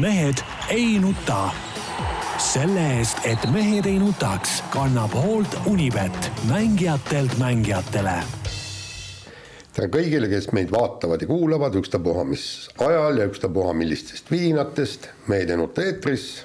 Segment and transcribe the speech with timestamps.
[0.00, 1.50] mehed ei nuta.
[2.42, 8.16] selle eest, et mehed ei nutaks, kannab hoolt Unibet, mängijatelt mängijatele
[9.72, 15.50] tere kõigile, kes meid vaatavad ja kuulavad, ükstapuha mis ajal ja ükstapuha millistest viinatest, Mehed
[15.50, 16.44] ei nuta eetris.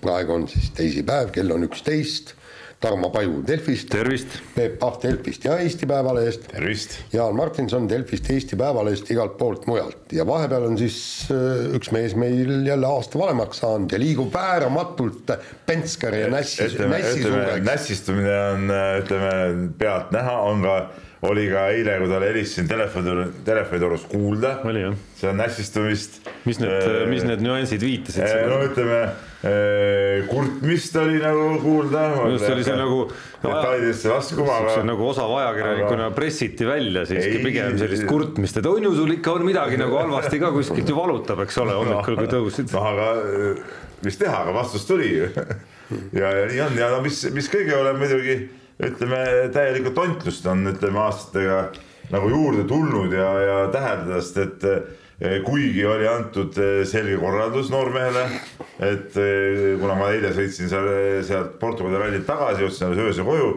[0.00, 2.34] praegu on siis teisipäev, kell on üksteist
[2.80, 3.88] Tarmo Paju Delfist.
[3.88, 4.26] tervist.
[4.54, 6.48] Peep Pahv Delfist ja Eesti Päevalehest.
[6.52, 6.98] tervist.
[7.12, 10.98] Jaan Martinson Delfist, Eesti Päevalehest, igalt poolt mujalt ja vahepeal on siis
[11.32, 15.32] äh, üks mees meil jälle aasta vanemaks saanud ja liigub vääramatult
[15.66, 17.64] Penskari ja Nässi, Nässi suureks.
[17.64, 20.76] nässistumine on, äh, ütleme pealt näha, on ka
[21.30, 23.14] oli ka eile, kui talle helistasin telefoni,
[23.46, 24.56] telefonitoorus kuulda.
[25.16, 26.20] see on nässistumist.
[26.44, 28.42] mis need äh,, mis need nüansid viitasid äh,?
[28.50, 32.04] no ütleme äh, kurtmist oli nagu kuulda.
[32.32, 33.06] just oli see nagu.
[33.42, 34.82] detailidesse laskuma, aga.
[34.88, 36.16] nagu osav ajakirjanikuna aga...
[36.18, 40.42] pressiti välja siiski pigem sellist kurtmist, et on ju sul ikka on midagi nagu halvasti
[40.42, 42.70] ka kuskilt ju valutab, eks ole, hommikul kui tõusid.
[42.74, 43.64] noh, aga äh,
[44.06, 45.32] mis teha, aga vastus tuli ju
[46.20, 48.38] ja, ja nii on ja no mis, mis kõige hullem muidugi
[48.82, 51.60] ütleme täielikku tontlust on, ütleme aastatega
[52.12, 54.66] nagu juurde tulnud ja, ja täheldada, et
[55.20, 58.26] eh, kuigi oli antud eh, selge korraldus noormehele,
[58.84, 60.90] et eh, kuna ma eile sõitsin seal,
[61.26, 63.50] sealt Portugali rallilt tagasi, jõudsin alles öösel koju,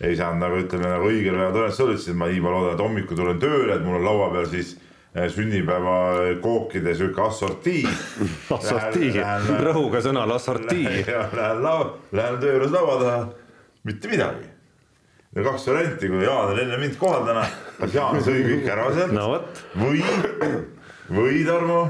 [0.00, 2.84] ei saanud nagu ütleme nagu õigel ajal tõenäoliselt ütlesin, et ma nii ma loodan, et
[2.86, 4.76] hommikul tulen tööle, et mul on laua peal siis
[5.34, 5.94] sünnipäeva
[6.42, 7.82] kookide sihuke assortii.
[8.58, 9.12] assortii,
[9.66, 10.86] rõhuga sõnal assortii.
[11.38, 13.22] Lähen laua, lähen töö juures laua taha
[13.86, 14.50] mitte midagi.
[15.36, 17.46] ja kaks varianti, kui Jaan oli enne mind kohal täna,
[17.78, 19.30] kas Jaan sõi kõik ära sealt no,
[19.78, 20.02] või,
[21.12, 21.80] või Tarmo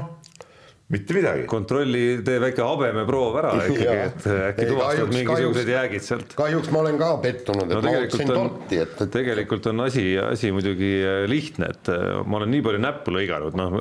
[0.89, 1.45] mitte midagi.
[1.49, 6.35] kontrolli, tee väike habemeproov ära ikkagi, et äkki tuvastad mingisugused jäägid sealt.
[6.37, 9.13] kahjuks ma olen ka pettunud, et no, ma ootasin torti, et, et.
[9.13, 10.91] tegelikult on asi, asi muidugi
[11.29, 11.93] lihtne, et
[12.25, 13.79] ma olen nii palju näppu lõiganud, noh,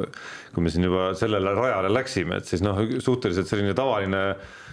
[0.54, 4.67] kui me siin juba sellele rajale läksime, et siis noh, suhteliselt selline tavaline Äh,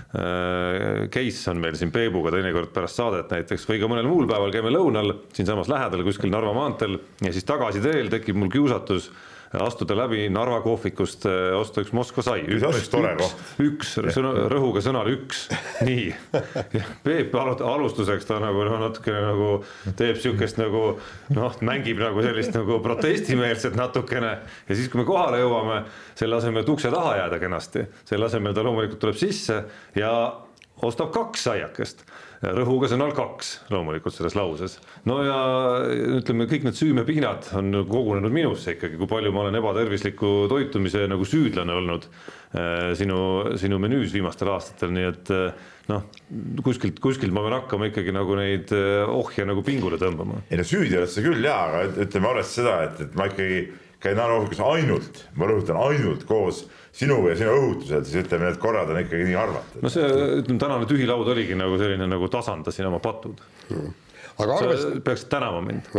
[1.12, 4.72] case on meil siin Peebuga teinekord pärast saadet näiteks või ka mõnel muul päeval käime
[4.74, 9.10] lõunal siinsamas lähedal kuskil Narva maanteel ja siis tagasiteel tekib mul kiusatus
[9.54, 12.44] astuda läbi Narva kohvikust, äh, osta üks Moskva sai.
[12.48, 12.64] üks,
[13.62, 15.46] üks, üks sõna, rõhuga sõnal üks,
[15.88, 16.08] nii.
[17.06, 19.50] Peep alustuseks ta nagu noh, natukene nagu
[20.00, 20.86] teeb siukest nagu
[21.36, 24.36] noh, mängib nagu sellist nagu protestimeelset natukene.
[24.70, 25.84] Ja siis, kui me kohale jõuame,
[26.18, 29.62] selle asemel, et ukse taha jääda kenasti, selle asemel ta loomulikult tuleb sisse
[29.98, 30.12] ja
[30.84, 32.04] ostab kaks aiakest
[32.56, 34.78] rõhuga sõnal kaks loomulikult selles lauses.
[35.10, 35.38] no ja
[36.20, 41.28] ütleme, kõik need süümepiinad on kogunenud minusse ikkagi, kui palju ma olen ebatervisliku toitumise nagu
[41.28, 43.20] süüdlane olnud äh, sinu,
[43.62, 46.06] sinu menüüs viimastel aastatel, nii et äh, noh,
[46.66, 50.44] kuskilt, kuskilt ma pean hakkama ikkagi nagu neid äh, ohje nagu pingule tõmbama.
[50.50, 53.66] ei no süüdi oled sa küll jaa, aga ütleme arvestades seda, et, et ma ikkagi
[54.06, 58.92] käin Narva ainult, ma rõhutan ainult koos sinu ja sinu õhutusel, siis ütleme, need korrad
[58.94, 59.78] on ikkagi nii harvad.
[59.84, 60.06] no see,
[60.42, 63.96] ütleme tänane tühi laud oligi nagu selline nagu tasandasin oma patud mm..
[64.38, 65.02] aga arvest-.
[65.06, 65.90] peaksid tänama mind.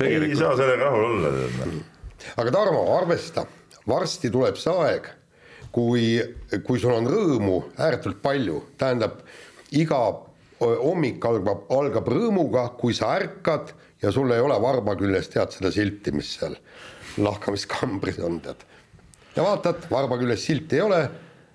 [0.00, 1.32] ei saa sellega rahul olla.
[2.44, 3.44] aga Tarmo, arvesta,
[3.88, 5.10] varsti tuleb see aeg,
[5.74, 6.04] kui,
[6.64, 9.20] kui sul on rõõmu ääretult palju, tähendab
[9.76, 10.00] iga
[10.62, 15.72] hommik algab, algab rõõmuga, kui sa ärkad ja sul ei ole varba küljes, tead seda
[15.74, 16.56] silti, mis seal
[17.20, 18.66] lahkamiskambris on, tead
[19.36, 21.00] ja vaatad, varba küljes silti ei ole,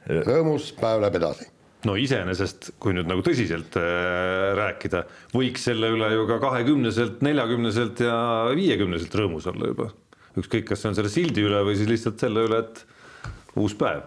[0.07, 1.47] rõõmus, päev läheb edasi
[1.85, 5.03] no iseenesest, kui nüüd nagu tõsiselt äh, rääkida,
[5.35, 8.17] võiks selle üle ju ka kahekümneselt, neljakümneselt ja
[8.57, 9.89] viiekümneselt rõõmus olla juba.
[10.37, 12.83] ükskõik, kas see on selle sildi üle või siis lihtsalt selle üle, et
[13.57, 14.03] uus päev.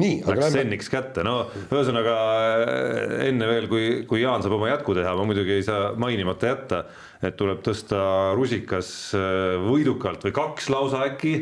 [0.00, 0.52] nii, läks lähme...
[0.56, 5.28] senniks kätte, no ühesõnaga äh, enne veel, kui, kui Jaan saab oma jätku teha, ma
[5.28, 6.84] muidugi ei saa mainimata jätta
[7.24, 8.00] et tuleb tõsta
[8.36, 11.36] rusikas äh, võidukalt või kaks lausa äkki,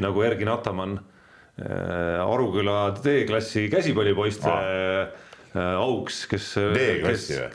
[0.00, 5.10] nagu Ergin Ataman äh, Aruküla D-klassi käsipallipoiste ah.
[5.80, 6.54] auks, kes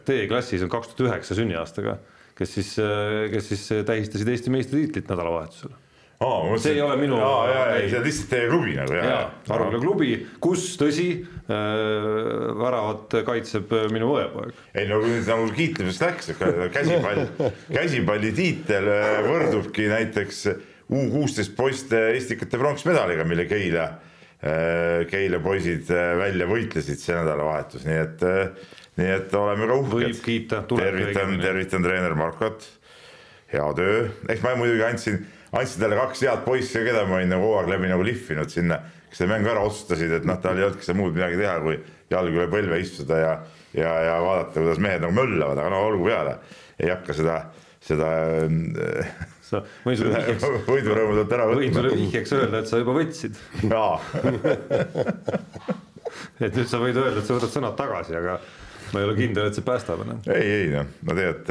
[0.05, 1.97] D-klassis on kaks tuhat üheksa sünniaastaga,
[2.35, 2.75] kes siis,
[3.31, 5.73] kes siis tähistasid Eesti meistritiitlit nädalavahetusel
[6.23, 7.17] aa, see ei ole minu.
[7.19, 9.17] aa, ja, ja, see on lihtsalt teie klubi nagu, ja, ja.
[9.55, 10.11] Aruküla klubi,
[10.43, 11.49] kus tõsi äh,,
[12.61, 14.61] väravat kaitseb minu õepoeg.
[14.77, 16.31] ei no kui nagu kiitlemisest läks,
[16.75, 17.25] käsipall,
[17.67, 20.47] käsipallitiitel äh, võrdubki näiteks
[20.85, 23.87] U kuusteist poiste Estikate pronksmedaliga, mille Keila,
[24.37, 28.25] äh, Keila poisid äh, välja võitlesid see nädalavahetus, nii et,
[29.01, 29.95] nii et oleme ka uhked.
[29.97, 30.61] võib kiita.
[30.69, 32.69] tervitan, tervitan treener Markot,
[33.51, 37.45] hea töö, eks ma muidugi andsin andsid talle kaks head poissi, keda ma olin nagu
[37.47, 38.79] kogu aeg läbi nagu lihvinud sinna,
[39.09, 41.77] kes selle mängu ära otsustasid, et noh, tal ei olnudki seal muud midagi teha, kui
[42.11, 43.35] jalg üle põlve istuda ja,
[43.77, 46.35] ja, ja vaadata, kuidas mehed nagu möllavad, aga no olgu peale,
[46.81, 47.37] ei hakka seda,
[47.85, 48.09] seda,
[49.45, 52.03] sa võin sulle vihjeks, võidurõõmu pealt ära võin sulle võtma.
[52.03, 53.39] vihjeks öelda, et sa juba võtsid,
[53.71, 53.95] jaa,
[56.45, 58.37] et nüüd sa võid öelda, et sa võtad sõnad tagasi, aga
[58.91, 60.21] ma ei ole kindel, et see päästab enam.
[60.27, 61.49] ei, ei noh, no tegelikult,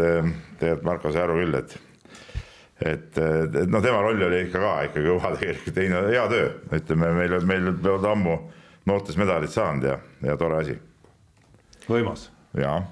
[0.60, 1.76] tegelikult Marko sai aru küll, et
[2.84, 6.50] et, et no tema roll oli ikka ka ikka kõva tegelikult, ei no hea töö,
[6.80, 8.36] ütleme meil, meil peavad ammu
[8.90, 10.76] noortes medalid saanud ja, ja tore asi
[11.88, 12.28] võimas.
[12.58, 12.82] ja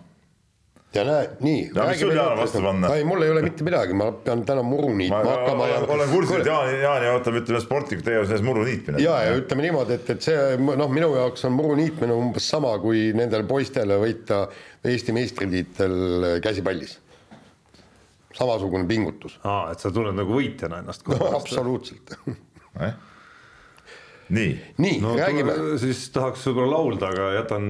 [0.92, 1.60] ja näe, nii.
[2.92, 5.78] Ei, mul ei ole mitte midagi, ma pean täna muru ma, niitma ma hakkama ja
[5.86, 9.00] olen, kursis, et Jaan, Jaani ootab, ütleme sportliku tegevuses muru niitmine.
[9.02, 12.74] ja, ja ütleme niimoodi, et, et see noh, minu jaoks on muru niitmine umbes sama
[12.82, 14.44] kui nendele poistele võita
[14.84, 15.94] Eesti meistritiitel
[16.44, 16.98] käsipallis.
[18.36, 19.38] Samasugune pingutus.
[19.44, 21.38] aa, et sa tunned nagu võitjana ennast no kogu aeg.
[21.40, 22.14] absoluutselt.
[22.80, 22.92] Eh?
[24.32, 25.54] nii, nii no no,, räägime.
[25.82, 27.68] siis tahaks võib-olla laulda, aga jätan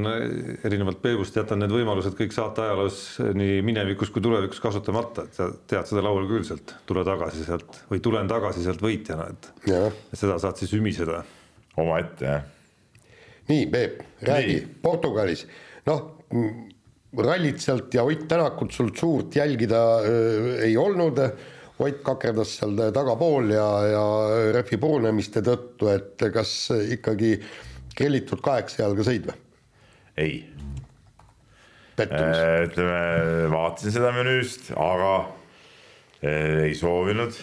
[0.64, 3.02] erinevalt Peebust, jätan need võimalused kõik saate ajaloos
[3.38, 7.82] nii minevikus kui tulevikus kasutamata, et sa tead seda laulu küll sealt, tule tagasi sealt
[7.90, 11.24] või tulen tagasi sealt võitjana, et et seda saad siis ümiseda.
[11.82, 12.42] omaette jah.
[13.48, 15.46] nii Peep, räägi Nii., Portugalis,
[15.88, 16.10] noh,
[17.18, 21.18] rallit sealt ja Ott Tänakut sult suurt jälgida öö, ei olnud.
[21.82, 24.02] Ott kakerdas seal tagapool ja, ja
[24.54, 26.52] rehvi purunemiste tõttu, et kas
[26.94, 27.34] ikkagi
[27.96, 29.38] grillitud kaheksa jalga sõid või?
[30.20, 30.34] ei,
[31.96, 32.42] pettumus.
[32.68, 35.12] ütleme vaatasin seda menüüst, aga
[36.20, 37.40] eh, ei soovinud.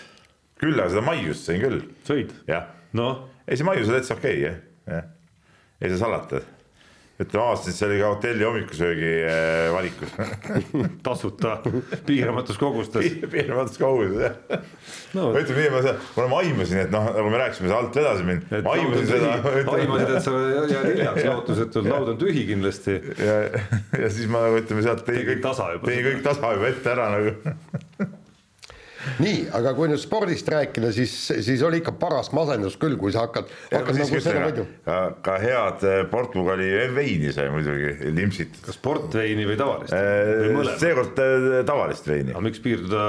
[0.62, 2.32] küll aga seda maiust sain küll, sõid?
[2.48, 4.62] jah noh, ei, see maius on täitsa okei okay,, jah,
[4.94, 5.12] jah.
[5.82, 6.42] ei saa salata.
[7.20, 10.14] Ütleme avastasin, et see oli ka hotelli hommikusöögi eh, valikus.
[11.08, 11.58] tasuta
[12.08, 13.10] piiramatus kogustes.
[13.32, 14.62] piiramatus koguses, jah.
[15.18, 15.74] no ma ütlen nii,
[16.16, 19.34] ma ma aimasin, et noh, nagu me rääkisime, sa alt vedasid mind, ma aimasin seda.
[19.76, 20.38] aimasid, et sa
[20.72, 23.00] jääd hiljaks lootusetult, laud on tühi kindlasti.
[23.20, 23.36] ja,
[24.00, 26.08] ja siis ma nagu ütleme sealt Tegid kõik tasa juba seda.
[26.08, 27.36] kõik tasa juba ette ära nagu.
[29.24, 31.14] nii, aga kui nüüd spordist rääkida, siis,
[31.46, 34.66] siis oli ikka paras masendus küll, kui sa hakkad, hakkad nagu seda võidu.
[34.86, 38.62] ka, ka head eh, Portugali veini sai muidugi limpsitud.
[38.66, 39.96] kas portveini või tavalist?
[39.96, 40.82] mõlemat?
[40.84, 42.44] seekord eh, tavalist veini aga.
[42.50, 43.06] miks piirduda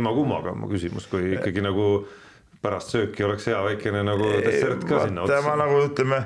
[0.00, 1.88] ema-kummaga, on mu küsimus, kui ikkagi nagu
[2.62, 5.62] pärast sööki oleks hea väikene nagu dessert ka sinna vaata ma otsa.
[5.62, 6.22] nagu ütleme,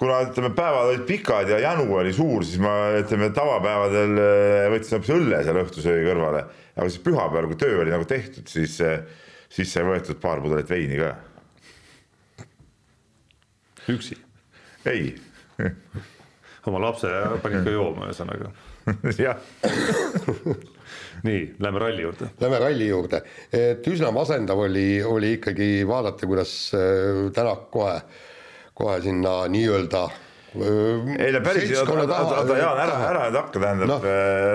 [0.00, 4.96] kuna ütleme, päevad olid pikad ja janu oli suur, siis ma ütleme tavapäevadel eh, võtsin
[4.96, 6.44] hoopis õlle seal õhtusöögi kõrvale,
[6.76, 8.78] aga siis pühapäeval, kui töö oli nagu tehtud, siis,
[9.52, 11.12] siis sai võetud paar pudelit veini ka.
[13.90, 14.16] üksi,
[14.88, 15.12] ei,
[16.70, 17.10] oma lapse
[17.44, 18.52] panid ka jooma, ühesõnaga.
[19.20, 19.38] jah,
[21.28, 22.30] nii, lähme ralli juurde.
[22.40, 27.98] Lähme ralli juurde, et üsna masendav oli, oli ikkagi vaadata, kuidas äh, Tänak kohe,
[28.80, 30.08] kohe sinna nii-öelda.
[30.50, 33.98] ei no päris, oota, oota, Jaan, ära, ära nüüd hakka, tähendab no.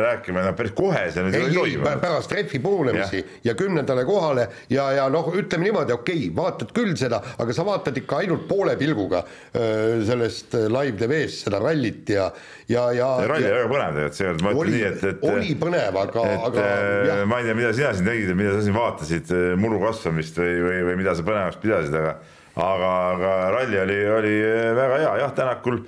[0.01, 2.01] rääkima, no päris kohe see nüüd ei, toimunud.
[2.01, 6.75] pärast rehvi purunemisi ja, ja kümnendale kohale ja, ja noh, ütleme niimoodi, okei okay,, vaatad
[6.75, 9.23] küll seda, aga sa vaatad ikka ainult poole pilguga
[9.55, 12.27] sellest äh, live tv-st seda rallit ja,
[12.67, 13.09] ja, ja.
[13.31, 16.69] ralli oli väga põnev tegelikult seekord, ma ütlen nii, et, et oli põnev, aga, aga
[16.75, 20.43] äh, ma ei tea, mida sina siin tegid ja mida sa siin vaatasid, muru kasvamist
[20.43, 22.17] või, või, või mida sa põnevaks pidasid, aga
[22.55, 24.33] aga, aga ralli oli, oli
[24.77, 25.79] väga hea, jah, Tänakul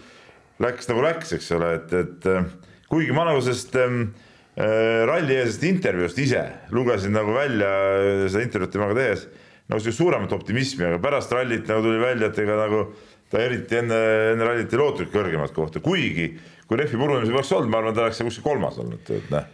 [0.63, 2.47] läks nagu läks, eks ole, et, et äh,
[2.91, 4.07] kuigi ma nagu sellest ähm,
[4.55, 6.43] äh, rallieelsest intervjuust ise
[6.75, 9.27] lugesin nagu välja äh, seda intervjuud temaga tehes
[9.67, 12.85] nagu sellist suuremat optimismi, aga pärast rallit nagu tuli välja, et ega nagu
[13.31, 13.97] ta eriti enne,
[14.33, 16.31] enne rallit ei lootunudki kõrgemat kohta, kuigi
[16.68, 19.53] kui rehvi purunemisi poleks olnud, ma arvan, ta oleks kuskil kolmas olnud, et noh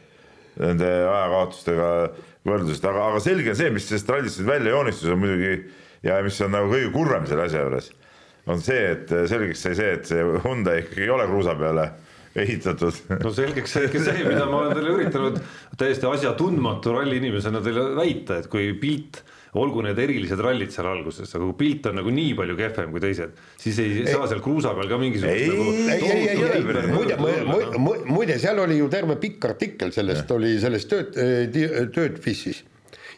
[0.60, 1.88] nende ajakaotustega
[2.46, 5.54] võrdlusest, aga, aga selge on see, mis sellest rallist välja joonistus, on muidugi
[6.04, 7.92] ja mis on nagu kõige kurvem selle asja juures,
[8.52, 11.92] on see, et selgeks sai see, et see Hyundai ikkagi ei ole kruusa peale
[12.36, 13.04] ehitatud.
[13.22, 15.38] no selgeks sai ikka see, mida ma olen teile üritanud
[15.80, 19.22] täiesti asjatundmatu ralli inimesena teile väita, et kui pilt,
[19.62, 23.04] olgu need erilised rallid seal alguses, aga kui pilt on nagu nii palju kehvem kui
[23.04, 26.42] teised, siis ei, ei saa seal kruusa peal ka mingisugust nagu ei, ei, ei, ei,
[26.42, 31.20] tohutu ei, muide, muide, muide, seal oli ju terve pikk artikkel sellest oli sellest tööd,
[31.94, 32.64] tööd FIS-is.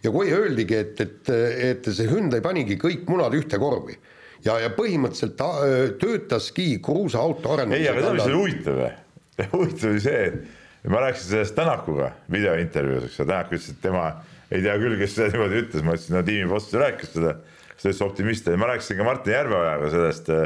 [0.06, 1.32] Ja kui öeldigi, et, et,
[1.72, 3.98] et see Hyundai panigi kõik munad ühte korvi.
[4.46, 8.92] Ja, ja põhimõtteliselt ta öö, töötaski kruusaauto ei, aga tead, mis oli huvitav või?
[9.56, 14.06] huvitav oli see, et ma rääkisin sellest Tänakuga videointervjuus, eks ju, Tänak ütles, et tema
[14.54, 17.36] ei tea küll, kes seda niimoodi ütles, ma ütlesin, no tiimiboss rääkis seda,
[17.82, 18.50] sellest optimist.
[18.52, 20.44] Ja ma rääkisin ka Martin Järveojaga sellest äh,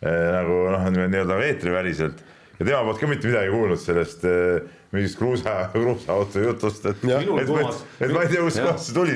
[0.00, 2.22] äh, nagu noh, nii-öelda eetriväliselt
[2.58, 4.62] ja tema poolt ka mitte midagi kuulnud sellest äh,
[4.92, 8.90] mingist kruusa, kruusaauto jutust, et, et, Minul et, kumas- et ma ei tea, kust kohast
[8.90, 9.14] see tuli.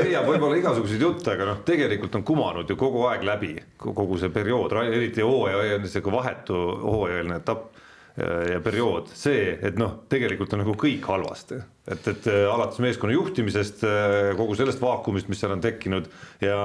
[0.00, 3.52] Leiab võib-olla igasuguseid jutte, aga noh, tegelikult on kumanud ju kogu aeg läbi,
[3.84, 7.70] kogu see periood, eriti hooaja, sihuke vahetu hooajaline etapp.
[8.14, 11.56] Ja periood, see, et noh, tegelikult on nagu kõik halvasti,
[11.90, 16.06] et, et äh, alates meeskonna juhtimisest, äh, kogu sellest vaakumist, mis seal on tekkinud
[16.44, 16.58] ja,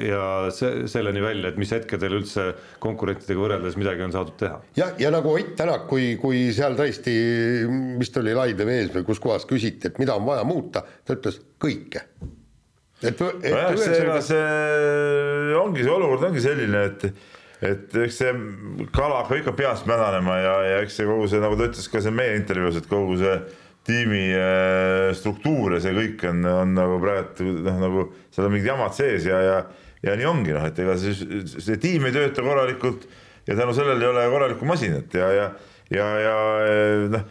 [0.00, 0.22] ja
[0.56, 2.48] see, selleni välja, et mis hetkedel üldse
[2.80, 4.62] konkurentidega võrreldes midagi on saadud teha.
[4.78, 7.12] jah, ja nagu Ott Tänak, kui, kui seal tõesti
[8.00, 11.42] vist oli Laive vees või kus kohas küsiti, et mida on vaja muuta, ta ütles
[11.60, 12.06] kõike.
[13.04, 17.10] Et, et nojah, see, see ongi, see olukord ongi selline, et
[17.64, 18.32] et eks see
[18.92, 22.02] kala hakkab ikka peast mädanema ja, ja eks see kogu see, nagu ta ütles ka
[22.04, 23.36] seal meie intervjuus, et kogu see
[23.86, 28.68] tiimi äh, struktuur ja see kõik on, on nagu praegu noh, nagu seal on mingid
[28.72, 29.56] jamad sees ja, ja,
[30.04, 31.14] ja nii ongi noh, et ega see,
[31.46, 33.08] see tiim ei tööta korralikult
[33.46, 35.50] ja tänu sellele ei ole korralikku masinat ja, ja,
[35.94, 36.36] ja, ja
[37.14, 37.26] noh,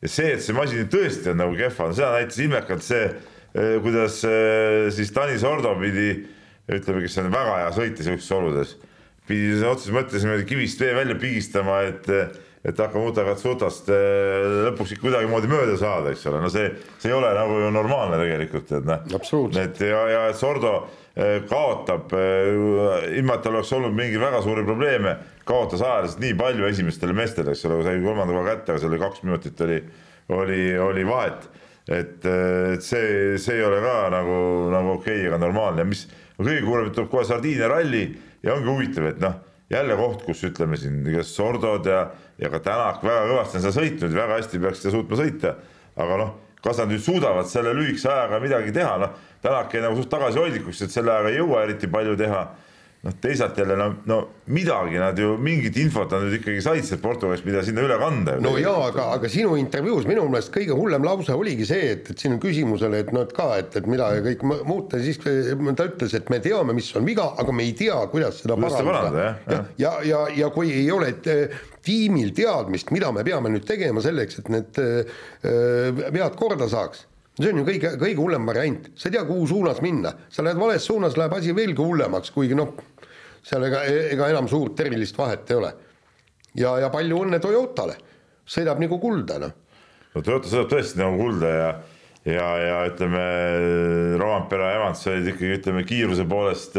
[0.00, 3.04] ja see, et see masin tõesti on nagu kehva, seda näitas ilmekalt see,
[3.52, 6.12] äh, kuidas äh, siis Tanis Ordo pidi,
[6.72, 8.78] ütleme, kes on väga hea sõitja sihukestes oludes
[9.28, 12.08] pidi otseses mõttes niimoodi kivist vee välja pigistama, et
[12.64, 16.66] et Akamuta Katsutast eh, lõpuks ikka kuidagimoodi mööda saada, eks ole, no see,
[16.98, 19.04] see ei ole nagu ju normaalne tegelikult, et noh.
[19.62, 20.72] et ja, ja Sordo
[21.14, 25.14] eh, kaotab, eh, ilma et tal oleks olnud mingeid väga suuri probleeme,
[25.48, 29.02] kaotas ajaliselt nii palju esimestele meestele, eks ole, sai kolmanda koha kätte, aga seal oli
[29.06, 29.80] kaks minutit oli,
[30.42, 31.50] oli, oli vahet.
[31.88, 34.40] et, et see, see ei ole ka nagu,
[34.74, 36.08] nagu okei okay ega normaalne mis
[36.38, 38.02] kõige kurvem, tuleb kohe Sardiinia ralli
[38.42, 39.38] ja ongi huvitav, et noh,
[39.70, 42.04] jälle koht, kus ütleme siin, kas Sordod ja,
[42.40, 45.54] ja ka Tänak väga kõvasti on seda sõitnud, väga hästi peaks seda suutma sõita,
[45.98, 46.32] aga noh,
[46.64, 50.82] kas nad nüüd suudavad selle lühikese ajaga midagi teha, noh, Tänak jäi nagu suht tagasihoidlikuks,
[50.86, 52.46] et selle ajaga ei jõua eriti palju teha
[53.06, 54.18] noh, teisalt jälle no, no
[54.50, 58.34] midagi nad ju mingit infot nad nüüd ikkagi said sealt Portugalist, mida sinna üle kanda.
[58.42, 62.26] no jaa, aga, aga sinu intervjuus minu meelest kõige hullem lause oligi see, et, et
[62.26, 66.32] sinu küsimusele, et noh, et ka, et, et mida kõik muuta, siis ta ütles, et
[66.32, 69.28] me teame, mis on viga, aga me ei tea, kuidas seda kuidas parandada.
[69.46, 74.02] ja, ja, ja, ja kui ei ole eh, tiimil teadmist, mida me peame nüüd tegema
[74.04, 77.06] selleks, et need äh, vead korda saaks
[77.44, 80.58] see on ju kõige, kõige hullem variant, sa ei tea, kuhu suunas minna, sa lähed
[80.58, 82.72] vales suunas, läheb asi veelgi hullemaks, kuigi noh,
[83.46, 85.72] seal ega, ega enam suurt erilist vahet ei ole.
[86.58, 87.94] ja, ja palju õnne Toyotale,
[88.48, 89.54] sõidab nagu kulda, noh.
[90.14, 91.70] no Toyota sõidab tõesti nagu kulda ja,
[92.26, 93.22] ja, ja ütleme,
[94.18, 96.76] Rompera ja Evans olid ikkagi, ütleme kiiruse poolest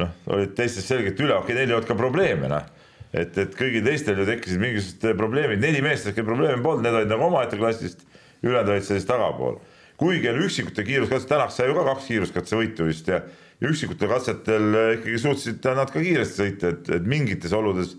[0.00, 2.72] noh, olid teistest selgelt üle, okei neil ei olnud ka probleeme, noh.
[3.16, 7.12] Et, et kõigil teistel ju tekkisid mingisugused probleemid, neli meest, kellel probleeme polnud, need olid
[7.12, 8.02] nagu omaette klassist
[8.44, 9.58] ülejäänud sellist tagapool.
[9.96, 13.22] kuigi oli üksikute kiiruskatse, tänaks sai ju ka kaks kiiruskatsevõitu vist ja,
[13.60, 14.66] ja üksikutel katsetel
[14.98, 17.96] ikkagi suutsid nad ka kiiresti sõita, et, et mingites oludes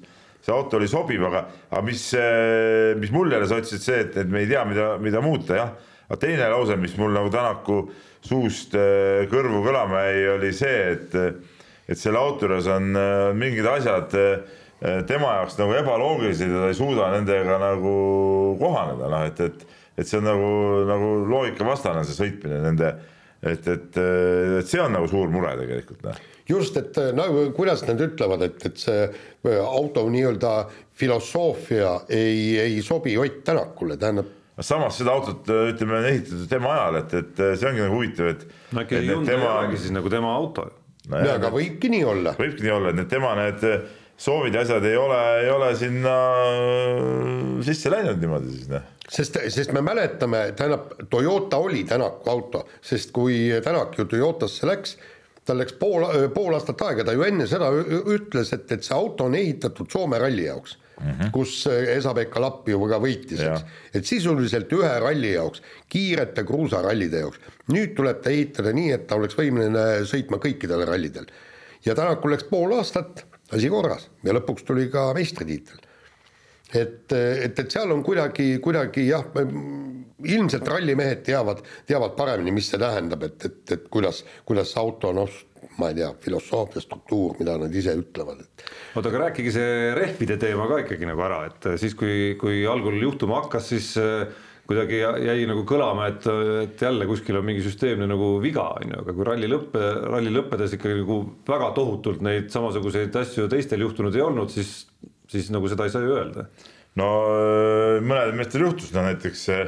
[0.47, 2.03] see auto oli sobiv, aga, aga mis,
[3.01, 5.73] mis mul jälle sa ütlesid see, et, et me ei tea, mida, mida muuta, jah.
[6.07, 7.81] aga teine lause, mis mul nagu Tänaku
[8.23, 11.17] suust äh, kõrvu kõlama jäi, oli see, et,
[11.87, 12.95] et selle auto juures on
[13.35, 14.55] mingid asjad äh,
[15.09, 17.93] tema jaoks nagu ebaloogilised ja ta ei suuda nendega nagu
[18.61, 20.49] kohaneda, noh et, et et see on nagu,
[20.87, 22.93] nagu loogikavastane, see sõitmine nende,
[23.41, 26.03] et, et, et see on nagu suur mure tegelikult.
[26.05, 26.23] Noh.
[26.49, 27.27] just, et no
[27.57, 30.55] kuidas nad ütlevad, et, et see äh, auto nii-öelda
[30.97, 34.33] filosoofia ei, ei sobi Ott Tänakule, tähendab
[34.65, 38.45] samas seda autot ütleme on ehitatud tema ajal, et, et see ongi nagu huvitav, et.
[38.73, 39.43] no äkki Hyundai tema...
[39.45, 41.19] ei olegi siis nagu tema auto no,.
[41.19, 42.33] no aga võibki nii olla.
[42.39, 43.67] võibki nii olla, et need tema need
[44.17, 46.17] soovid ja asjad ei ole, ei ole sinna
[47.65, 53.13] sisse läinud niimoodi siis noh sest, sest me mäletame, tähendab, Toyota oli Tänaku auto, sest
[53.15, 54.97] kui Tänak ju Toyotasse läks,
[55.47, 56.05] tal läks pool,
[56.35, 60.19] pool aastat aega, ta ju enne seda ütles, et, et see auto on ehitatud Soome
[60.19, 61.31] ralli jaoks mm, -hmm.
[61.31, 63.63] kus Esa-Pekka Lapp ju ka võitis, eks.
[63.95, 67.39] et sisuliselt ühe ralli jaoks, kiirete kruusarallide jaoks.
[67.71, 71.31] nüüd tuleb ta ehitada nii, et ta oleks võimeline sõitma kõikidel rallidel.
[71.85, 75.83] ja Tänakul läks pool aastat, asi korras ja lõpuks tuli ka meistritiitel
[76.75, 79.27] et, et, et seal on kuidagi, kuidagi jah,
[80.27, 85.13] ilmselt rallimehed teavad, teavad paremini, mis see tähendab, et, et, et kuidas, kuidas see auto
[85.15, 85.37] noh,
[85.77, 88.65] ma ei tea, filosoofia, struktuur, mida nad ise ütlevad, et.
[88.95, 92.99] oota, aga rääkige see rehvide teema ka ikkagi nagu ära, et siis, kui, kui algul
[93.01, 94.27] juhtuma hakkas, siis äh,
[94.67, 96.25] kuidagi jäi nagu kõlama, et,
[96.63, 100.33] et jälle kuskil on mingi süsteemne nagu viga, on ju, aga kui ralli lõppe, ralli
[100.33, 104.81] lõppedes ikkagi nagu väga tohutult neid samasuguseid asju teistel juhtunud ei olnud, siis
[105.31, 106.47] siis nagu seda ei saa ju öelda.
[106.97, 109.67] no äh, mõnedel meestel juhtus, no näiteks äh,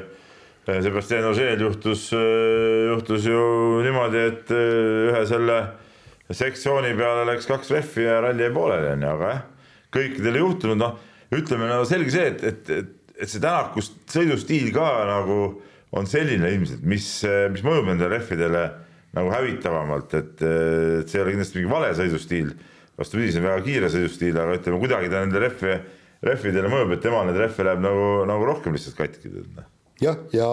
[0.69, 3.43] Sebastian Ogier juhtus, äh, juhtus ju
[3.85, 5.59] niimoodi, et ühe selle
[6.29, 9.43] sektsiooni peale läks kaks rehvi ja ralli jäi pooleli, onju, aga jah,
[9.97, 10.97] kõikidel ei juhtunud, noh,
[11.33, 15.39] ütleme no selge see, et, et, et, et see Tänaku sõidustiil ka nagu
[15.97, 17.07] on selline ilmselt, mis,
[17.53, 18.65] mis mõjub nendele rehvidele
[19.17, 22.51] nagu hävitavamalt, et see ei ole kindlasti mingi vale sõidustiil
[22.99, 25.79] vastupidi, see on väga kiire sõidustiil, aga ütleme kuidagi ta nende rehve
[26.25, 29.31] rehvidele mõjub, et temal neid rehve läheb nagu, nagu rohkem lihtsalt katki.
[30.03, 30.47] jah, ja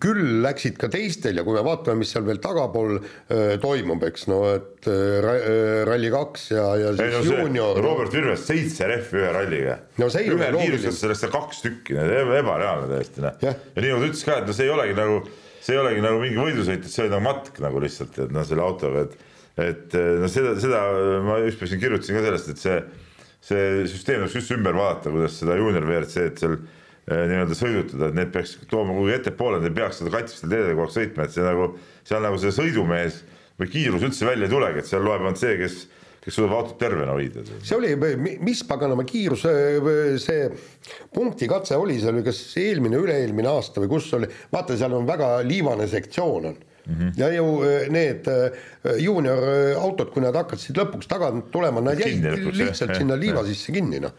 [0.00, 4.26] küll läksid ka teistel ja kui me vaatame, mis seal veel tagapool öö, toimub, eks
[4.32, 7.80] no et öö, ra- öö, Rally2 ja, ja ei no siis see juunior.
[7.84, 9.78] Robert Virves seitse rehvi ühe ralliga.
[10.00, 11.98] No ühe kiirustas sellest seal kaks tükki,
[12.40, 13.36] ebareaalne täiesti noh.
[13.44, 15.20] Ja nii nagu ta ütles ka, et no see ei olegi nagu,
[15.60, 18.46] see ei olegi nagu mingi võidusõit, et see oli nagu matk nagu lihtsalt, et noh,
[18.48, 20.80] selle autoga, et et no seda, seda
[21.22, 22.78] ma ükspäev siin kirjutasin ka sellest, et see
[23.44, 26.56] see süsteem tuleks just ümber vaadata, kuidas seda juunior WRC-d seal
[27.10, 30.86] nii-öelda sõidutada, et need peaks tooma kuhugi ettepoole, nad ei peaks seda katkistel teedel kogu
[30.86, 31.66] aeg sõitma, et see nagu,
[32.08, 33.20] seal nagu see sõidumees
[33.60, 35.76] või kiirus üldse välja ei tulegi, et seal loeb ainult see, kes,
[36.24, 37.44] kes suudab autot tervena hoida.
[37.60, 37.92] see oli,
[38.40, 39.44] mis paganama kiirus,
[40.24, 40.48] see
[41.14, 45.36] punktikatse oli, see oli kas eelmine, üle-eelmine aasta või kus oli, vaata, seal on väga
[45.46, 46.94] liivane sektsioon on mm.
[46.94, 47.12] -hmm.
[47.20, 48.28] ja ju eh, need
[48.98, 53.20] juunior-autod, kui nad hakkasid lõpuks tagant tulema, nad jäid jah, lihtsalt jah, sinna jah.
[53.20, 54.12] liiva sisse kinni, noh.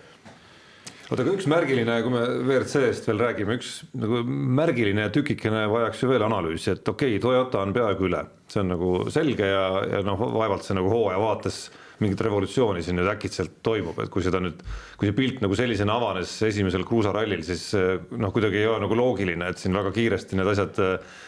[1.10, 6.12] oota, aga üks märgiline, kui me WRC-st veel räägime, üks nagu märgiline tükikene vajaks ju
[6.12, 8.22] veel analüüsi, et okei okay,, Toyota on peaaegu üle,
[8.52, 11.66] see on nagu selge ja, ja noh, vaevalt see nagu hooaja vaates
[12.04, 14.60] mingit revolutsiooni siin nüüd äkitselt toimub, et kui seda nüüd,
[15.00, 18.98] kui see pilt nagu sellisena avanes esimesel kruusarallil, siis eh, noh, kuidagi ei ole nagu
[19.00, 21.20] loogiline, et siin väga kiiresti need asjad äh,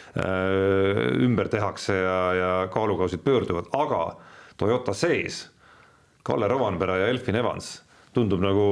[1.24, 4.02] ümber tehakse ja, ja kaalukausid pöörduvad, aga
[4.58, 5.46] Toyota sees
[6.26, 7.78] Kalle Rovanpera ja Elfin Evans
[8.12, 8.66] tundub nagu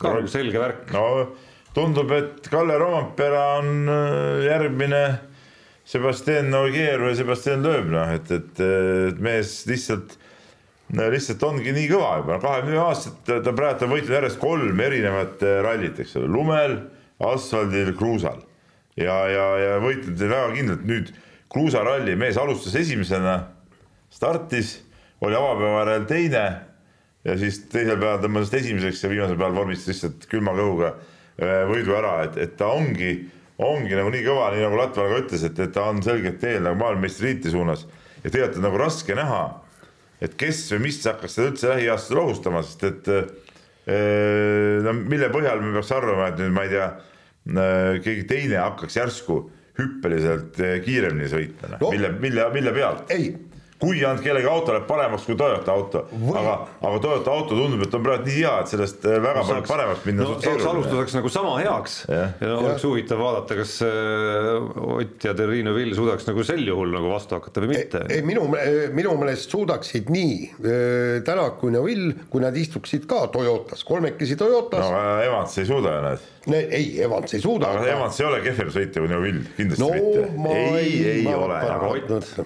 [0.00, 0.90] ka nagu selge värk.
[0.94, 1.06] no
[1.76, 5.02] tundub, et Kalle Rompera on äh, järgmine
[5.86, 8.62] Sebastian Ogier või Sebastian Loeb, noh et, et,
[9.12, 10.16] et mees lihtsalt,
[10.96, 15.44] lihtsalt ongi nii kõva juba, kahekümne aastat ta ta praegu on võitnud järjest kolm erinevat
[15.46, 16.80] äh, rallit, eks ole, lumel,
[17.22, 18.42] asfaldil, kruusal.
[18.96, 20.84] Ja, ja, ja võitnud väga kindlalt.
[20.88, 21.12] Nüüd
[21.52, 23.36] kruusaralli mees alustas esimesena,
[24.12, 24.78] startis,
[25.20, 26.44] oli avapäeva järel teine
[27.26, 31.64] ja siis teisel päeval tõmbas ennast esimeseks ja viimasel päeval vormistas lihtsalt külma kõhuga äh,
[31.70, 33.12] võidu ära, et, et ta ongi,
[33.62, 36.62] ongi nagu nii kõva, nii nagu Latval ka ütles, et, et ta on selgelt teel
[36.66, 37.86] nagu maailmameistritiitli suunas
[38.22, 39.42] ja tegelikult on nagu raske näha,
[40.22, 43.28] et kes või mis hakkaks seda üldse lähiaastatel ohustama, sest et äh,
[44.86, 46.88] no mille põhjal me peaks arvama, et nüüd ma ei tea,
[48.02, 49.44] keegi teine hakkaks järsku
[49.76, 51.78] hüppeliselt äh, kiiremini sõitma no.
[51.80, 53.30] No., mille, mille, mille pealt ei,
[53.80, 57.82] kui ainult kellegi auto läheb paremaks kui Toyota auto Või- aga, aga Toyota auto tundub,
[57.84, 61.16] et on praegu nii hea, et sellest äh, väga palju paremaks minna no, saaks alustuseks
[61.18, 62.30] nagu sama heaks ja, Jah.
[62.40, 66.94] ja no, oleks huvitav vaadata, kas äh, Ott ja Terrine Vill suudaks nagu sel juhul
[66.96, 68.00] nagu vastu hakata või mitte.
[68.16, 68.46] ei minu,
[68.96, 74.86] minu meelest suudaksid nii äh, Tänak kui Neville, kui nad istuksid ka Toyotas, kolmekesi Toyotas
[74.86, 77.74] no no., aga Evans ei suuda ju näed, ei, Evans ei suuda.
[77.76, 80.52] aga Evans ei ole kehvem sõitja kui Neville, kindlasti no mitte.
[80.80, 82.44] ei, ei ma ole, aga Ott-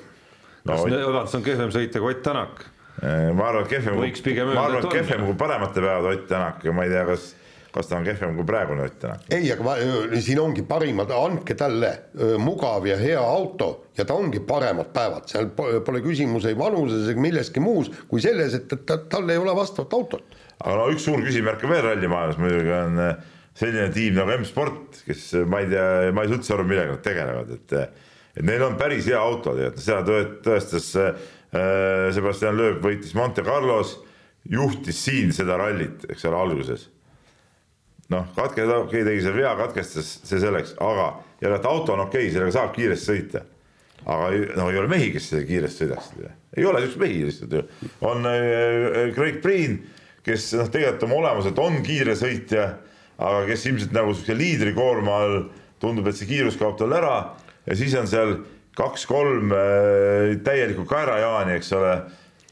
[0.65, 2.65] no kas Evans on kehvem sõitja kui Ott Tänak?
[3.01, 6.73] ma arvan, et kehvem, ma arvan, et et kehvem kui paremate päevade Ott Tänak ja
[6.77, 7.31] ma ei tea, kas,
[7.73, 9.23] kas ta on kehvem kui praegune Ott Tänak.
[9.33, 9.79] ei, aga va-
[10.21, 15.29] siin ongi parimad, andke talle öö, mugav ja hea auto ja ta ongi paremad päevad,
[15.33, 19.39] seal po- pole küsimus ei vanuses ega milleski muus kui selles, et ta, tal ei
[19.41, 20.37] ole vastavat autot.
[20.61, 23.17] aga no üks suur küsimärk on veel rallimaailmas muidugi on äh,
[23.57, 26.99] selline tiim nagu M-Sport, kes äh, ma ei tea, ma ei saa üldse aru, millega
[26.99, 27.79] nad tegelevad, et
[28.37, 31.27] et neil on päris hea auto, tead, seda tõe- tõestas äh,
[32.15, 33.99] Sebastian Loeb võitis Monte Carlos,
[34.49, 36.89] juhtis siin seda rallit, eks ole, alguses
[38.11, 41.13] noh, katke, okei okay,, tegi seal vea, katkestas see selleks, aga
[41.43, 43.45] jälle, et auto on okei okay,, sellega saab kiiresti sõita.
[44.01, 47.91] aga no ei ole mehi, kes kiiresti sõidaksid, ei ole siukseid mehi lihtsalt ju.
[48.09, 49.79] on äh, Craig Green,
[50.27, 52.67] kes noh, tegelikult oma olemuselt on kiire sõitja,
[53.21, 55.39] aga kes ilmselt nagu siukse liidrikoorma all
[55.81, 57.15] tundub, et see kiirus kaob tal ära
[57.67, 58.39] ja siis on seal
[58.79, 61.95] kaks-kolm äh, täielikku kaerajaani, eks ole.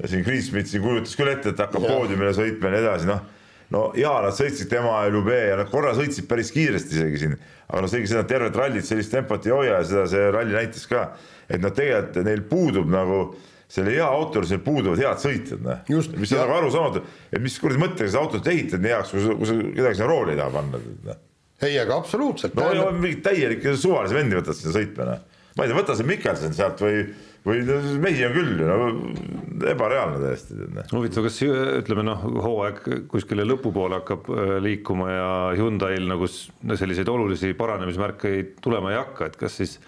[0.04, 3.26] siin Greensmith siin kujutas küll ette, et hakkab poodiumile sõitma ja nii edasi, noh
[3.74, 7.36] no ja nad sõitsid tema ja Lube ja nad korra sõitsid päris kiiresti isegi siin,
[7.68, 10.88] aga no seegi seda tervet rallit sellist tempot ei hoia ja seda see ralli näitas
[10.88, 11.04] ka,
[11.48, 13.20] et noh, tegelikult neil puudub nagu
[13.68, 15.80] selle hea auto juures neil puuduvad head sõitjad, noh.
[15.92, 19.36] Mis on nagu arusaamatu, et mis kuradi mõttega seda autot ehitad nii heaks, kui sa,
[19.36, 20.80] kui sa kedagi sinna rooli ei taha panna.
[21.10, 21.24] noh.
[21.62, 25.24] ei, aga absoluutselt no ja mingit täielikke suvalisi vendi võtad sinna sõitma, noh.
[25.56, 27.00] ma ei tea, võta see Mikkelson sealt või,
[27.46, 30.90] või no mehi on küll ju, no ebareaalne täiesti, noh.
[30.94, 36.28] huvitav, kas ütleme noh, hooaeg kuskile lõpupoole hakkab äh, liikuma ja Hyundai'l nagu
[36.70, 39.78] no selliseid olulisi paranemismärke ei- tulema ei hakka, et kas siis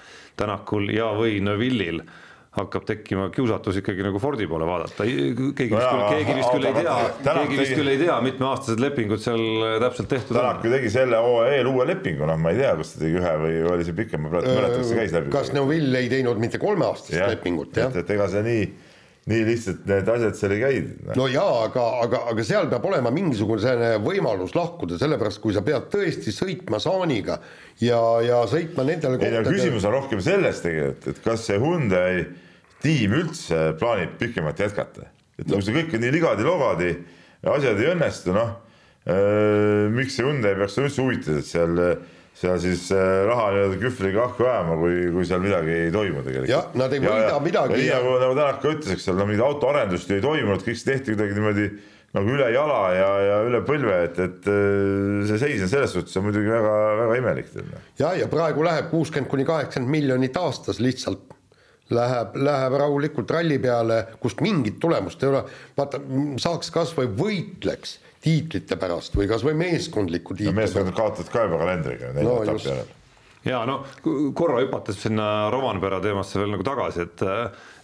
[0.41, 1.99] Tänakul ja või Neville'il
[2.51, 6.75] hakkab tekkima kiusatus ikkagi nagu Fordi poole vaadata, keegi vist küll, keegi vist küll ei
[6.75, 9.45] tea, Tänak keegi vist küll ei tea, mitmeaastased lepingud seal
[9.85, 10.67] täpselt tehtud Tänak on.
[10.67, 13.35] ju tegi selle hooaja eel uue lepingu, noh, ma ei tea, kas ta tegi ühe
[13.45, 15.35] või oli see pikem, ma praegu ei mäleta, kas see käis läbi.
[15.37, 18.67] kas Neville ei teinud mitte kolmeaastast lepingut, jah et, et ega see nii,
[19.29, 20.79] nii lihtsalt need asjad seal ei käi.
[21.19, 25.91] no jaa, aga, aga, aga seal peab olema mingisugune võimalus lahkuda, sellepärast kui sa pead
[25.93, 27.37] tõesti sõitma saaniga
[27.85, 32.25] ja, ja sõitma nendele ei no küsimus on rohkem selles tegelikult, et kas see Hyundai
[32.81, 35.11] tiim üldse plaanib pikemalt jätkata.
[35.37, 35.59] et no.
[35.59, 38.57] kui see kõik on nii ligadi-logadi ja asjad ei õnnestu, noh
[39.05, 41.85] äh,, miks see Hyundai peaks üldse huvitatud seal
[42.41, 46.53] seal siis äh, raha nii-öelda kühvliga ahju ajama, kui, kui seal midagi ei toimu tegelikult.
[46.53, 47.81] jah, nad ei võida midagi.
[47.83, 50.93] nii nagu, nagu Tänak ka ütles, eks seal no mingit autoarendust ei toimunud, kõik see
[50.93, 51.67] tehti kuidagi niimoodi
[52.17, 56.17] nagu üle jala ja, ja üle põlve, et, et äh, see seis on selles suhtes
[56.19, 56.73] on muidugi väga,
[57.05, 57.53] väga imelik.
[58.01, 61.37] ja, ja praegu läheb kuuskümmend kuni kaheksakümmend miljonit aastas lihtsalt
[61.95, 65.45] läheb, läheb rahulikult ralli peale, kust mingit tulemust ei ole.
[65.77, 66.01] vaata,
[66.41, 70.61] saaks kasvõi võitleks tiitlite pärast või kasvõi meeskondliku tiitli no,.
[70.61, 72.97] meeskond kaotad ka juba kalendriga nelja no, etapi järel.
[73.41, 73.79] Ja no
[74.37, 77.23] korra hüpates sinna Rovanpera teemasse veel nagu tagasi, et,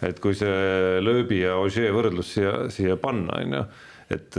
[0.04, 3.66] et kui see lööbi ja Ogier võrdlus siia, siia panna, on ju
[4.12, 4.36] et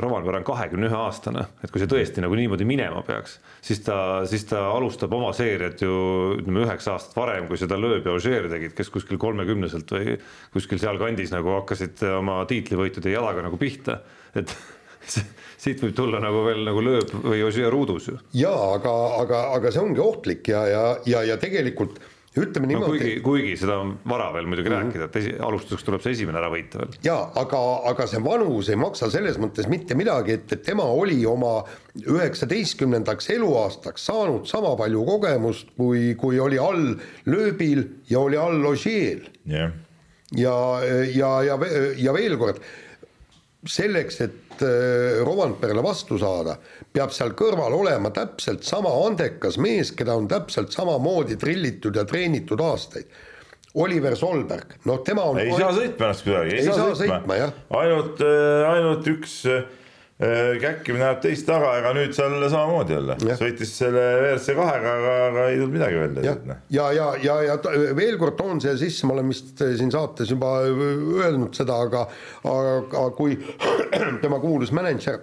[0.00, 3.96] Rovanpera on kahekümne ühe aastane, et kui see tõesti nagu niimoodi minema peaks, siis ta,
[4.30, 5.92] siis ta alustab oma seeriat ju
[6.38, 10.16] ütleme üheksa aastat varem, kui seda Lööb ja Ožeer tegid, kes kuskil kolmekümneselt või
[10.54, 14.00] kuskil sealkandis nagu hakkasid oma tiitlivõitude jalaga nagu pihta,
[14.32, 14.54] et
[15.60, 18.16] siit võib tulla nagu veel nagu lööb või Ožee ruudus ju.
[18.36, 22.00] jaa, aga, aga, aga see ongi ohtlik ja, ja, ja, ja tegelikult
[22.38, 22.98] ütleme niimoodi no,.
[23.02, 24.90] kuigi, kuigi seda on vara veel muidugi mm -hmm.
[24.90, 26.92] rääkida, et esi, alustuseks tuleb see esimene ära võita veel.
[27.04, 27.60] jaa, aga,
[27.90, 31.64] aga see vanus ei maksa selles mõttes mitte midagi, et, et tema oli oma
[32.06, 36.94] üheksateistkümnendaks eluaastaks saanud sama palju kogemust, kui, kui oli all
[37.26, 39.72] lööbil ja oli all Ožeel yeah..
[40.36, 40.54] ja,
[41.14, 41.58] ja, ja,
[41.96, 42.62] ja veel kord
[43.66, 46.56] selleks, et äh, Rovanperele vastu saada,
[46.92, 52.60] peab seal kõrval olema täpselt sama andekas mees, keda on täpselt samamoodi trillitud ja treenitud
[52.64, 53.10] aastaid.
[53.80, 55.38] Oliver Solberg, noh, tema on.
[55.38, 59.62] ei saa sõitma ennast kuidagi, ei saa sõitma, sõitma, ainult, äh, ainult üks Äh,
[60.60, 65.46] käkkimine ajab teist taga, ega nüüd seal samamoodi jälle, sõitis selle WRC kahega, aga, aga
[65.48, 66.34] ei tulnud midagi välja.
[66.44, 70.32] ja, ja, ja, ja, ja veel kord toon siia sisse, ma olen vist siin saates
[70.34, 72.04] juba öelnud seda, aga,
[72.44, 73.38] aga kui
[74.24, 75.22] tema kuulus mänedžer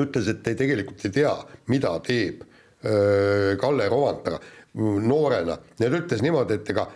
[0.00, 1.32] ütles, et ei tegelikult ei tea,
[1.72, 2.42] mida teeb
[2.84, 4.40] öö, Kalle Rovantera
[4.76, 5.56] noorena.
[5.78, 6.88] Ja ta ütles niimoodi, et ega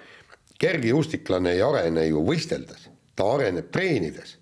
[0.61, 4.40] kergejõustiklane ei arene ju võisteldes, ta areneb treenides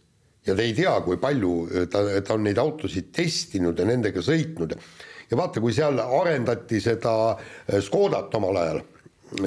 [0.48, 4.22] ja te ei tea, kui palju äh, ta, ta on neid autosid testinud ja nendega
[4.24, 4.74] sõitnud.
[5.28, 8.82] ja vaata, kui seal arendati seda äh, Škodat omal ajal,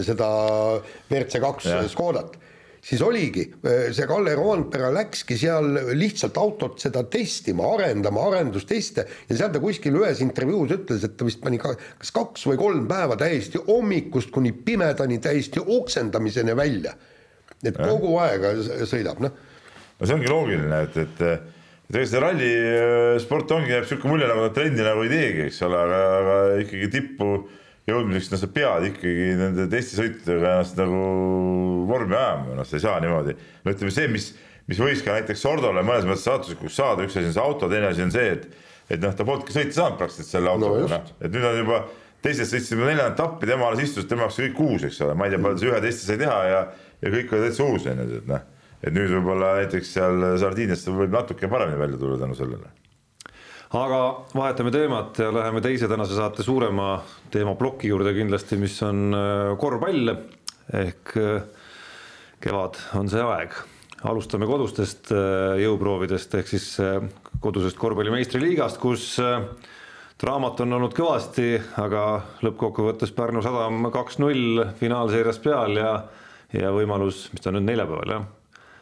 [0.06, 0.30] seda
[1.10, 2.38] WRC kaks Škodat,
[2.86, 9.38] siis oligi, äh, see Kalle Roandpera läkski seal lihtsalt autot seda testima, arendama, arendusteste ja
[9.38, 12.90] seal ta kuskil ühes intervjuus ütles, et ta vist pani ka, kas kaks või kolm
[12.90, 16.94] päeva täiesti hommikust kuni pimedani täiesti oksendamiseni välja.
[17.62, 18.46] et kogu aeg
[18.90, 19.50] sõidab, noh
[20.02, 21.26] no see ongi loogiline, et, et
[21.92, 25.80] et ega see rallisport ongi, jääb sihuke mulje nagu trendi nagu ei teegi, eks ole,
[25.86, 27.28] aga, aga ikkagi tippu
[27.90, 31.02] jõudmiseks, no sa pead ikkagi nende testisõitudega ennast nagu
[31.90, 33.36] vormi ajama, noh, sa ei saa niimoodi.
[33.66, 34.30] no ütleme see, mis,
[34.72, 37.92] mis võis ka näiteks Sordole mõnes mõttes saatuslikuks saada, üks asi on see auto, teine
[37.92, 38.48] asi on see, et
[38.92, 41.84] et noh, ta polnudki sõita saanud praktiliselt selle autoga no,, noh, et nüüd on juba
[42.24, 45.28] teised sõitsid juba neljandat etappi, tema alles istus, tema jaoks kõik uus, eks ole, ma
[45.28, 46.66] ei tea, palju ta ühe testi sai teha ja
[47.02, 48.50] ja kõik oli täitsa uus onju, et noh
[48.82, 52.72] et nüüd võib-olla näiteks seal Sardiinias võib natuke paremini välja tulla tänu sellele.
[53.78, 54.00] aga
[54.36, 60.16] vahetame teemat ja läheme teise tänase saate suurema teemaploki juurde kindlasti, mis on äh, korvpall
[60.82, 61.44] ehk äh,
[62.42, 63.54] kevad on see aeg.
[64.04, 66.74] alustame kodustest äh, jõuproovidest ehk siis
[67.42, 69.14] kodusest korvpalli meistriliigast, kus
[70.22, 72.04] draamat on olnud kõvasti, aga
[72.46, 75.96] lõppkokkuvõttes Pärnu Sadam kaks-null finaalseerias peal ja
[76.52, 78.41] ja võimalus, mis ta nüüd neljapäeval jah ja.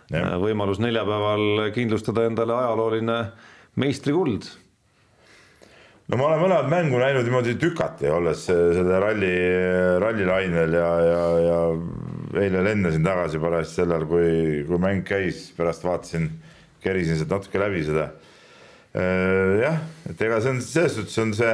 [0.10, 3.20] Võimalus neljapäeval kindlustada endale ajalooline
[3.80, 4.48] meistrikuld.
[6.10, 9.34] no ma olen mõlemat mängu näinud niimoodi tükati, olles selle ralli,
[10.02, 11.60] rallilainel ja, ja, ja
[12.42, 14.32] eile lendasin tagasi parajasti sel ajal, kui,
[14.68, 16.30] kui mäng käis, pärast vaatasin,
[16.84, 18.10] kerisin sealt natuke läbi seda.
[18.98, 21.52] Äh, jah, et ega see on selles suhtes on see,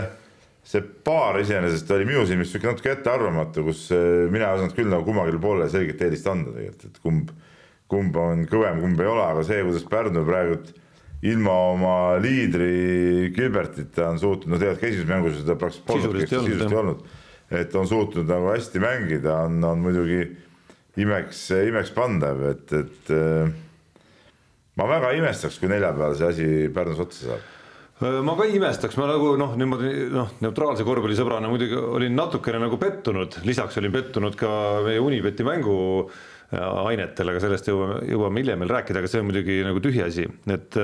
[0.63, 4.91] see paar iseenesest oli minu silmis sihuke natuke ettearvamatu, kus äh, mina ei osanud küll
[4.91, 7.35] nagu kummalegi poolele selget eelist anda tegelikult, et kumb
[7.91, 10.57] kumb on kõvem, kumb ei ole, aga see, kuidas Pärnu praegu
[11.25, 16.81] ilma oma liidri Gilbertita on suutnud, no tegelikult ka esimeses mängus seda praktiliselt sisuliselt ei
[16.81, 17.05] olnud,
[17.61, 20.21] et on suutnud nagu hästi mängida, on, on muidugi
[21.01, 23.51] imeks, imeks pandav, et, et äh,
[24.79, 27.51] ma väga imestaks, kui neljapäeval see asi Pärnus otsa saab.
[28.03, 32.61] Äh, ma ka ei imestaks, ma nagu noh, niimoodi noh, neutraalse korvpallisõbrana muidugi olin natukene
[32.65, 34.51] nagu pettunud, lisaks olin pettunud ka
[34.85, 35.75] meie Unibeti mängu
[36.53, 40.77] ainetel, aga sellest jõuame, jõuame hiljem veel rääkida, aga see on muidugi nagu tühiasi, et,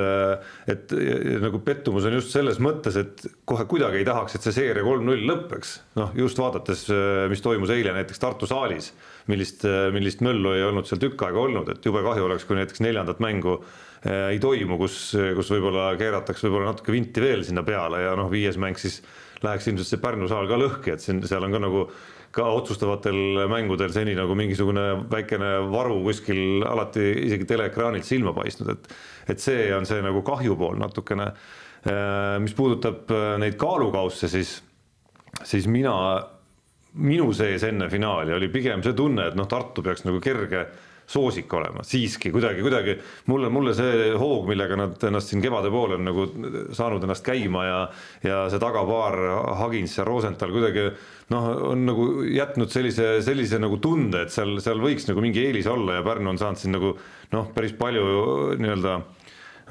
[0.74, 0.96] et
[1.44, 5.22] nagu pettumus on just selles mõttes, et kohe kuidagi ei tahaks, et see seeria kolm-null
[5.30, 5.76] lõpeks.
[6.00, 6.88] noh, just vaadates,
[7.32, 8.92] mis toimus eile näiteks Tartu saalis,
[9.30, 12.82] millist, millist möllu ei olnud seal tükk aega olnud, et jube kahju oleks, kui näiteks
[12.84, 13.60] neljandat mängu
[14.10, 18.58] ei toimu, kus, kus võib-olla keeratakse võib-olla natuke vinti veel sinna peale ja noh, viies
[18.58, 19.04] mäng siis
[19.46, 21.86] läheks ilmselt see Pärnu saal ka lõhki, et siin, seal on ka nagu
[22.32, 28.94] ka otsustavatel mängudel seni nagu mingisugune väikene varu kuskil alati isegi teleekraanilt silma paistnud, et
[29.32, 31.32] et see on see nagu kahju pool natukene.
[31.82, 34.60] Äh, mis puudutab äh, neid kaalukausse, siis,
[35.44, 35.94] siis mina,
[36.94, 40.66] minu sees enne finaali oli pigem see tunne, et noh, Tartu peaks nagu kerge
[41.12, 42.96] soosik olema, siiski kuidagi, kuidagi
[43.32, 46.28] mulle, mulle see hoog, millega nad ennast siin kevade poole on nagu
[46.78, 47.80] saanud ennast käima ja
[48.24, 49.18] ja see tagapaar
[49.60, 50.90] Hagins ja Rosenthal kuidagi
[51.34, 55.68] noh, on nagu jätnud sellise, sellise nagu tunde, et seal, seal võiks nagu mingi eelis
[55.72, 56.96] olla ja Pärnu on saanud siin nagu
[57.36, 58.06] noh, päris palju
[58.62, 58.98] nii-öelda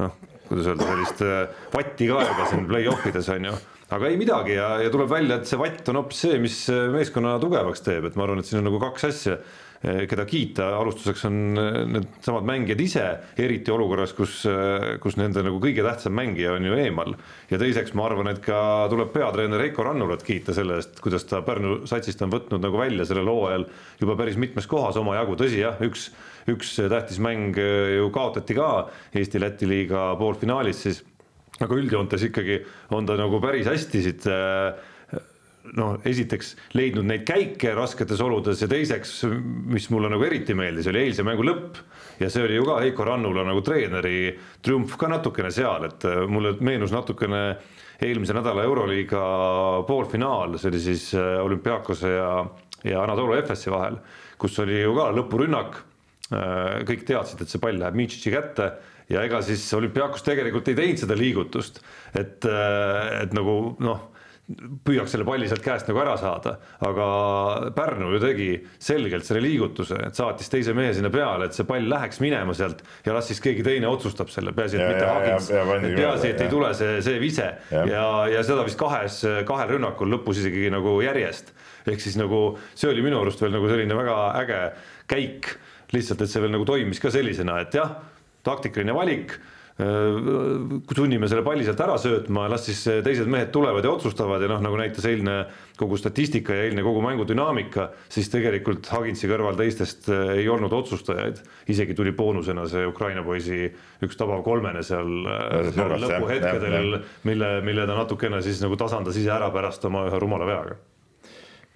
[0.00, 0.16] noh,
[0.48, 1.42] kuidas öelda, sellist äh,
[1.74, 3.58] vatti ka juba siin play-off ides on ju.
[3.90, 6.60] Aga ei midagi ja, ja tuleb välja, et see vatt on hoopis see, mis
[6.94, 9.40] meeskonna tugevaks teeb, et ma arvan, et siin on nagu kaks asja
[9.80, 13.04] keda kiita, alustuseks on eh, needsamad mängijad ise,
[13.40, 17.14] eriti olukorras, kus, eh, kus nende nagu kõige tähtsam mängija on ju eemal.
[17.50, 18.60] ja teiseks ma arvan, et ka
[18.92, 23.08] tuleb peatreener Heiko Rannulat kiita selle eest, kuidas ta Pärnu satsist on võtnud nagu välja
[23.08, 23.64] sellel hooajal
[24.02, 26.10] juba päris mitmes kohas omajagu, tõsi jah, üks,
[26.50, 31.04] üks tähtis mäng ju kaotati ka Eesti-Läti liiga poolfinaalis siis
[31.60, 32.60] aga üldjoontes ikkagi
[32.96, 34.76] on ta nagu päris hästi siit äh,
[35.76, 39.20] noh, esiteks leidnud neid käike rasketes oludes ja teiseks,
[39.70, 41.80] mis mulle nagu eriti meeldis, oli eilse mängu lõpp
[42.20, 44.32] ja see oli ju ka Heiko Rannula nagu treeneri
[44.64, 47.42] triumf ka natukene seal, et äh, mulle meenus natukene
[48.00, 49.22] eelmise nädala Euroliiga
[49.88, 52.30] poolfinaal, see oli siis äh, olümpiaakose ja,
[52.88, 54.00] ja Anatolu Efesi vahel,
[54.40, 55.82] kus oli ju ka lõpurünnak.
[56.30, 58.70] Äh, kõik teadsid, et see pall läheb Mitšiči kätte
[59.10, 61.80] ja ega siis olümpiaakos tegelikult ei teinud seda liigutust,
[62.14, 64.04] et, et nagu noh
[64.86, 67.06] püüaks selle palli sealt käest nagu ära saada, aga
[67.76, 68.48] Pärnu ju tegi
[68.82, 72.82] selgelt selle liigutuse, et saatis teise mehe sinna peale, et see pall läheks minema sealt
[73.06, 75.50] ja las siis keegi teine otsustab selle, peaasi, et ja, mitte Hagins,
[75.98, 77.48] peaasi, et ei tule see, see vise.
[77.70, 81.54] Ja, ja, ja seda vist kahes, kahel rünnakul lõpus isegi nagu järjest.
[81.90, 84.60] ehk siis nagu see oli minu arust veel nagu selline väga äge
[85.10, 85.54] käik,
[85.94, 87.96] lihtsalt, et see veel nagu toimis ka sellisena, et jah,
[88.46, 89.38] taktikaline valik
[89.80, 94.60] sunnime selle palli sealt ära söötma, las siis teised mehed tulevad ja otsustavad ja noh,
[94.64, 95.36] nagu näitas eilne
[95.80, 100.72] kogu statistika ja eilne kogu mängu dünaamika, siis tegelikult Haginsi kõrval teistest äh, ei olnud
[100.76, 101.40] otsustajaid.
[101.72, 103.70] isegi tuli boonusena see Ukraina poisi
[104.04, 109.32] üks tabav kolmene seal, äh, seal lõpuhetkedel, mille, mille ta natukene siis nagu tasandas ise
[109.32, 110.78] ära pärast oma ühe rumala veaga.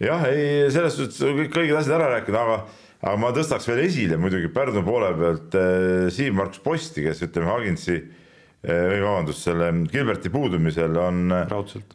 [0.03, 4.19] jah, ei selles suhtes kõik õiged asjad ära rääkida, aga aga ma tõstaks veel esile
[4.21, 10.33] muidugi Pärnu poole pealt äh, Siim-Markus Posti, kes ütleme Haginsi äh, või vabandust, selle Gilberti
[10.33, 11.35] puudumisel on,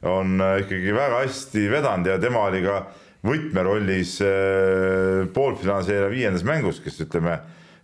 [0.06, 2.84] on äh, ikkagi väga hästi vedanud ja tema oli ka
[3.26, 4.14] võtmerollis
[5.36, 7.34] poolfinaalseeria viiendas mängus, kes ütleme,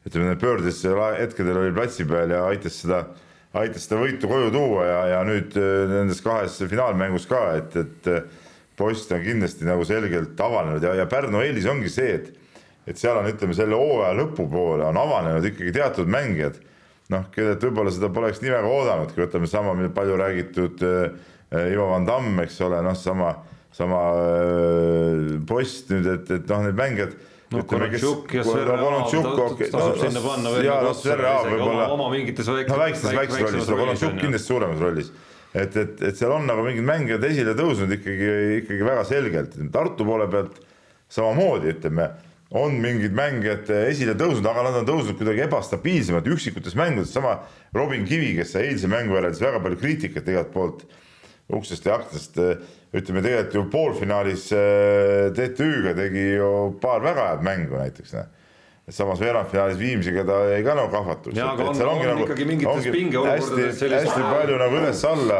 [0.08, 0.78] ütleme pöördis
[1.18, 3.02] hetkedel oli platsi peal ja aitas seda,
[3.52, 5.58] aitas seda võitu koju tuua ja, ja nüüd
[5.92, 11.44] nendes kahes finaalmängus ka, et, et post on kindlasti nagu selgelt avanenud ja, ja Pärnu
[11.44, 12.32] eelis ongi see, et
[12.86, 16.60] et seal on, ütleme selle hooaja lõpupoole on avanenud ikkagi teatud mängijad,
[17.14, 22.06] noh, kellelt võib-olla seda poleks nii väga oodanudki, võtame sama palju räägitud äh, Ivo Van
[22.08, 23.32] Damm, eks ole, noh, sama,
[23.76, 27.16] sama äh, post nüüd, et, et noh, need mängijad
[27.54, 32.50] no Konatšuk ja Sverre Aab tasub sinna panna veel nagu Sverre Aab võib-olla oma mingites
[32.50, 35.12] väikses no väikses, väikses rollis, aga Konatšuk kindlasti suuremas rollis.
[35.54, 40.08] et, et, et seal on nagu mingid mängijad esile tõusnud ikkagi, ikkagi väga selgelt, Tartu
[40.08, 40.58] poole pealt
[41.12, 42.10] samamoodi ütleme
[42.54, 47.40] on mingid mängijad esile tõusnud, aga nad on tõusnud kuidagi ebastabiilsemalt üksikutes mängudes, sama
[47.74, 50.86] Robin Kivi, kes sai eilse mängu järel saab väga palju kriitikat igalt poolt
[51.56, 52.38] uksest ja aknast,
[52.96, 56.50] ütleme tegelikult ju poolfinaalis äh, TTÜ-ga tegi ju
[56.82, 58.16] paar väga head mängu näiteks
[58.90, 61.38] samas veerandfinaalis Viimsiga ta jäi ka nagu kahvatuks.
[61.38, 65.40] jaa, aga on, on, on nagu, ikkagi mingites pingeolukordades sellist hästi palju nagu üles-alla,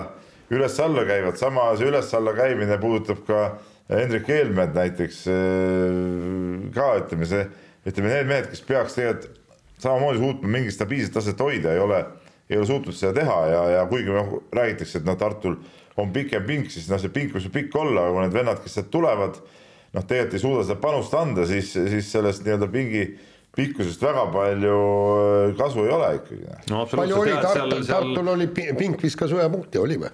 [0.50, 3.44] üles-alla käivad, sama see üles-alla käimine puudutab ka
[3.90, 7.44] Hendrik Helmed näiteks äh, ka ütleme see,
[7.86, 9.42] ütleme need mehed, kes peaks tegelikult
[9.82, 12.00] samamoodi suutma mingit stabiilset taset hoida, ei ole,
[12.50, 15.60] ei ole suutnud seda teha ja, ja kuigi noh, räägitakse, et noh, Tartul
[16.02, 18.80] on pikem pink, siis noh, see pink võib pikk olla, aga kui need vennad, kes
[18.80, 19.38] sealt tulevad,
[19.94, 23.06] noh, tegelikult ei suuda seda panust anda, siis, siis sellest nii-öelda pingi
[23.56, 24.78] pikkusest väga palju
[25.22, 26.48] äh, kasu ei ole ikkagi.
[26.72, 30.12] no palju oli Tartul, Tartul oli pink viskas ühe punkti, oli või?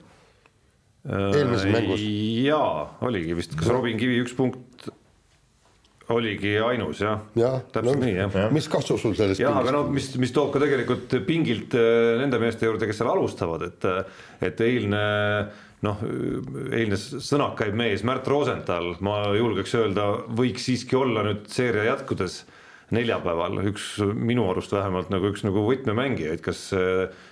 [1.07, 2.01] Eelmises äh, mängus.
[2.45, 2.73] jaa,
[3.07, 4.91] oligi vist, kas Robin Kivi üks punkt
[6.11, 7.23] oligi ainus jah?
[7.37, 8.53] Jah, täpselt no, nii jah.
[8.53, 12.15] mis kasu sul sellest jah, aga pingist no mis, mis toob ka tegelikult pingilt äh,
[12.21, 13.89] nende meeste juurde, kes seal alustavad, et,
[14.45, 15.03] et eilne
[15.81, 16.01] noh,
[16.77, 22.43] eilne sõnakaib mees Märt Rosenthal, ma julgeks öelda, võiks siiski olla nüüd seeria jätkudes
[22.95, 26.63] neljapäeval üks minu arust vähemalt nagu üks nagu võtmemängijaid, kas,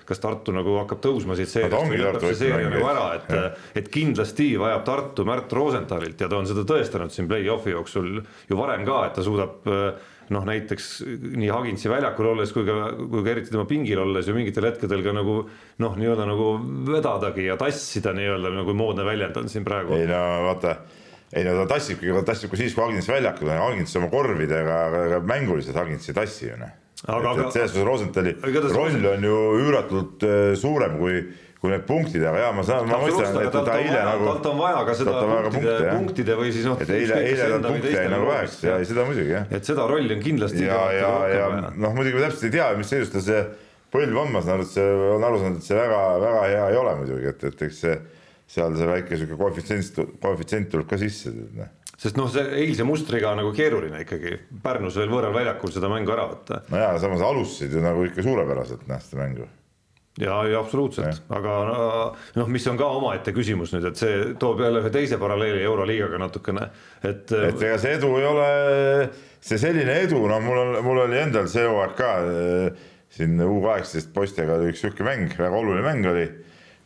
[0.07, 3.89] kas Tartu nagu hakkab tõusma siit seeriast või lõpeb see seeria nagu ära, et, et
[3.93, 8.87] kindlasti vajab Tartu Märt Rosenthalilt ja ta on seda tõestanud siin play-off'i jooksul ju varem
[8.87, 9.67] ka, et ta suudab
[10.33, 10.87] noh, näiteks
[11.39, 15.03] nii Hagintsi väljakul olles kui ka, kui ka eriti tema pingil olles ju mingitel hetkedel
[15.05, 15.41] ka nagu
[15.83, 16.51] noh, nii-öelda nagu
[16.89, 19.97] vedadagi ja tassida nii-öelda nagu moodne väljend on siin praegu.
[19.97, 20.77] ei no vaata
[21.33, 24.77] ei no ta tassibki, ta tassib ka siis, kui Agins väljakul on, Agins oma korvidega,
[24.89, 26.77] aga mänguliselt Agins ei tassi ju noh.
[26.99, 28.33] Selles suhtes Rosenthali
[28.75, 31.21] roll on ju üüratult äh, suurem kui,
[31.61, 34.27] kui need punktid, aga jaa, ma saan, ma mõistan, et ta eile nagu.
[34.27, 36.75] talt on vaja ka seda punktide, punkte, punktide või siis noh.
[36.83, 39.47] et eile, eile tal punkte jäi nagu väheks ja seda muidugi jah.
[39.55, 40.65] et seda rolli on kindlasti.
[40.67, 43.41] ja, ja, ja noh, muidugi me täpselt ei tea, mis seisus ta see
[43.95, 46.69] põlv on, ma saan aru, et see on aru saanud, et see väga, väga hea
[46.73, 47.95] ei ole muidugi, et, et eks see
[48.49, 53.33] seal see väike sihuke koefitsient, koefitsient tuleb ka sisse, noh sest noh, see eilse mustriga
[53.37, 56.61] nagu keeruline ikkagi Pärnus veel võõral väljakul seda mängu ära võtta.
[56.71, 59.47] no jaa, samas alustasid ju nagu ikka suurepäraselt noh, seda mängu.
[60.19, 61.55] ja, ja absoluutselt, aga
[62.39, 66.21] noh, mis on ka omaette küsimus nüüd, et see toob jälle ühe teise paralleeli Euroliigaga
[66.23, 66.69] natukene,
[67.03, 67.25] et.
[67.27, 68.49] et ega see edu ei ole,
[69.43, 73.59] see selline edu, no mul on, mul oli endal see hooaeg ka eh, siin U
[73.65, 76.29] kaheksateist poistega oli üks sihuke mäng, väga oluline mäng oli,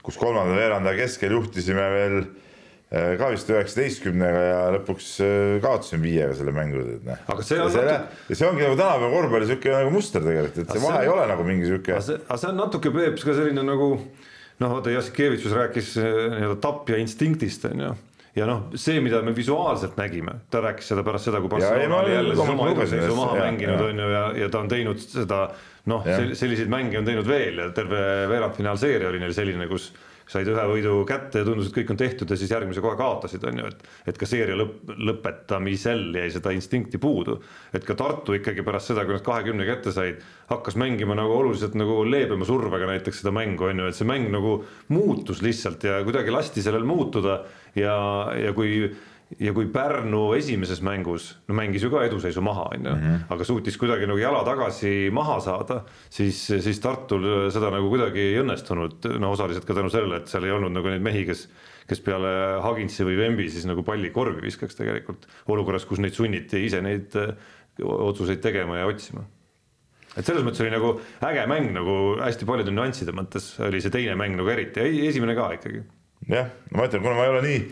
[0.03, 2.17] kus kolmanda veerandaja keskel juhtisime veel
[2.91, 6.83] eh, ka vist üheksateistkümnega ja lõpuks eh, kaotasime viiega selle mängu.
[7.07, 10.61] Aga see on see, natuke- ja see ongi nagu tänapäeva korvpalli sihuke nagu muster tegelikult,
[10.65, 11.95] et see vahe see ei on- ole nagu mingi sihuke.
[11.97, 13.89] aga see, on natuke Peeps ka selline nagu
[14.59, 17.93] noh, vaata Jassikevitšus rääkis eh, nii-öelda tapja instinktist on ju
[18.35, 22.13] ja noh, see, mida me visuaalselt nägime, ta rääkis seda pärast seda, kui Barcelona oli
[22.15, 25.41] jälle seesama lugesin eduseisu maha mänginud on ju ja, ja ta on teinud seda
[25.91, 29.91] noh, selliseid mänge on teinud veel ja terve veerandfinaalseeria oli neil selline, kus
[30.29, 33.43] said ühe võidu kätte ja tundus, et kõik on tehtud ja siis järgmise kohe kaotasid,
[33.49, 37.39] on ju, et et ka seeria lõpp, lõpetamisel jäi seda instinkti puudu.
[37.73, 41.75] et ka Tartu ikkagi pärast seda, kui nad kahekümne kätte said, hakkas mängima nagu oluliselt
[41.79, 44.61] nagu leebema survega näiteks seda mängu, on ju, et see mäng nagu
[44.95, 47.41] muutus lihtsalt ja kuidagi lasti sellel muutuda
[47.75, 47.97] ja,
[48.39, 48.93] ja kui
[49.39, 52.95] ja kui Pärnu esimeses mängus, no mängis ju ka eduseisu maha, on ju,
[53.33, 58.41] aga suutis kuidagi nagu jala tagasi maha saada, siis, siis Tartul seda nagu kuidagi ei
[58.43, 61.47] õnnestunud, no osaliselt ka tänu sellele, et seal ei olnud nagu neid mehi, kes
[61.87, 62.31] kes peale
[62.63, 67.15] Hagintsi või Vembi siis nagu palli korvi viskaks tegelikult olukorras, kus neid sunniti ise neid
[67.19, 67.33] eh,
[67.83, 69.25] otsuseid tegema ja otsima.
[70.13, 70.93] Et selles mõttes oli nagu
[71.25, 75.49] äge mäng nagu hästi paljude nüansside mõttes oli see teine mäng nagu eriti, esimene ka
[75.57, 75.81] ikkagi.
[76.29, 77.63] jah, ma ütlen, kuna ma ei ole nii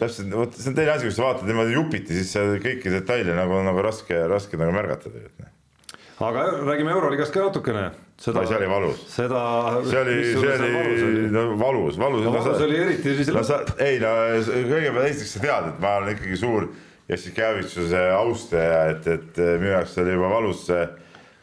[0.00, 3.36] täpselt, vot see on teine asi, kui sa vaatad niimoodi jupiti, siis seal kõiki detaile
[3.36, 5.46] nagu, nagu raske, raske nagu märgata tegelikult.
[5.46, 6.26] noh.
[6.28, 7.86] aga räägime Euroligast ka natukene.
[8.20, 9.04] seda, see oli valus.
[9.12, 9.44] seda.
[9.86, 12.26] see oli, see oli no, valus, valus.
[12.26, 14.12] no valus oli eriti siis no sa, ei no
[14.44, 16.68] kõigepealt esiteks sa tead, et ma olen ikkagi suur
[17.06, 20.86] Jassikevitšuse austaja, et, et minu jaoks oli juba valus see,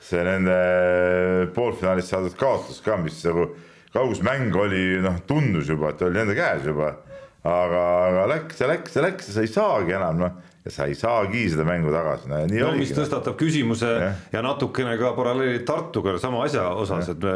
[0.04, 0.58] see nende
[1.56, 3.48] poolfinaalis saadud kaotus ka, mis nagu
[3.94, 6.92] kaugusmäng oli, noh, tundus juba, et oli nende käes juba
[7.44, 10.86] aga, aga läks ja läks ja läks ja sa ei saagi enam noh, ja sa
[10.88, 12.86] ei saagi seda mängu tagasi, no nii no oligi.
[12.86, 17.34] mis tõstatab küsimuse ja, ja natukene ka paralleeli Tartuga sama asja osas, et me,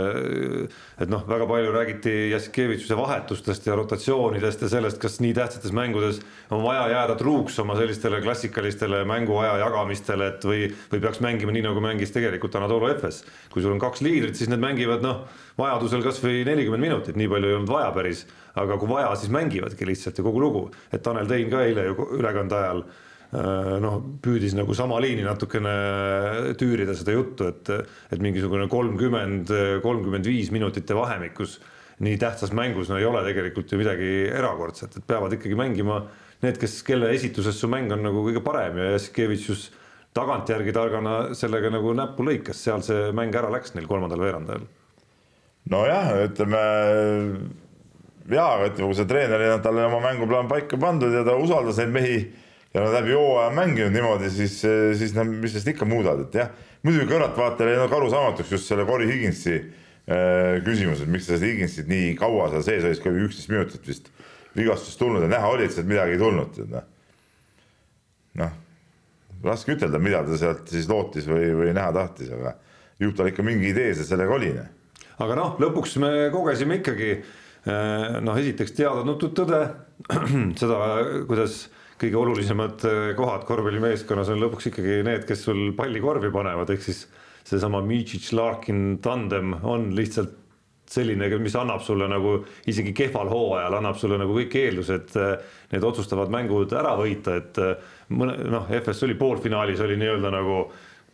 [1.03, 6.21] et noh, väga palju räägiti Jassikevitšuse vahetustest ja rotatsioonidest ja sellest, kas nii tähtsates mängudes
[6.55, 11.67] on vaja jääda truuks oma sellistele klassikalistele mänguaja jagamistele, et või, või peaks mängima nii,
[11.67, 13.25] nagu mängis tegelikult Anatolu Efes.
[13.51, 15.25] kui sul on kaks liidrit, siis need mängivad noh,
[15.59, 18.23] vajadusel kasvõi nelikümmend minutit, nii palju ei olnud vaja päris,
[18.57, 22.09] aga kui vaja, siis mängivadki lihtsalt ja kogu lugu, et Tanel Tein ka eile ju
[22.17, 25.77] ülekande ajal äh, noh, püüdis nagu sama liini natukene
[26.59, 27.73] tüürida seda juttu, et,
[28.11, 29.53] et mingisugune kolmkümmend,
[29.85, 31.59] kolmkümmend viis minutite vahemikus
[32.03, 36.03] nii tähtsas mängus no ei ole tegelikult ju midagi erakordset, et peavad ikkagi mängima
[36.45, 39.69] need, kes, kelle esituses su mäng on nagu kõige parem ja Jassikevitšus
[40.17, 44.67] tagantjärgi targana sellega nagu näppu lõikas, seal see mäng ära läks neil kolmandal veerandajal.
[45.73, 46.61] nojah, ütleme
[48.33, 51.93] jaa, aga ütleme, kui see treenerina talle oma mänguplaan paika pandud ja ta usaldas neid
[51.95, 52.19] mehi
[52.73, 54.59] ja nad läbi hooaja mänginud niimoodi, siis,
[54.99, 56.51] siis nad, mis sellest ikka muudavad, et jah,
[56.85, 61.49] muidugi kõrvaltvaatajale jäi nagu arusaamatuks just selle Corey Higginsi äh, küsimus, et miks ta seda
[61.49, 64.11] Higginsit nii kaua seal sees hoidis, kui üksteist minutit vist
[64.57, 66.87] vigastust tulnud ja näha oli, et sealt midagi ei tulnud, tead noh.
[68.41, 68.55] noh,
[69.45, 72.57] raske ütelda, mida ta sealt siis lootis või, või näha tahtis, aga
[73.01, 74.53] ju tal ikka mingi idee sellega oli.
[74.57, 74.71] noh.
[75.23, 77.11] aga noh, lõpuks me kogesime ikkagi
[77.67, 79.61] noh, esiteks teada-tuntud tõde,
[80.61, 80.77] seda,
[81.27, 81.65] kuidas
[81.97, 86.83] kõige olulisemad äh, kohad korvpallimeeskonnas on lõpuks ikkagi need, kes sul palli korvi panevad, ehk
[86.85, 87.05] siis
[87.47, 90.35] seesama Mičić-Larkin tandem on lihtsalt
[90.87, 92.37] selline, mis annab sulle nagu
[92.69, 97.57] isegi kehval hooajal annab sulle nagu kõik eeldused äh, need otsustavad mängud ära võita, et
[98.13, 100.61] mõne noh, FS oli poolfinaalis oli nii-öelda nagu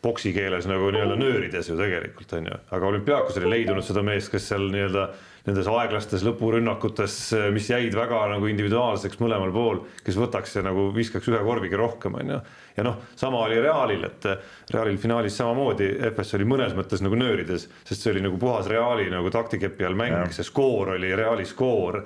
[0.03, 4.29] boksi keeles nagu nii-öelda nöörides ju tegelikult on ju, aga olümpiaakos oli leidunud seda meest,
[4.33, 5.07] kes seal nii-öelda
[5.43, 7.15] nendes aeglastes lõpurünnakutes,
[7.51, 12.15] mis jäid väga nagu individuaalseks mõlemal pool, kes võtaks ja nagu viskaks ühe korviga rohkem,
[12.21, 12.39] on ju.
[12.77, 14.27] ja noh, sama oli Realil, et
[14.71, 19.09] Realil finaalis samamoodi FS oli mõnes mõttes nagu nöörides, sest see oli nagu puhas Reali
[19.11, 22.03] nagu taktikepi all mäng, see skoor oli Reali skoor.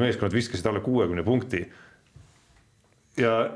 [0.00, 1.66] meeskonnad viskasid alla kuuekümne punkti.
[3.16, 3.50] ja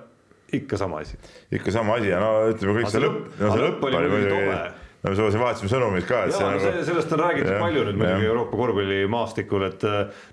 [0.52, 1.16] ikka sama asi.
[1.52, 5.14] ikka sama asi ja no ütleme kõik see lõpp, no see lõpp oli muidugi no
[5.14, 6.84] me siin vahetasime sõnumeid ka, et ja, see nagu.
[6.90, 9.86] sellest on räägitud ja, palju nüüd muidugi Euroopa korvpallimaastikul, et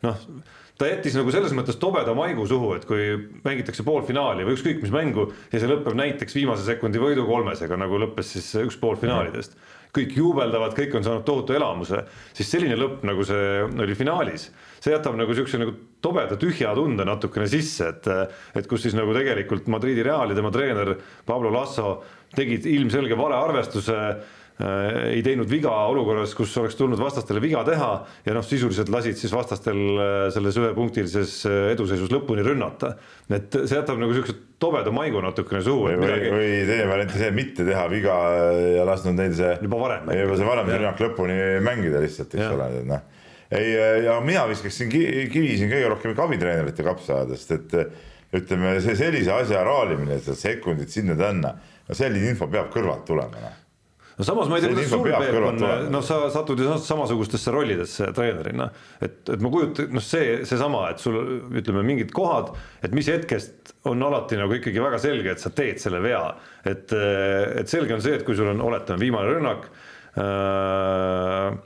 [0.05, 0.27] noh,
[0.79, 3.13] ta jättis nagu selles mõttes tobeda maigu suhu, et kui
[3.45, 8.01] mängitakse poolfinaali või ükskõik mis mängu ja see lõpeb näiteks viimase sekundi võidu kolmesega, nagu
[8.01, 9.57] lõppes siis üks poolfinaalidest.
[9.93, 11.99] kõik juubeldavad, kõik on saanud tohutu elamuse,
[12.33, 14.47] siis selline lõpp, nagu see oli finaalis,
[14.81, 18.09] see jätab nagu siukse nagu tobeda tühja tunde natukene sisse, et,
[18.57, 20.95] et kus siis nagu tegelikult Madridi Real ja tema treener
[21.29, 21.99] Pablo Lasso
[22.33, 23.99] tegid ilmselge valearvestuse
[24.61, 27.89] ei teinud viga olukorras, kus oleks tulnud vastastele viga teha
[28.25, 32.93] ja noh, sisuliselt lasid siis vastastel äh, selles ühepunktilises äh, eduseisus lõpuni rünnata.
[33.33, 35.87] et see jätab nagu siukse tobeda maigu natukene suhu.
[35.87, 36.29] või, midagi...
[36.35, 38.19] või teine variant see, mitte teha viga
[38.75, 39.55] ja lasknud neil see.
[39.65, 40.13] juba varem.
[40.21, 43.09] juba see varem rünnak lõpuni mängida lihtsalt, eks ole, noh.
[43.49, 43.73] ei,
[44.05, 47.75] ja mina viskaksin kivi siin kõige rohkem ikka abitreenerite kapsaaedast, et
[48.37, 51.57] ütleme, see sellise asja raalimine, sekundid sinna-tänna,
[51.89, 53.59] no selline info peab kõrvalt tulema noh
[54.17, 55.59] no samas ma ei tea, kuidas sul Peep on,
[55.93, 58.69] noh, sa satud ju samasugustesse rollidesse treenerina,
[59.01, 61.19] et, et ma kujutan, noh, see, seesama, et sul
[61.53, 62.53] ütleme mingid kohad,
[62.85, 66.23] et mis hetkest on alati nagu ikkagi väga selge, et sa teed selle vea,
[66.63, 69.69] et, et selge on see, et kui sul on, oletame, viimane rünnak
[70.21, 71.61] äh,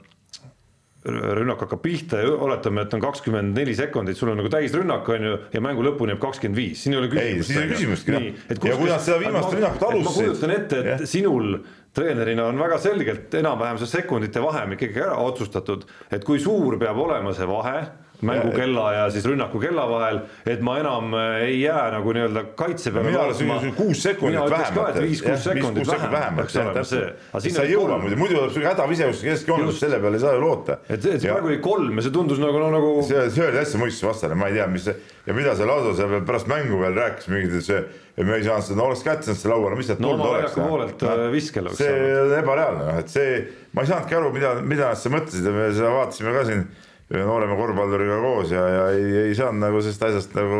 [1.08, 5.26] rünnak hakkab pihta ja oletame, et on kakskümmend neli sekundit, sul on nagu täisrünnak, on
[5.28, 7.36] ju, ja mängu lõpuni jääb kakskümmend viis, siin ei ole küsimust.
[7.38, 8.70] ei, siin ei ole küsimustki, noh.
[8.70, 10.08] ja kui nad seda viimast rünnakut alustasid.
[10.08, 11.10] ma kujutan ette, et ja.
[11.14, 11.60] sinul
[11.98, 17.00] treenerina on väga selgelt enam-vähem see sekundite vahemik ikkagi ära otsustatud, et kui suur peab
[17.02, 17.80] olema see vahe
[18.22, 22.90] mängukella ja siis rünnaku kella vahel, et ma enam äh, ei jää nagu nii-öelda kaitse
[22.90, 23.10] peale.
[23.10, 25.00] mina arvan, kuus sekundit vähemalt.
[25.02, 26.50] viis-kuus sekundit vähemalt.
[26.50, 30.80] sa ei jõua muidu, muidu tuleb sul hädaviseus keskjoonest, selle peale ei saa ju loota.
[30.88, 32.96] et, et see praegu oli kolm ja see tundus nagu no,, nagu.
[33.06, 34.98] see, see oli hästi mõistuse vastane, ma ei tea, mis see
[35.28, 37.80] ja mida see Laso seal pärast mängu veel rääkis mingit, et see,
[38.16, 40.30] et me ei saanud seda, no oleks kätte saanud selle lauale, mis sealt no, tulnud
[40.30, 40.54] oleks.
[40.56, 41.82] poolelt äh, viskel oleks.
[41.82, 43.34] see on ebareaalne, noh, et see,
[43.76, 46.64] ma ei saanudki aru, mida, mida nad seal mõtlesid ja me seda vaatasime ka siin
[47.08, 50.58] ühe noorema korvpalluriga koos ja, ja ei, ei saanud nagu sellest asjast nagu,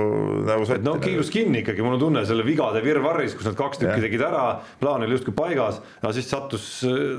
[0.49, 0.85] nagu sotti.
[0.87, 4.25] no kiirus kinni ikkagi, mul on tunne selle vigade virvarris, kus nad kaks tükki tegid
[4.25, 4.45] ära,
[4.81, 6.65] plaan oli justkui paigas, aga siis sattus,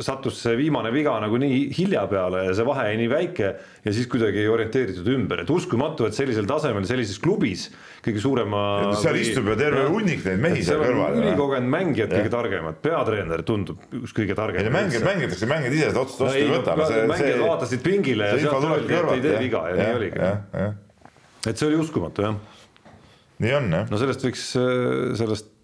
[0.05, 3.51] sattus see viimane viga nagu nii hilja peale ja see vahe jäi nii väike
[3.86, 7.67] ja siis kuidagi ei orienteeritud ümber, et uskumatu, et sellisel tasemel sellises klubis
[8.03, 8.61] kõige suurema.
[8.99, 11.17] seal või, istub ju terve hunnik neid mehi seal kõrval.
[11.19, 14.69] ülikogenud mängijad kõige targemad, peatreener tundub üks kõige targem.
[14.73, 16.77] mängijad mängitakse, mängijad ise seda otsust vastu ei võta.
[16.79, 20.29] mängijad vaatasid pingile ja sealt öeldi, et ei tee viga ja nii oligi.
[21.49, 22.37] et see oli uskumatu jah.
[23.45, 23.89] nii on jah.
[23.91, 24.45] no sellest võiks,
[25.19, 25.55] sellest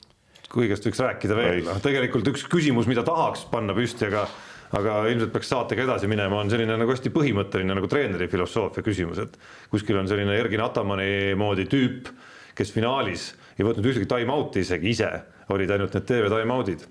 [0.55, 4.27] kõigest võiks rääkida veel, noh tegelikult üks küsimus, mida tahaks panna püsti, aga
[4.75, 9.21] aga ilmselt peaks saatega edasi minema, on selline nagu hästi põhimõtteline nagu treeneri filosoofia küsimus,
[9.23, 9.37] et
[9.71, 12.11] kuskil on selline Ergin Atamani moodi tüüp,
[12.55, 15.11] kes finaalis ei võtnud ühtegi time-out'i isegi ise,
[15.55, 16.85] olid ainult need TV time-out'id.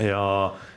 [0.00, 0.20] Ja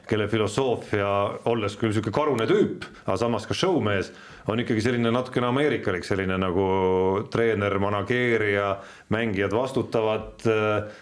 [0.09, 1.07] kelle filosoofia,
[1.51, 4.09] olles küll niisugune karune tüüp, aga samas ka showmees,
[4.49, 6.65] on ikkagi selline natukene ameerikalik, selline nagu
[7.31, 8.71] treener, manageerija,
[9.13, 10.97] mängijad vastutavad äh,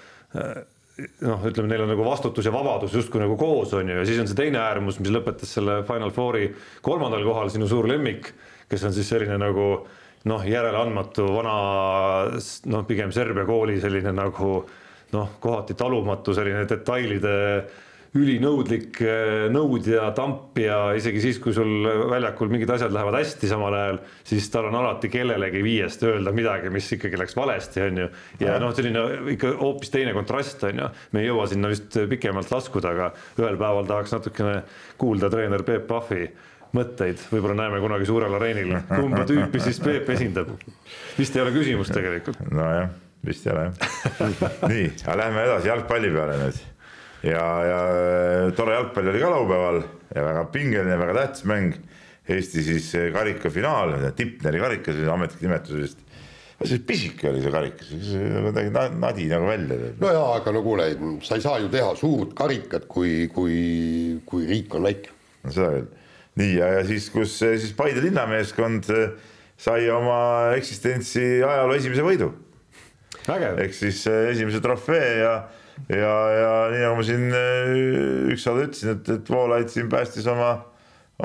[1.25, 4.21] noh, ütleme, neil on nagu vastutus ja vabadus justkui nagu koos on ju, ja siis
[4.21, 6.49] on see teine äärmus, mis lõpetas selle Final Fouri
[6.85, 8.31] kolmandal kohal, sinu suur lemmik,
[8.71, 9.67] kes on siis selline nagu
[10.29, 11.55] noh, järeleandmatu vana
[12.71, 14.51] noh, pigem Serbia kooli selline nagu
[15.15, 17.37] noh, kohati talumatu selline detailide
[18.17, 23.99] ülinõudlik eh, nõudja, tampija, isegi siis, kui sul väljakul mingid asjad lähevad hästi samal ajal,
[24.27, 28.07] siis tal on alati kellelegi viiest öelda midagi, mis ikkagi läks valesti, on ju.
[28.43, 29.05] ja noh, selline
[29.35, 33.59] ikka hoopis teine kontrast on ju, me ei jõua sinna vist pikemalt laskuda, aga ühel
[33.61, 34.57] päeval tahaks natukene
[34.99, 36.25] kuulda treener Peep Pahvi
[36.75, 40.51] mõtteid, võib-olla näeme kunagi suurel areenil, kumba tüüpi siis Peep esindab.
[41.15, 42.43] vist ei ole küsimust tegelikult.
[42.51, 42.91] nojah,
[43.23, 44.59] vist ei ole jah.
[44.67, 46.61] nii, aga lähme edasi jalgpalli peale nüüd
[47.23, 49.81] ja, ja äh, tore jalgpall oli ka laupäeval
[50.15, 51.75] ja väga pingeline, väga tähtis mäng.
[52.31, 56.07] Eesti siis äh, karikafinaal, Tipneri karikas, ametlik nimetus vist.
[56.61, 60.85] see pisike oli see karikas, kuidagi na- nadi nagu välja no jaa, aga no kuule,
[61.25, 65.09] sa ei saa ju teha suurt karikat, kui, kui, kui riik on väike.
[65.41, 65.87] no seda küll.
[66.37, 68.91] nii ja, ja siis, kus siis Paide linnameeskond
[69.57, 72.29] sai oma eksistentsi ajaloo esimese võidu
[73.25, 75.33] ehk siis esimese trofee ja,
[75.89, 77.71] ja, ja nii nagu ma siin eh,
[78.35, 80.53] ükskord ütlesin, et, et Voolaid siin päästis oma,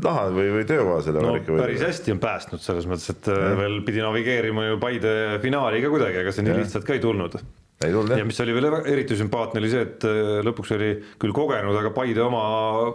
[0.06, 3.46] naha või, või töökoha selle no valiku päris hästi on päästnud selles mõttes, et äh,
[3.58, 7.38] veel pidi navigeerima ju Paide finaali ka kuidagi, ega see nii lihtsalt ka ei tulnud.
[7.84, 10.88] Ja mis oli veel eriti sümpaatne, oli see, et äh, lõpuks oli
[11.20, 12.40] küll kogenud, aga Paide oma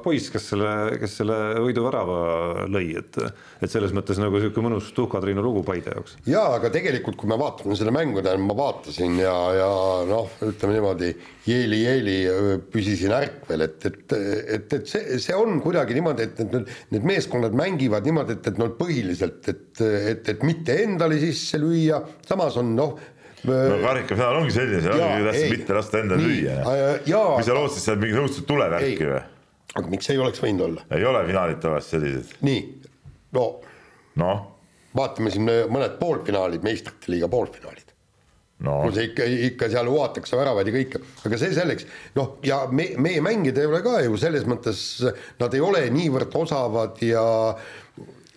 [0.02, 0.72] poiss, kes selle,
[1.02, 3.20] kes selle võiduvärava lõi, et
[3.62, 6.16] et selles mõttes nagu niisugune mõnus tuhka-Triinu lugu Paide jaoks.
[6.26, 9.70] jaa, aga tegelikult, kui me vaatame seda mängu, tähendab, ma vaatasin ja, ja
[10.10, 11.12] noh, ütleme niimoodi,
[11.46, 12.18] jeeli-jeeli
[12.74, 14.18] püsisin ärkvel, et, et,
[14.58, 18.62] et, et see, see on kuidagi niimoodi, et need, need, meeskonnad mängivad niimoodi, et, et
[18.62, 22.98] noh, põhiliselt, et, et, et mitte endale sisse lüüa, samas on noh
[23.48, 26.58] no karikafinaal ongi selline, see ongi tähtis mitte lasta endale lüüa.
[27.08, 29.22] mis, sa lootsid sealt mingit õudset tulevärki või?
[29.80, 30.88] aga miks ei oleks võinud olla?
[30.98, 32.66] ei ole finaalid tavaliselt sellised, nii,
[33.38, 33.46] no.
[34.22, 34.42] Noh,
[34.98, 37.94] vaatame siin mõned poolfinaalid, meistrite liiga poolfinaalid.
[38.68, 38.76] no.
[38.94, 41.88] See ikka, ikka seal huvatakse väravaid ja kõike, aga see selleks,
[42.20, 44.84] noh, ja me, meie mängijad ei ole ka ju selles mõttes,
[45.42, 47.24] nad ei ole niivõrd osavad ja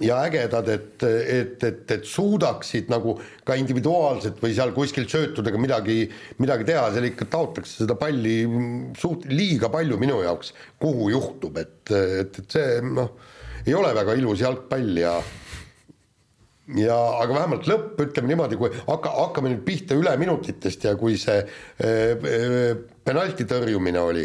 [0.02, 3.14] ja ägedad, et, et, et, et suudaksid nagu
[3.46, 6.08] ka individuaalselt või seal kuskil söötudega midagi,
[6.42, 8.40] midagi teha, seal ikka taotakse seda palli
[8.98, 10.50] suht liiga palju minu jaoks,
[10.82, 13.14] kuhu juhtub, et, et, et see noh,
[13.64, 15.14] ei ole väga ilus jalgpall ja
[16.80, 21.42] ja aga vähemalt lõpp, ütleme niimoodi, kui hakka, hakkame nüüd pihta üleminutitest ja kui see
[21.44, 22.72] äh,
[23.04, 24.24] penalti tõrjumine oli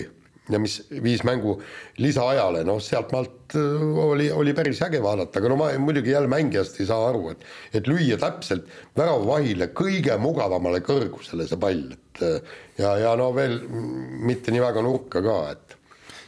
[0.50, 1.58] ja mis viis mängu
[2.02, 6.80] lisaajale, noh, sealtmaalt äh, oli, oli päris äge vaadata, aga no ma muidugi jälle mängijast
[6.82, 7.46] ei saa aru, et
[7.80, 13.60] et lüüa täpselt väravavahile kõige mugavamale kõrgusele see pall, et äh, ja, ja no veel
[13.70, 15.78] mitte nii väga nurka ka, et.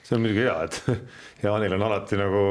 [0.05, 1.03] See on muidugi hea, et
[1.45, 2.45] Jaanil on alati nagu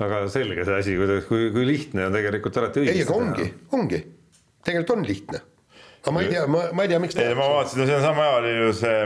[0.00, 3.46] väga selge see asi, kuidas, kui, kui lihtne on tegelikult alati ei, õigesti aga ongi,
[3.76, 4.02] ongi,
[4.64, 5.44] tegelikult on lihtne.
[6.02, 8.04] aga ma ei tea, ma, ma ei tea, miks ei ma vaatasin, no see on
[8.04, 9.00] sama ajal ju see,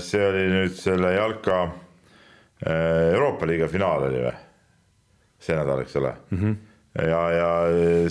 [0.00, 4.34] see oli nüüd selle jalka äh, Euroopa liiga finaal oli või?
[5.46, 6.38] see nädal, eks ole mm.
[6.38, 6.54] -hmm.
[7.10, 7.50] ja, ja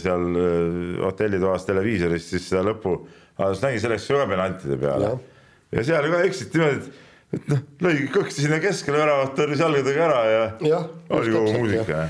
[0.01, 2.99] seal äh, hotellitoas televiisoris siis seda lõpu,
[3.39, 5.25] nägi selleks ka penaltide peale Jah.
[5.71, 10.07] ja seal ka eksiti niimoodi, et, et noh, lõi kõksti sinna keskele väravat, tõrjus jalgadega
[10.09, 12.07] ära ja Jah, oli kogu muusika.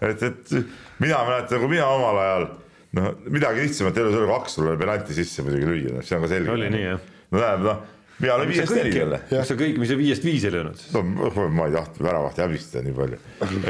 [0.00, 0.54] et, et
[0.98, 2.48] mina mäletan, kui mina omal ajal
[2.96, 6.52] noh, midagi lihtsamat ei ole, kui Akslule penalti sisse muidugi lüüa, see on ka selge.
[6.52, 7.12] Oli nii, jah.
[7.30, 9.20] no tähendab noh, peale viiest neli jälle.
[9.30, 11.02] miks sa kõik, mis sa viiest viis ei löönud no
[11.52, 13.20] ma ei tahtnud väravahti häbistada nii palju,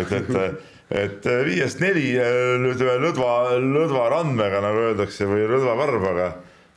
[0.03, 0.67] et, et,
[1.03, 3.31] et viiest neli ütleme lõdva,
[3.63, 6.29] lõdva randmega, nagu öeldakse, või lõdva varbaga.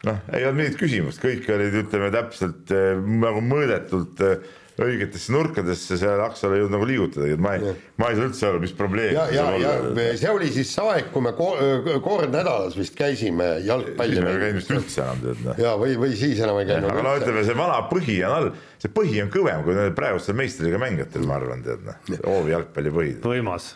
[0.08, 4.50] noh, ei olnud mingit küsimust, kõik olid, ütleme täpselt eh, nagu mõõdetult eh,
[4.86, 8.48] õigetesse nurkadesse, seal Aksal ei jõudnud nagu liigutadagi, et ma ei, ma ei saa üldse
[8.50, 9.14] aru, mis probleem.
[9.16, 9.74] ja, ja, ja
[10.20, 14.34] see oli siis see aeg, kui me ko- kord nädalas vist käisime jalgpalli siis me
[14.36, 15.60] ei käinud vist üldse enam tead noh.
[15.66, 18.50] ja või, või siis enam ei käinud aga no ütleme, see vana põhi on all,
[18.82, 22.96] see põhi on kõvem kui need praegustel meistriga mängijatel, ma arvan, tead noh, hoovi jalgpalli
[22.96, 23.14] põhi.
[23.26, 23.74] võimas.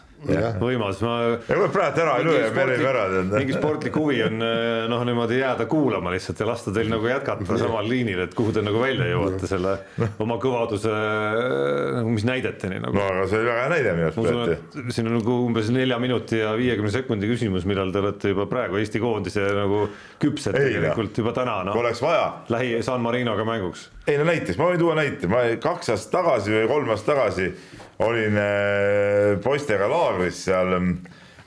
[0.61, 1.15] võimas, ma
[1.47, 3.03] praegu ära ei löö ja me lööme ära,
[3.33, 7.57] mingi sportlik huvi on eh, noh, niimoodi jääda kuulama lihtsalt ja lasta teil nagu jätkata
[7.59, 9.75] samal liinil, et kuhu te nagu välja jõuate selle
[10.23, 10.93] oma kõvaduse
[11.99, 12.97] nagu mis näideteni nagu.
[12.97, 16.41] No aga see oli väga hea näide minu arust, siin on nagu umbes nelja minuti
[16.41, 19.85] ja viiekümne sekundi küsimus, millal te olete juba praegu Eesti koondise nagu
[20.21, 23.89] küpsed Ei, tegelikult juba täna noh, oleks vaja, lähi San Marinoga mänguks.
[24.07, 27.51] ei no näiteks ma võin tuua näite, ma kaks aastat tagasi või kolm aastat tagasi
[28.07, 30.93] olin äh, poistega laagris seal mm,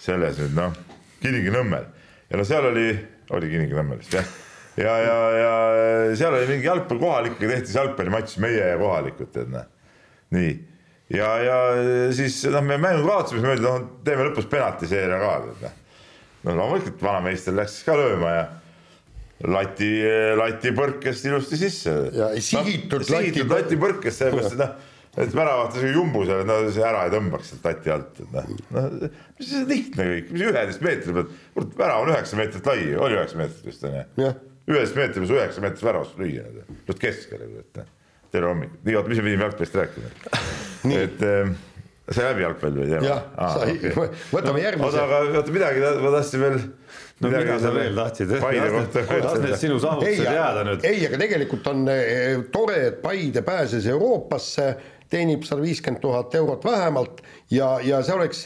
[0.03, 0.75] selles nüüd noh,
[1.23, 1.87] Kilingi-Nõmmel
[2.31, 2.89] ja no seal oli,
[3.37, 4.29] oli Kilingi-Nõmmel vist jah,
[4.81, 5.53] ja, ja, ja
[6.19, 9.67] seal oli mingi jalgpall kohalikega tehti jalgpallimatš meie ja kohalikud tead noh,
[10.37, 10.53] nii
[11.17, 11.57] ja, ja
[12.17, 15.81] siis noh, me mängu kaotasime, siis mõeldi, noh teeme lõpus penaltiseeria ka tead noh.
[16.47, 18.47] no loomulikult vanameister läks ka lööma ja
[19.45, 19.91] lati,
[20.39, 21.95] lati põrkest ilusti sisse.
[22.15, 24.86] Ja sihitud lati- sihitud lati põrkest, sellepärast et noh,
[25.17, 28.51] et väravahti see jumbu seal, no see ära ei tõmbaks sealt lati alt, et noh,
[28.77, 29.07] noh,
[29.39, 33.19] mis see lihtne kõik, mis üheteist meetri pealt, kurat, värav on üheksa meetrit lai, oli
[33.19, 34.43] üheksa meetrit vist on ju Jah..
[34.69, 37.95] üheteist meetri peal üheksa meetrit väravast lüüa, nüüd keskele, kurat,
[38.35, 40.12] tere hommikut, nii oota, mis me pidime jalgpallist rääkima,
[41.05, 41.57] et äh,
[42.14, 43.07] sai läbi jalgpall või teema?
[43.09, 43.23] jah,
[43.57, 43.73] sai,
[44.31, 45.01] võtame oota, järgmise.
[45.03, 46.59] aga oota midagi ma tahtsin veel.
[47.21, 48.35] no mida sa veel tahtsid?
[48.45, 50.87] Paide kohta las need sinu ei, saavutused jääda nüüd.
[50.87, 54.69] ei, aga tegelikult on eh, tore, et Paide pääses Euroopasse
[55.13, 57.21] teenib sada viiskümmend tuhat eurot vähemalt
[57.53, 58.45] ja, ja see oleks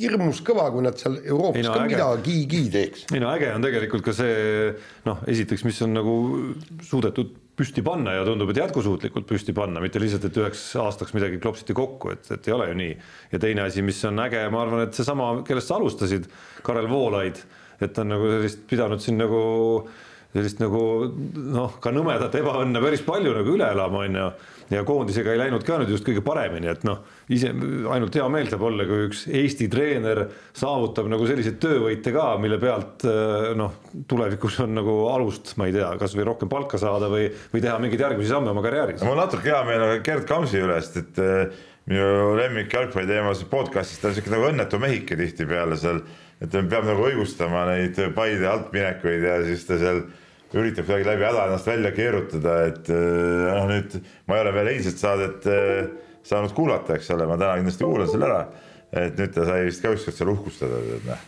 [0.00, 1.94] hirmus kõva, kui nad seal Euroopas Ei no ka äge.
[1.94, 3.08] midagigi teeks.
[3.12, 4.70] ei no äge on tegelikult ka see
[5.08, 6.14] noh, esiteks, mis on nagu
[6.86, 11.38] suudetud püsti panna ja tundub, et jätkusuutlikult püsti panna, mitte lihtsalt, et üheks aastaks midagi
[11.40, 12.96] klopsiti kokku, et, et ei ole ju nii.
[13.32, 16.28] ja teine asi, mis on äge, ma arvan, et seesama, kellest sa alustasid,
[16.66, 17.40] Karel Voolaid,
[17.80, 19.40] et ta on nagu sellist pidanud siin nagu
[20.36, 20.82] sellist nagu
[21.54, 24.28] noh, ka nõmedat ebaõnne päris palju nagu üle elama, on ju.
[24.70, 27.02] Ja koondisega ei läinud ka nüüd just kõige paremini, et noh,
[27.32, 30.24] ise ainult hea meel saab olla, kui üks Eesti treener
[30.56, 33.78] saavutab nagu selliseid töövõite ka, mille pealt eh, noh,
[34.10, 38.04] tulevikus on nagu alust, ma ei tea, kasvõi rohkem palka saada või, või teha mingeid
[38.08, 39.06] järgmisi samme oma karjääris.
[39.06, 43.10] mul on natuke hea meel aga Gerd Kamsi üle, sest et äh, minu lemmik jalgpalli
[43.10, 46.02] teemas podcast'is ta on siuke nagu õnnetu mehike tihtipeale seal,
[46.42, 50.02] et ta peab nagu õigustama neid Paide altminekuid ja siis ta seal
[50.54, 53.96] üritab kuidagi läbi häda ennast välja keerutada, et äh, noh, nüüd
[54.28, 55.88] ma ei ole veel eilset saadet äh,
[56.26, 58.44] saanud kuulata, eks ole, ma täna kindlasti kuulan selle ära.
[58.96, 61.24] et nüüd ta sai vist ka ükskord seal uhkustada, tead noh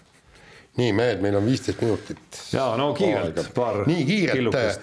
[0.79, 2.39] nii mehed, meil on viisteist minutit.
[2.55, 4.76] ja no kiirelt, paar nii kiirelt äh,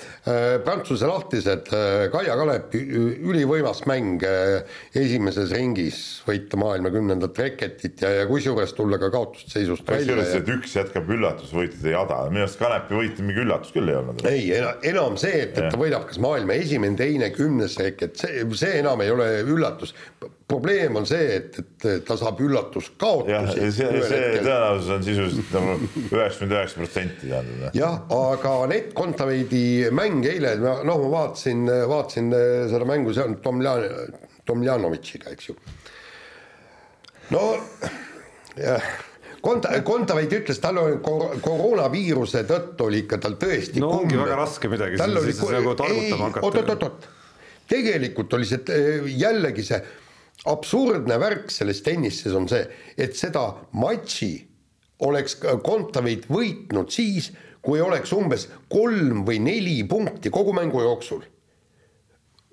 [0.66, 8.12] Prantsuse lahtised äh, Kaia Kanep, ülivõimas mäng äh, esimeses ringis võita maailma kümnendat reketit ja,
[8.20, 10.04] ja kusjuures tulla ka kaotusseisust välja.
[10.04, 14.26] kusjuures, et üks jätkab üllatusvõitude jada, minu arust Kanepi võit mingi üllatus küll ei olnud.
[14.28, 14.50] ei,
[14.92, 19.04] enam see, et, et ta võidab kas maailma esimene, teine, kümnes reket, see, see enam
[19.06, 19.96] ei ole üllatus.
[20.48, 23.70] Probleem on see, et, et ta saab üllatuskaotusi.
[23.74, 27.78] see, see tõenäosus on sisuliselt nagu üheksakümmend üheksa protsenti tähendab.
[27.78, 29.64] jah, aga Anett Kontaveidi
[29.96, 32.30] mäng eile, noh, ma vaatasin, vaatasin
[32.70, 35.58] seda mängu, see on Tomljan-, Tomljanovitšiga, eks ju.
[37.34, 37.44] no
[38.62, 38.94] jah,
[39.46, 44.40] Konta-, Kontaveit ütles, tal on kor- koroonaviiruse tõttu oli ikka tal tõesti No ongi väga
[44.40, 46.48] raske midagi tal oli siis nagu targutama hakata.
[46.48, 47.14] oot, oot, oot, oot,
[47.70, 49.82] tegelikult oli see eh, jällegi see
[50.52, 52.66] absurdne värk selles tennises on see,
[52.98, 54.34] et seda matši
[55.06, 57.32] oleks Kontaveit võitnud siis,
[57.66, 61.24] kui oleks umbes kolm või neli punkti kogu mängu jooksul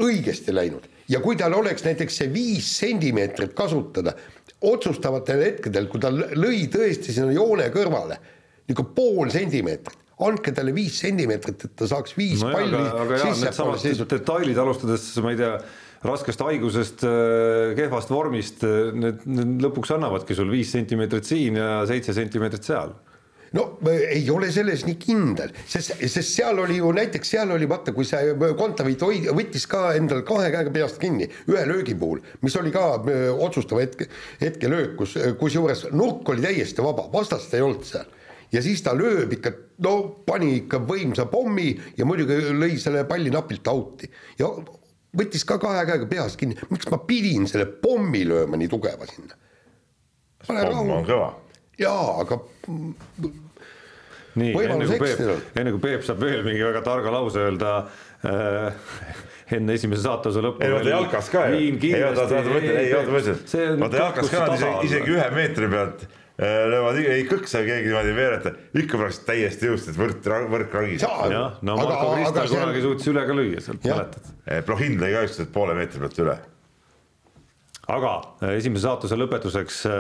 [0.03, 4.15] õigesti läinud ja kui tal oleks näiteks see viis sentimeetrit kasutada
[4.63, 8.19] otsustavatel hetkedel, kui ta lõi tõesti sinna joone kõrvale,
[8.69, 14.21] niisugune pool sentimeetrit, andke talle viis sentimeetrit, et ta saaks viis nojah, palli sissepoole seisutada.
[14.21, 15.57] detailid alustades, ma ei tea,
[16.03, 17.05] raskest haigusest,
[17.79, 18.65] kehvast vormist,
[18.99, 22.95] need, need lõpuks annavadki sul viis sentimeetrit siin ja seitse sentimeetrit seal
[23.53, 27.95] no ei ole selles nii kindel, sest, sest seal oli ju näiteks seal oli vaata,
[27.97, 29.05] kui see Kontaveit
[29.37, 33.85] võttis ka endal kahe käega peast kinni ühe löögi puhul, mis oli ka öö, otsustava
[33.85, 34.09] hetke,
[34.41, 38.09] hetkelöök, kus, kusjuures nurk oli täiesti vaba, vastast ei olnud seal.
[38.53, 39.53] ja siis ta lööb ikka,
[39.85, 39.97] no
[40.27, 44.09] pani ikka võimsa pommi ja muidugi lõi selle palli napilt out'i
[44.41, 44.49] ja
[45.19, 49.39] võttis ka kahe käega peast kinni, miks ma pidin selle pommi lööma nii tugeva sinna?
[50.47, 51.29] pomm on kõva.
[51.79, 52.41] jaa, aga
[54.39, 54.99] nii, enne kui.
[55.03, 57.75] Peep, enne kui Peep saab veel mingi väga targa lause öelda
[58.27, 58.89] äh,
[59.59, 60.65] enne esimese saatuse lõppu.
[60.65, 61.61] ei vaata jalkas ka ju.
[61.61, 63.79] ei oota, oota, ei oota, ma ütlen.
[63.85, 66.07] vaata jalkas ka isegi, isegi ühe meetri pealt
[66.43, 71.05] löövad, ei kõksa keegi niimoodi veereta, ikka pärast täiesti jõust, et võrk, võrk ragis.
[71.05, 74.33] jah, no Marko Kristal kunagi suutis üle ka lüüa sealt, mäletad?
[74.67, 76.37] Plohin lõi ka ükskord poole meetri pealt üle.
[77.93, 78.13] aga
[78.43, 79.95] äh, esimese saatuse lõpetuseks äh,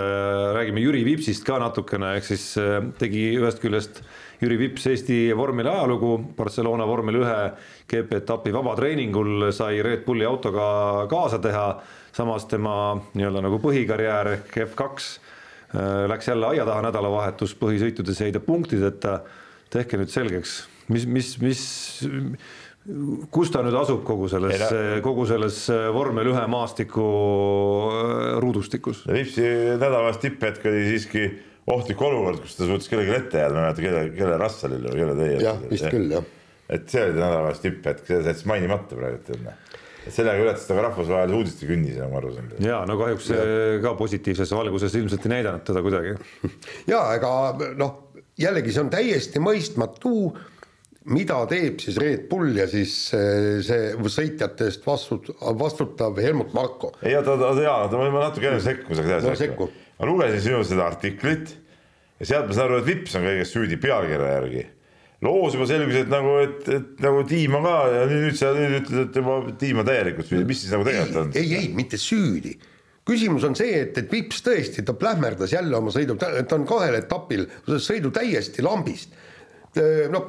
[0.58, 4.02] räägime Jüri Vipsist ka natukene, ehk siis äh, tegi ühest küljest
[4.42, 7.40] Jüri Vips Eesti vormeli ajalugu Barcelona vormel ühe
[7.90, 11.66] GP-etapi vabatreeningul sai Red Bulli autoga kaasa teha,
[12.14, 15.21] samas tema nii-öelda nagu põhikarjäär ehk F2 äh,
[15.72, 19.20] läks jälle aia taha nädalavahetus, põhisõitudes jäi ta punktideta.
[19.72, 21.62] tehke nüüd selgeks, mis, mis, mis
[23.32, 25.64] kus ta nüüd asub kogu selles Ei,, kogu selles
[25.94, 27.04] vormel ühe maastiku
[27.88, 29.04] äh, ruudustikus?
[29.06, 29.46] Vipsi
[29.78, 31.26] nädalavahetus tipphetk oli siiski
[31.72, 35.02] ohtlik olukord, kus ta suutis kellelegi ette jääda, ma ei mäleta, kelle, kelle Russellile või
[35.04, 35.36] kelle teie.
[35.44, 36.26] jah, vist küll jah.
[36.68, 40.76] et see oli ta nädalavahetus tipphetk, seda jättis mainimata praegu, et et sellega ületas ta
[40.76, 42.48] ka rahvusvahelise uudistekünnise, nagu ma aru saan.
[42.64, 46.16] ja no kahjuks see ka positiivses valguses ilmselt ei näidanud teda kuidagi.
[46.92, 47.34] ja ega
[47.78, 47.94] noh,
[48.40, 50.14] jällegi see on täiesti mõistmatu,
[51.12, 56.92] mida teeb siis Red Bull ja siis eh, see sõitjate eest vastut-, vastutav Helmut Marko.
[57.02, 59.70] ei oota, oota, oota, jaa, oota, ma natuke enne sekkun, saaks No edasi sekku.
[59.98, 61.56] ma lugesin sinu seda artiklit
[62.22, 64.64] ja sealt ma saan aru, et Vips on kõiges süüdi pealkirja järgi.
[65.22, 68.80] Loos juba selgus, et nagu, et, et nagu Tiim on ka ja nüüd, sa nüüd
[68.80, 71.32] ütled, et juba Tiim on täielikult süüdi, mis siis nagu tegelikult on?
[71.38, 72.56] ei, ei, mitte süüdi.
[73.06, 76.98] küsimus on see, et, et Vips tõesti, ta plähmerdas jälle oma sõidu, ta on kahel
[76.98, 79.14] etapil sõidu täiesti lambist.
[80.12, 80.28] noh,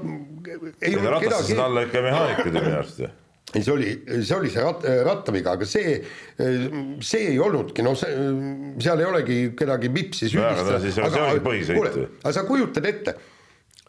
[0.81, 3.11] ei olnud kedagi, alla ikka mehaanikud minu arust ju.
[3.53, 5.97] ei, see oli, see oli see rat, rattaviga, aga see,
[6.37, 10.77] see ei olnudki, noh, seal ei olegi kedagi vipsi süüdistada
[11.09, 13.17] aga sa kujutad ette,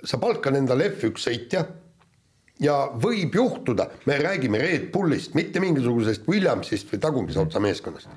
[0.05, 1.65] sa palkad endale F1 sõitja
[2.63, 8.09] ja võib juhtuda, me räägime Red Bullist, mitte mingisugusest Williamsist või tagumise otsa meeskonnast.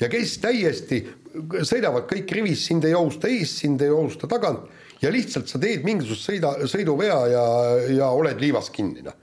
[0.00, 1.02] ja kes täiesti
[1.62, 4.70] sõidavad kõik rivis, sind ei ohusta ees, sind ei ohusta tagant
[5.02, 7.44] ja lihtsalt sa teed mingisugust sõida, sõiduvea ja,
[7.98, 9.18] ja oled liivas kinni, noh.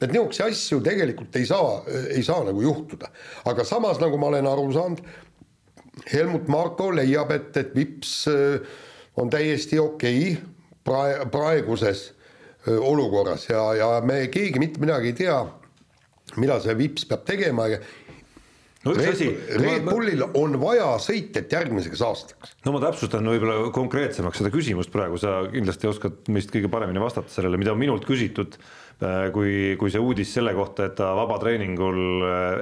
[0.00, 3.10] Et niisuguseid asju tegelikult ei saa, ei saa nagu juhtuda,
[3.50, 5.02] aga samas, nagu ma olen aru saanud,
[6.08, 8.62] Helmut Marko leiab, et, et Vips äh,
[9.20, 10.32] on täiesti okei.
[10.32, 10.49] okay
[10.86, 12.10] prae-, praeguses
[12.66, 15.40] äh, olukorras ja, ja me keegi mitte midagi ei tea,
[16.40, 17.80] mida see Vips peab tegema ja
[18.84, 22.54] no üks asi, Red Bullil on vaja sõitjat järgmiseks aastaks.
[22.64, 27.32] no ma täpsustan võib-olla konkreetsemaks seda küsimust praegu, sa kindlasti oskad meist kõige paremini vastata
[27.32, 28.56] sellele, mida on minult küsitud,
[29.32, 32.00] kui, kui see uudis selle kohta, et ta vabatreeningul,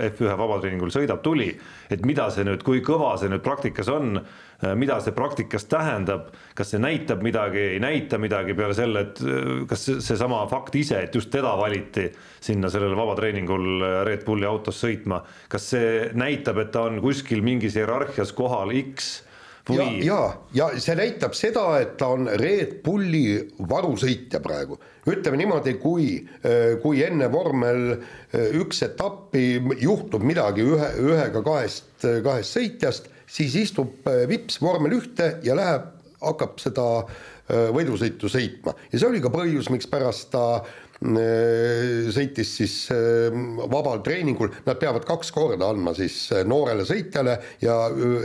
[0.09, 1.49] F1 vabatreeningul sõidab, tuli,
[1.91, 4.21] et mida see nüüd, kui kõva see nüüd praktikas on,
[4.75, 9.21] mida see praktikas tähendab, kas see näitab midagi, ei näita midagi peale selle, et
[9.71, 12.09] kas see- seesama fakt ise, et just teda valiti
[12.41, 17.79] sinna sellele vabatreeningul Red Bulli autos sõitma, kas see näitab, et ta on kuskil mingis
[17.79, 19.23] hierarhias kohal X
[19.69, 20.19] ja ja,
[20.55, 23.39] ja see näitab seda, et ta on Red Bulli
[23.69, 24.79] varusõitja praegu.
[25.09, 26.09] ütleme niimoodi, kui,
[26.83, 34.09] kui enne vormel äh, üks etappi juhtub midagi ühe, ühega kahest, kahest sõitjast, siis istub
[34.09, 35.89] äh, Vips vormel ühte ja läheb,
[36.23, 38.75] hakkab seda äh, võidusõitu sõitma.
[38.93, 42.79] Ja see oli ka põhjus, mikspärast ta äh, sõitis siis
[43.71, 46.17] vabal treeningul, nad peavad kaks korda andma siis
[46.49, 47.79] noorele sõitjale ja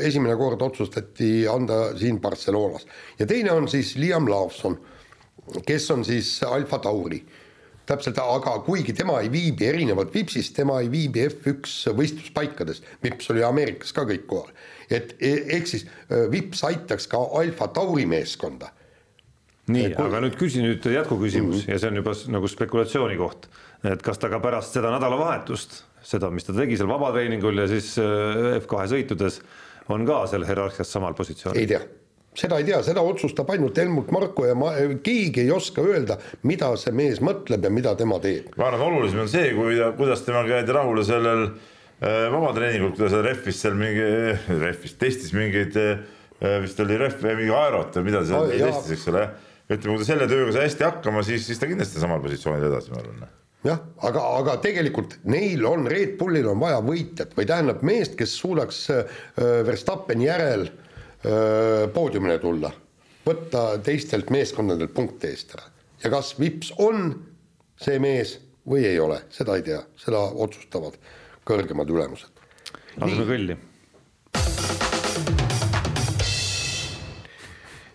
[0.08, 2.88] esimene kord otsustati anda siin Barcelonas.
[3.20, 4.80] Ja teine on siis Liam Lawson,
[5.68, 7.22] kes on siis Alfa Tauri.
[7.84, 13.44] Täpselt, aga kuigi tema ei viibi erinevalt Vipsist, tema ei viibi F1 võistluspaikades, Vips oli
[13.44, 14.54] Ameerikas ka kõik kohal,
[14.90, 18.70] et e- ehk siis äh, Vips aitaks ka Alfa Tauri meeskonda
[19.72, 21.72] nii, kui- aga nüüd küsi nüüd jätkuküsimus Mhm.
[21.72, 23.48] ja see on juba nagu spekulatsiooni koht,
[23.88, 27.94] et kas ta ka pärast seda nädalavahetust, seda, mis ta tegi seal vabatreeningul ja siis
[27.98, 29.40] äh, F2 sõitudes,
[29.90, 31.62] on ka seal hierarhias samal positsioonil?
[31.64, 31.80] ei tea,
[32.36, 34.74] seda ei tea, seda otsustab ainult Helmut Marko ja ma,
[35.04, 38.52] keegi ei oska öelda, mida see mees mõtleb ja mida tema teeb.
[38.58, 41.72] ma arvan, olulisem on see, kui, kuidas temaga jäid rahule sellel äh,
[42.04, 44.08] vabatreeningul, kui ta seal rehvis seal mingi,
[44.60, 46.02] rehvis, testis mingeid äh,
[46.64, 48.72] vist oli rehv, mingi aerot või mida ta seal jaa.
[48.72, 49.24] testis, eks ole.
[49.70, 52.92] ütleme, kui ta selle tööga sai hästi hakkama, siis, siis ta kindlasti samal positsioonil edasi,
[52.92, 53.26] ma arvan
[53.64, 58.36] jah, aga, aga tegelikult neil on, Red Bullil on vaja võitjat või tähendab meest, kes
[58.42, 59.20] suudaks äh,
[59.70, 62.74] Verstappeni järel äh, poodiumile tulla,
[63.24, 65.70] võtta teistelt meeskondadelt punkte eest ära
[66.04, 67.14] ja kas Vips on
[67.80, 68.38] see mees
[68.68, 71.00] või ei ole, seda ei tea, seda otsustavad
[71.48, 72.44] kõrgemad ülemused.
[72.98, 73.58] laseme kõlli.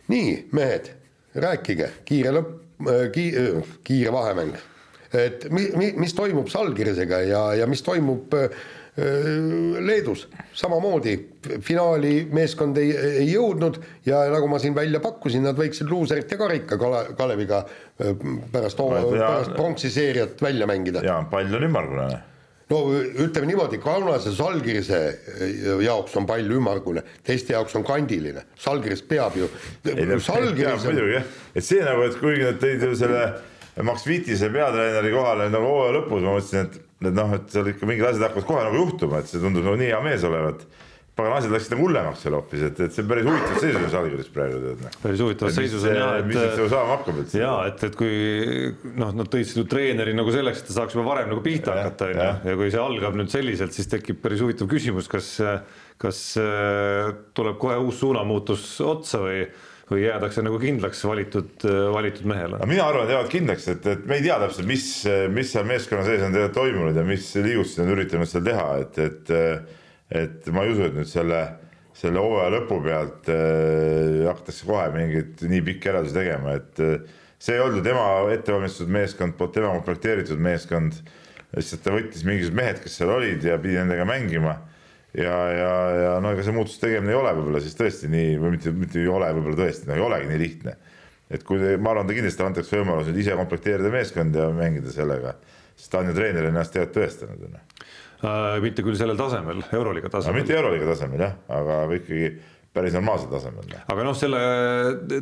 [0.08, 0.90] nii, mehed,
[1.36, 2.56] rääkige, kiire lõpp,
[3.12, 4.56] kiire, kiire vahemäng.
[5.12, 8.50] et mi-, mi-, mis toimub Salgirisega ja, ja mis toimub äh,
[9.78, 11.12] Leedus, samamoodi
[11.62, 12.90] finaali meeskond ei,
[13.20, 17.62] ei jõudnud ja nagu ma siin välja pakkusin, nad võiksid luuserit ja karika Kale, Kaleviga
[17.62, 18.10] äh,
[18.52, 21.04] pärast, pärast pronksi seeriat välja mängida.
[21.04, 22.08] ja pall on ümmargune.
[22.70, 22.80] No
[23.24, 24.98] ütleme niimoodi, Kaunase Salgirise
[25.84, 29.48] jaoks on pall ümmargune, teiste jaoks on kandiline, Salgiris peab ju.
[30.24, 33.22] Salgiris muidugi jah, et see nagu, et kuigi nad tõid ju selle
[33.86, 37.88] Max Wittise peatreeneri kohale nagu hooaja lõpus, ma mõtlesin, et, et noh, et seal ikka
[37.88, 40.64] mingid asjad hakkavad kohe nagu juhtuma, et see tundub nagu nii hea mees olevat.
[41.18, 43.92] Pagan asjad läksid nagu hullemaks seal hoopis, et, et see on päris huvitav seisus on
[43.92, 44.82] Salgiris praegu tead.
[44.84, 44.98] noh.
[45.02, 47.40] päris huvitavas seisus on jah, mis siit et nagu saama hakkab üldse.
[47.42, 48.12] ja et, et kui
[49.00, 51.88] noh, nad tõid seda treeneri nagu selleks, et ta saaks juba varem nagu pihta Jah,
[51.88, 55.10] hakata, on ju jah., ja kui see algab nüüd selliselt, siis tekib päris huvitav küsimus,
[55.10, 55.32] kas,
[55.98, 59.42] kas äh, tuleb kohe uus suunamuutus otsa või,
[59.90, 62.70] või jäädakse nagu kindlaks valitud, valitud mehele aga.
[62.70, 64.86] mina arvan, et jäävad kindlaks, et, et me ei tea täpselt, mis,
[65.34, 69.36] mis seal meeskonna sees on toimunud ja mis liigutusi nad üritanud seal teha, et, et,
[70.10, 71.42] et ma ei usu, et nüüd selle,
[71.96, 77.56] selle hooaja lõpu pealt äh, hakatakse kohe mingeid nii pikki järeldusi tegema, et äh, see
[77.56, 81.00] ei olnud tema ettevalmistatud meeskond, poolt tema komplekteeritud meeskond.
[81.56, 84.58] lihtsalt ta võttis mingisugused mehed, kes seal olid ja pidi nendega mängima
[85.16, 88.50] ja, ja, ja no ega see muutuste tegemine ei ole võib-olla siis tõesti nii või
[88.58, 90.74] mitte, mitte ei ole võib-olla tõesti, no ei olegi nii lihtne
[91.30, 95.34] et kui ma arvan, ta kindlasti antakse võimalus nüüd ise komplekteerida meeskond ja mängida sellega,
[95.76, 97.77] sest ta on ju treenerina ennast tegelikult tõestanud, onju.
[98.18, 100.56] Äh, mitte küll sellel tasemel, Euroliiga tasemel mitte.
[100.58, 102.32] euroliiga tasemel jah, aga ikkagi
[102.74, 103.76] päris normaalsel tasemel.
[103.78, 104.40] aga noh, selle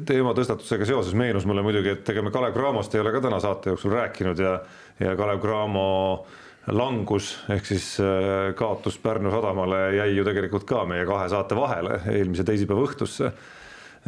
[0.09, 3.41] teema tõstatusega seoses meenus mulle muidugi, et ega me Kalev Cramost ei ole ka täna
[3.45, 4.55] saate jooksul rääkinud ja,
[5.03, 5.85] ja Kalev Cramo
[6.73, 12.01] langus ehk siis äh, kaotus Pärnu sadamale jäi ju tegelikult ka meie kahe saate vahele
[12.15, 13.29] eelmise teisipäeva õhtusse.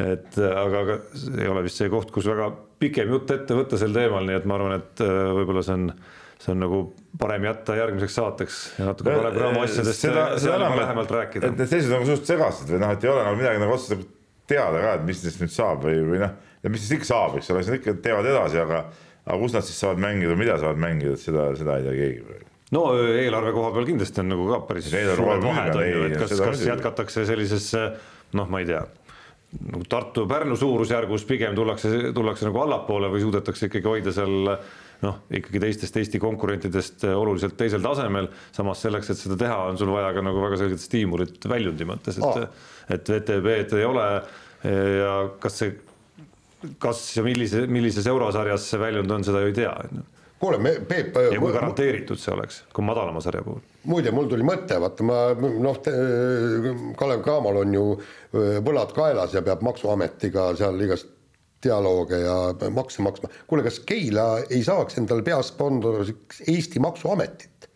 [0.01, 0.97] et äh, aga, aga
[1.37, 2.49] ei ole vist see koht, kus väga
[2.81, 5.91] pikem jutt ette võtta sel teemal, nii et ma arvan, et võib-olla see on
[6.39, 6.77] see on nagu
[7.19, 11.51] parem jätta järgmiseks saateks ja natuke Kalev Cramo asjadest seda, seda enam, lähemalt rääkida.
[11.51, 14.05] et need seisud on suhteliselt segased või noh, et ei ole nagu midagi nagu otseselt
[14.49, 17.51] teada ka, et mis nendest nüüd saab või, või noh, mis nendest ikka saab, eks
[17.51, 18.85] ole, siis nad ikka teevad edasi, aga
[19.29, 22.23] aga kus nad siis saavad mängida, mida saavad mängida, et seda, seda ei tea keegi
[22.29, 26.17] praegu no eelarve koha peal kindlasti on nagu ka päris suured vahed on ju, et
[26.21, 27.71] kas, kas jätkatakse sellises
[28.37, 28.83] noh, ma ei tea
[29.59, 34.53] nagu Tartu-Pärnu suurusjärgus pigem tullakse, tullakse nagu allapoole või suudetakse ikkagi hoida seal
[35.05, 38.29] noh, ikkagi teistest Eesti konkurentidest äh, oluliselt teisel tasemel.
[38.55, 42.19] samas selleks, et seda teha, on sul vaja ka nagu väga selget stiimulit väljundi mõttes,
[42.19, 44.05] et oh., et VTB-d ei ole
[44.65, 45.75] ja kas see,
[46.81, 50.07] kas ja millise, millises eurosarjas see väljund on, seda ju ei tea, on ju
[50.39, 51.15] kuule, me, Peep.
[51.31, 53.61] ja kui garanteeritud see oleks, kui madalama sarja puhul?
[53.91, 55.79] muide, mul tuli mõte, vaata ma noh,
[56.99, 57.85] Kalev Cramol on ju
[58.65, 61.11] võlad kaelas ja peab maksuametiga seal igast
[61.63, 63.29] dialoog ja makse maksma.
[63.47, 67.69] kuule, kas Keila ei saaks endale peasponsoriks Eesti Maksuametit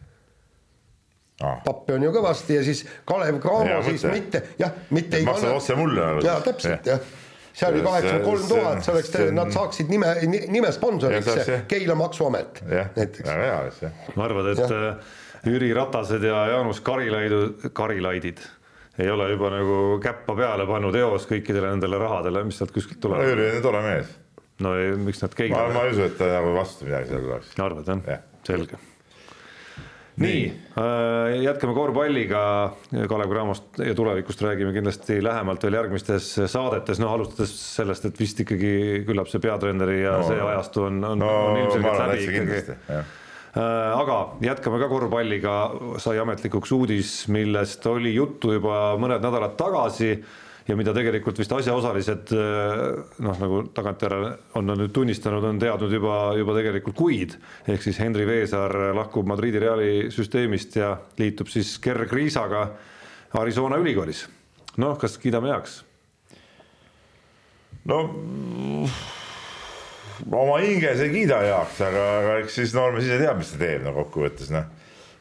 [1.41, 1.59] ah.?
[1.65, 4.13] pappi on ju kõvasti ja siis Kalev Cramo siis mõte.
[4.15, 6.07] mitte, jah, mitte ei maksa otse mulle.
[6.23, 7.19] jaa, täpselt jah ja.
[7.53, 10.15] see oli kaheksakümmend kolm tuhat, see oleks, nad saaksid nime,
[10.53, 12.63] nime sponsoriks, Keila Maksuamet
[12.95, 13.29] näiteks.
[14.15, 14.71] ma arvan, et ja.
[14.71, 18.39] Äh, Jüri Ratased ja Jaanus Karilaidu, Karilaidid
[18.99, 23.25] ei ole juba nagu käppa peale pannud eos kõikidele nendele rahadele, mis sealt kuskilt tulevad.
[23.31, 24.15] Jüri on tore mees.
[24.61, 25.53] no ei, miks nad keegi.
[25.53, 27.53] ma, ei usu, et ta nagu vastu midagi seal oleks.
[27.59, 28.19] arvad jah ja.?
[28.45, 28.77] selge.
[30.21, 30.43] nii
[30.77, 32.43] äh,, jätkame korvpalliga,
[33.09, 38.45] Kalev Cramost ja tulevikust räägime kindlasti lähemalt veel järgmistes saadetes, noh alustades sellest, et vist
[38.45, 38.75] ikkagi
[39.07, 43.01] küllap see peatreeneri ja no, see ajastu on, on, no, on ilmselgelt läbi ikkagi
[43.53, 45.57] aga jätkame ka korvpalliga,
[46.01, 50.15] sai ametlikuks uudis, millest oli juttu juba mõned nädalad tagasi
[50.67, 52.81] ja mida tegelikult vist asjaosalised äh,
[53.25, 57.37] noh, nagu tagantjärele on nad nüüd tunnistanud, on teadnud juba, juba tegelikult kuid.
[57.67, 62.67] ehk siis Henri Veesaar lahkub Madridi Reali süsteemist ja liitub siis Gerg Riisaga
[63.39, 64.27] Arizona ülikoolis.
[64.77, 65.83] noh, kas kiidame heaks?
[67.85, 68.05] no
[70.31, 73.87] oma hinges ei kiida heaks, aga, aga eks siis noormees ise teab, mis ta teeb
[73.87, 74.67] no kokkuvõttes noh.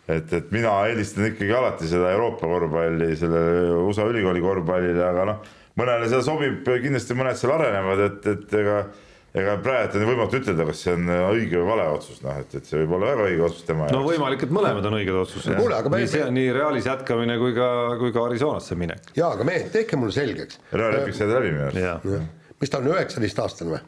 [0.07, 5.55] et, et mina eelistan ikkagi alati seda Euroopa korvpalli sellele USA ülikooli korvpallile, aga noh,
[5.80, 8.84] mõnele seda sobib, kindlasti mõned seal arenevad, et, et ega
[9.32, 12.68] ega praegu on võimatu ütelda, kas see on õige või vale otsus, noh, et, et
[12.68, 13.96] see võib olla väga õige otsus tema jaoks.
[13.96, 15.57] no võimalik, et mõlemad on õiged otsused.
[15.57, 17.70] nii see, nii Realis jätkamine kui ka,
[18.03, 19.09] kui ka Arizonasse minek.
[19.16, 20.61] jaa, aga mehed, tehke mulle selgeks.
[20.74, 22.53] Real leping sai läbi minu arust.
[22.61, 23.80] mis ta on, üheksateist aastane või?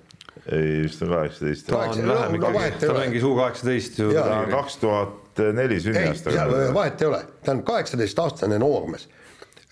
[0.53, 1.67] Ei, vist on kaheksateist.
[1.67, 4.13] ta on vähem ikkagi, ta mängis U kaheksateist ju.
[4.51, 6.31] kaks tuhat neli sünniaasta.
[6.75, 9.09] vahet ei ole, ta on kaheksateistaastane noormees.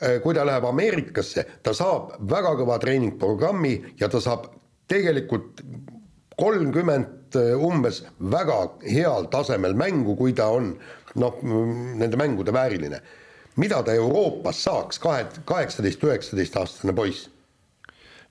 [0.03, 4.49] Äh, kui ta läheb Ameerikasse, ta saab väga kõva treeningprogrammi ja ta saab
[4.91, 5.63] tegelikult
[6.41, 8.59] kolmkümmend äh, umbes väga
[8.89, 10.73] heal tasemel mängu, kui ta on
[11.15, 13.03] noh, nende mängude vääriline.
[13.57, 17.29] mida ta Euroopas saaks, kahe, kaheksateist, üheksateist aastane poiss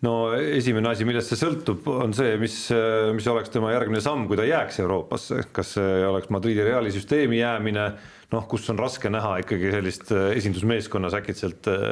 [0.05, 2.55] no esimene asi, millest see sõltub, on see, mis,
[3.15, 7.41] mis oleks tema järgmine samm, kui ta jääks Euroopasse, kas see oleks Madridi Reali süsteemi
[7.41, 7.85] jäämine,
[8.31, 11.83] noh, kus on raske näha ikkagi sellist äh, esindusmeeskonnas äkitselt äh,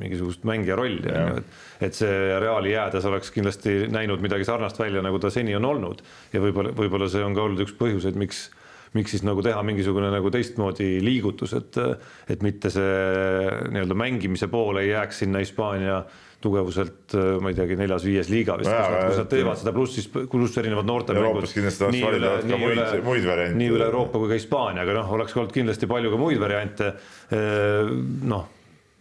[0.00, 4.78] mingisugust mängija rolli, on ju, et et see Reali jäädes oleks kindlasti näinud midagi sarnast
[4.78, 6.02] välja, nagu ta seni on olnud.
[6.30, 8.44] Ja võib-olla, võib-olla see on ka olnud üks põhjuseid, miks
[8.92, 11.78] miks siis nagu teha mingisugune nagu teistmoodi liigutus, et
[12.30, 12.98] et mitte see
[13.72, 16.02] nii-öelda mängimise pool ei jääks sinna Hispaania
[16.42, 20.58] tugevuselt, äh, ma ei teagi, neljas-viies liiga vist, kus nad teevad seda, pluss siis, pluss
[20.60, 21.46] erinevad noortemängud.
[21.46, 23.58] nii üle, nii üle, muid variante.
[23.60, 26.92] nii üle Euroopa kui ka Hispaania, aga noh, oleks olnud kindlasti palju ka muid variante.
[27.32, 27.92] Äh,
[28.28, 28.46] noh,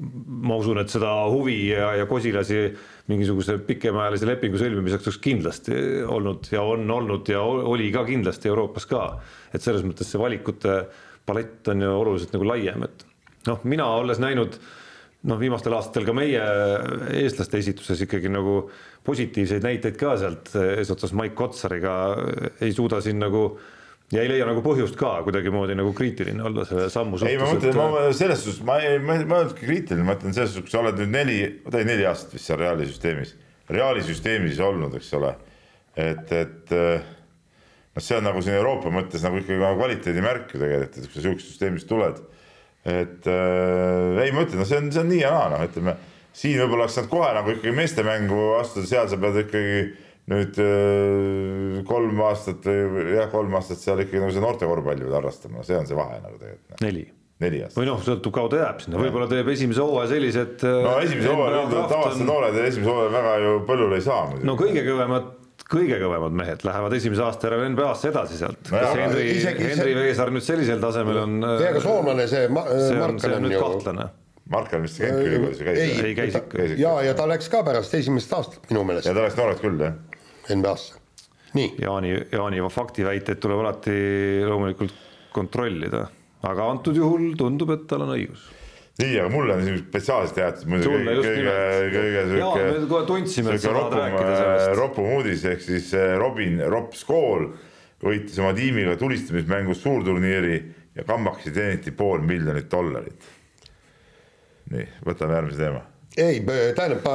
[0.02, 2.64] ma usun, et seda huvi ja, ja kosilasi
[3.12, 5.78] mingisuguse pikemaajalise lepingu sõlmimiseks oleks kindlasti
[6.10, 9.06] olnud ja on olnud ja oli ka kindlasti Euroopas ka.
[9.54, 10.84] et selles mõttes see valikute
[11.26, 13.06] palett on ju oluliselt nagu laiem, et
[13.46, 14.81] noh, mina olles näinud äh,
[15.30, 16.42] noh, viimastel aastatel ka meie
[17.22, 18.64] eestlaste esituses ikkagi nagu
[19.06, 21.94] positiivseid näiteid ka sealt eesotsas Mike Kotsariga
[22.62, 23.44] ei suuda siin nagu
[24.12, 27.32] ja ei leia nagu põhjust ka kuidagimoodi nagu kriitiline olla selle sammu suhtes.
[27.32, 30.56] ei, ma mõtlen, ma selles suhtes, ma ei, ma ei olnudki kriitiline, ma mõtlen selles
[30.56, 33.38] suhtes, kui sa oled nüüd neli, oota neli aastat vist seal Reali süsteemis,
[33.72, 35.32] Reali süsteemis olnud, eks ole.
[35.96, 41.08] et, et noh, see on nagu siin Euroopa mõttes nagu ikkagi kvaliteedimärk ju tegelikult, et
[41.08, 42.20] kui sa sihukesest süsteemist tuled
[42.86, 45.98] et äh, ei, ma ütlen, no see on, see on nii ja naa, noh, ütleme
[46.34, 49.82] siin võib-olla oleks saanud kohe nagu ikkagi meeste mängu astuda, seal sa pead ikkagi
[50.32, 55.18] nüüd öö, kolm aastat või jah, kolm aastat seal ikkagi nagu see noorte korvpalli pead
[55.18, 56.78] harrastama, see on see vahe nagu tegelikult.
[56.86, 57.04] neli
[57.42, 57.82] neli aastat.
[57.82, 60.66] või noh, sõltub kaua ta jääb sinna, võib-olla teeb esimese hooaja sellised.
[60.86, 65.30] no esimese hooaja tavaliselt noored esimese hooaja väga ju põllule ei saa no kõige kõvemad
[65.72, 68.80] kõige kõvemad mehed lähevad esimese aasta järel NBA-sse edasi sealt no.
[68.82, 69.28] kas Henri,
[69.62, 71.38] Henri Veesaar nüüd sellisel tasemel on?
[71.54, 74.10] ei, aga soomlane see ma, see on, see on nüüd kahtlane.
[74.52, 75.80] Markan vist Genki ülikoolis ju käis.
[75.80, 76.66] ei, ei käis ikka.
[76.76, 79.08] ja, ja ta läks ka pärast esimest aastat minu meelest.
[79.08, 79.96] ja ta läks noorelt küll jah.
[80.52, 80.98] NBA-sse,
[81.56, 81.76] nii.
[81.80, 83.94] Jaani, Jaani faktiväiteid tuleb alati
[84.44, 84.98] loomulikult
[85.32, 86.08] kontrollida,
[86.50, 88.50] aga antud juhul tundub, et tal on õigus
[89.02, 91.56] nii, aga mulle on siin spetsiaalselt jäetud muidugi kõige,
[91.96, 92.64] kõige, sihuke.
[92.70, 94.74] me kohe tundsime, et sa tahad rääkida sellest.
[94.80, 97.48] ropum uudis ehk siis äh, Robin Ropp Skool
[98.02, 100.58] võitis oma tiimiga tulistamismängus suurturniiri
[100.98, 103.32] ja kambakesi teeniti pool miljonit dollarit.
[104.72, 105.88] nii, võtame järgmise teema
[106.20, 106.42] ei,
[106.76, 107.06] tähendab,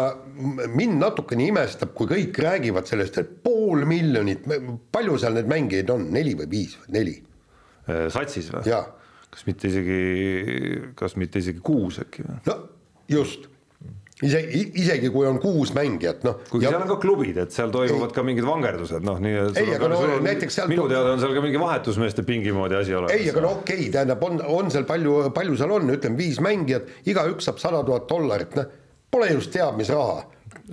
[0.72, 4.46] mind natukene imestab, kui kõik räägivad sellest, et pool miljonit,
[4.92, 7.16] palju seal neid mängijaid on, neli või viis või neli?
[7.86, 8.64] Äh, satsis või?
[8.72, 8.86] jaa
[9.34, 10.00] kas mitte isegi,
[10.98, 12.40] kas mitte isegi kuus äkki või?
[12.48, 12.56] no
[13.10, 13.48] just,
[14.22, 16.38] isegi, isegi kui on kuus mängijat, noh.
[16.50, 16.72] kuigi ja...
[16.72, 18.16] seal on ka klubid, et seal toimuvad ei.
[18.16, 21.34] ka mingid vangerdused, noh, nii et ei, aga no näiteks sealt minu teada on seal
[21.36, 23.12] ka mingi vahetusmeeste pingi moodi asi olemas.
[23.16, 26.40] ei, aga no okei okay,, tähendab, on, on seal palju, palju seal on, ütleme viis
[26.44, 28.72] mängijat, igaüks saab sada tuhat dollarit, noh,
[29.12, 30.24] pole just teab mis raha.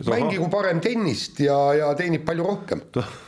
[0.08, 2.88] mängigu parem tennist ja, ja teenib palju rohkem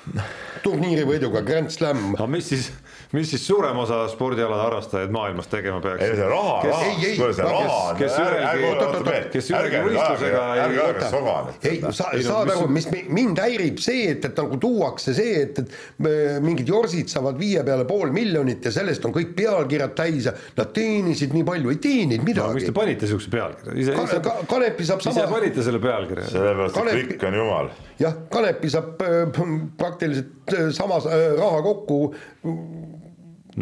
[0.65, 2.13] turniiri võiduga, Grand Slam.
[2.15, 2.71] aga mis siis
[3.13, 6.03] mis siis suurem osa spordialade harrastajaid maailmas tegema peaks?
[6.03, 11.09] ei, see raha, raha, see raha kes ühelgi, kes ühelgi võistlusega ei.
[11.11, 11.55] sogane.
[11.69, 16.41] ei, sa, saad aru, mis mind häirib see, et, et nagu tuuakse see, et, et
[16.45, 20.73] mingid jorsid saavad viie peale pool miljonit ja sellest on kõik pealkirjad täis ja nad
[20.75, 22.59] teenisid nii palju, ei teeninud midagi no,.
[22.59, 23.77] miks te panite siukse pealkirja?
[23.85, 25.15] ise, ise, ka, Kanepi saab sama.
[25.15, 26.27] ise panite selle pealkirja.
[26.33, 27.71] sellepärast, et klikk on jumal.
[28.01, 29.41] jah, Kanepi saab äh,
[29.79, 31.99] praktiliselt äh, sama äh, raha kokku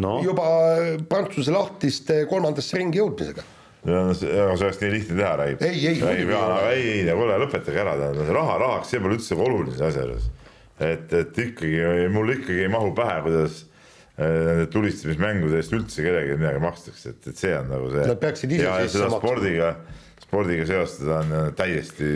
[0.00, 0.16] no.
[0.24, 0.46] juba
[1.10, 3.44] Prantsuse lahtiste kolmandasse ringi jõudmisega
[3.84, 5.66] ja see oleks nii lihtne teha, räägib.
[5.68, 6.00] ei, ei,
[6.38, 10.06] aga ei, ei, kuule lõpetage ära, tähendab raha rahaks, see pole üldse oluline see asja
[10.06, 10.30] juures.
[10.80, 11.74] et, et ikkagi
[12.14, 13.58] mul ikkagi ei mahu pähe, kuidas
[14.16, 18.08] äh, nende tulistamismängude eest üldse kellelegi midagi makstakse, et, et see on nagu see.
[18.08, 19.20] Nad peaksid ise sisse maksma.
[19.20, 19.74] spordiga
[20.24, 22.10] spordiga seostada on äh, täiesti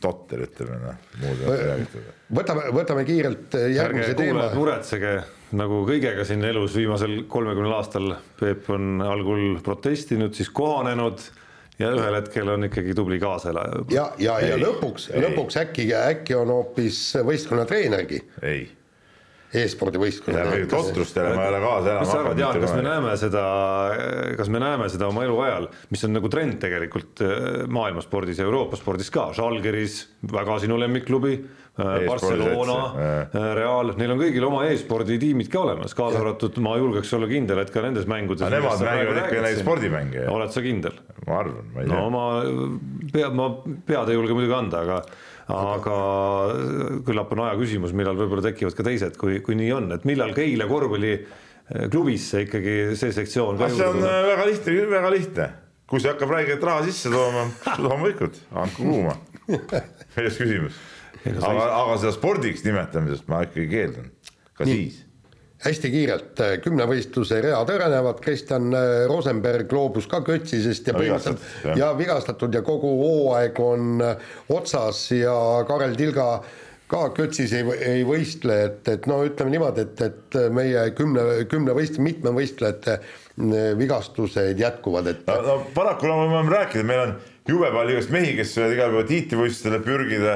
[0.00, 2.10] totter, ütleme noh, muud ei ole räägitud.
[2.38, 4.46] võtame, võtame kiirelt äh, järgmise teema.
[4.54, 5.16] muretsege,
[5.58, 11.24] nagu kõigega siin elus viimasel kolmekümnel aastal Peep on algul protestinud, siis kohanenud
[11.78, 13.84] ja ühel hetkel on ikkagi tubli kaaselaja.
[13.92, 18.22] ja, ja, ja lõpuks, lõpuks äkki, äkki on hoopis võistkonna treenergi.
[18.42, 18.64] ei
[19.52, 20.66] e-spordivõistkonna.
[20.70, 22.06] totrustele ma ei ole kaasa enam hakanud.
[22.06, 23.46] mis sa arvad, Jaan, kas me näeme seda,
[24.38, 27.34] kas me näeme seda oma eluajal, mis on nagu trend tegelikult äh,
[27.68, 29.98] maailmaspordis ja Euroopa spordis ka, Žalgiris,
[30.32, 36.22] väga sinu lemmikklubi, äh, Barcelona, äh, Real, neil on kõigil oma e-sporditiimid ka olemas, kaasa
[36.22, 38.48] arvatud, ma julgeks olla kindel, et ka nendes mängudes.
[38.56, 40.24] Nemad mängivad ikka neid spordimänge.
[40.32, 40.96] oled sa kindel?
[41.26, 41.98] ma arvan, ma ei tea.
[41.98, 42.24] no ma
[43.12, 43.50] pea, ma
[43.86, 45.02] pead ei julge muidugi anda, aga
[45.52, 45.96] aga
[47.06, 50.34] küllap on aja küsimus, millal võib-olla tekivad ka teised, kui, kui nii on, et millal
[50.36, 54.08] Keila korvpalliklubisse ikkagi see sektsioon ka see on tuleb?
[54.08, 55.48] Äh, väga lihtne, väga lihtne,
[55.90, 57.46] kui see hakkab räigelt raha sisse tooma,
[57.84, 59.16] loomulikult, andku kuuma,
[60.16, 60.82] milles küsimus.
[61.22, 64.12] aga, aga seda spordiks nimetamisest ma ikkagi keeldun,
[64.58, 64.84] ka nii.
[64.86, 65.02] siis
[65.62, 71.92] hästi kiirelt, äh, kümnevõistluse read hõrenevad, Kristjan äh, Rosenberg loobus ka kötsisest ja põhimõtteliselt ja
[71.98, 75.34] vigastatud ja kogu hooaeg on äh, otsas ja
[75.68, 76.28] Karel Tilga
[76.92, 81.72] ka kötsis ei, ei võistle, et, et no ütleme niimoodi, et, et meie kümne, kümne
[81.78, 82.98] võist-, mitmevõistlejate
[83.78, 87.14] vigastused jätkuvad, et no, no paraku no me oleme rääkinud, meil on
[87.48, 90.34] jube palju igast mehi, kes võivad igal pool tiitlivõistlusele pürgida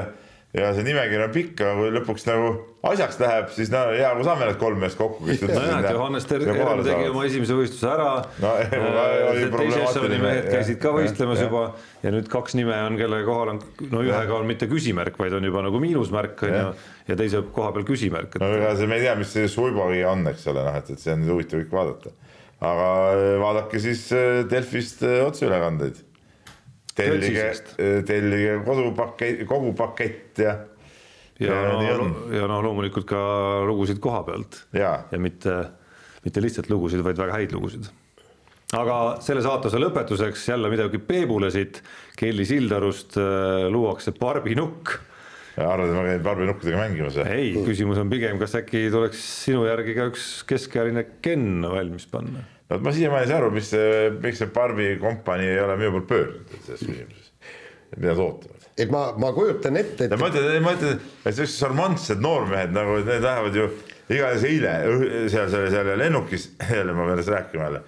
[0.57, 2.49] ja see nimekiri on pikk, aga kui lõpuks nagu
[2.87, 5.27] asjaks läheb, siis no hea, kui saame need kolm meest kokku.
[5.27, 8.09] nojah, Johannes Terem tegi oma esimese võistluse ära
[8.43, 8.53] no,.
[8.97, 11.63] Äh, teise mehed käisid ka võistlemas ja, juba
[12.03, 15.45] ja nüüd kaks nime on, kelle kohal on, no ühega on mitte küsimärk, vaid on
[15.47, 16.63] juba nagu miinusmärk on ju,
[17.11, 18.41] ja teise koha peal küsimärk et....
[18.43, 21.03] no ega see, me ei tea, mis see Suibovi on, eks ole, noh, et, et
[21.03, 22.15] see on huvitav kõik vaadata.
[22.71, 22.89] aga
[23.43, 26.06] vaadake siis äh, Delfist äh, otseülekandeid
[26.97, 27.45] tellige,
[28.07, 30.55] tellige kodupakett, kogu pakett ja.
[31.41, 33.21] ja, ja, no, ja no loomulikult ka
[33.67, 35.59] lugusid koha pealt ja, ja mitte,
[36.25, 37.89] mitte lihtsalt lugusid, vaid väga häid lugusid.
[38.77, 41.83] aga selle saatuse lõpetuseks jälle midagi Peebule siit,
[42.17, 44.97] Kelly Sildarust äh, luuakse barbinukk
[45.57, 47.31] arvad, et ma käin barbinukkudega mängimas või?
[47.33, 52.45] ei, küsimus on pigem, kas äkki tuleks sinu järgi ka üks keskealine Ken valmis panna
[52.69, 53.71] vot ma siiamaani ei saa aru, mis
[54.21, 57.33] miks see Barbi kompanii ei ole minu poole pöördunud selles küsimuses.
[57.95, 60.11] mida nad ootavad et ma, ma kujutan ette, et.
[60.13, 63.69] ja ma ütlen, ma ütlen, et sellised šarmantsed noormehed nagu need lähevad ju
[64.07, 64.73] igatahes eile
[65.31, 67.81] seal, seal, seal lennukis, jälle ma pean sellest rääkima jälle.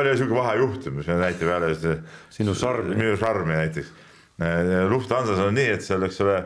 [0.00, 1.98] oli sihuke vahejuhtum, mis näitab jälle.
[2.30, 2.96] sinu šarmi.
[2.96, 3.92] minu šarmi näiteks.
[4.90, 6.40] Lufthansas on nii, et seal, eks ole,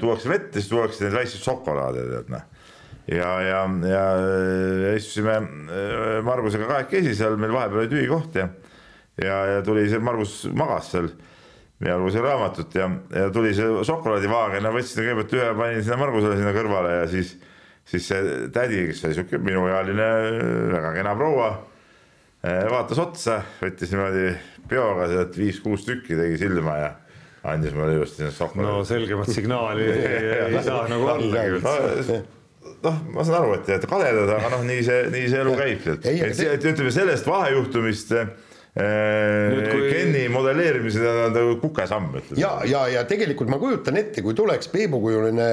[0.00, 2.50] tuuakse vett ja siis tuuakse neid väikseid šokolaade, tead noh
[3.10, 5.38] ja, ja, ja istusime
[6.22, 8.48] Margusega kahekesi seal, meil vahepeal oli tühi koht ja,
[9.22, 11.10] ja, ja tuli see Margus magas seal
[11.82, 16.38] ja lugesin raamatut ja, ja tuli see šokolaadivaagen ja võtsin kõigepealt ühe, panin sinna Margusele
[16.38, 17.34] sinna kõrvale ja siis,
[17.88, 20.08] siis see tädi, kes oli sihuke minuealine
[20.72, 21.48] väga kena proua,
[22.42, 24.28] vaatas otsa, võttis niimoodi
[24.70, 26.92] peoga sealt viis-kuus tükki, tegi silma ja
[27.50, 28.68] andis mulle ilusti šokolaadi.
[28.68, 32.22] no selgemat signaali ei saa nagu üldse
[32.82, 35.52] noh, ma saan aru, et te olete kadedad, aga noh, nii see, nii see elu
[35.58, 38.14] käib, et, et, et ütleme sellest vahejuhtumist
[38.72, 39.88] kui...
[39.92, 42.14] Kenny modelleerimised on nagu kukesamm.
[42.40, 45.48] ja, ja, ja tegelikult ma kujutan ette, kui tuleks Peebukujuline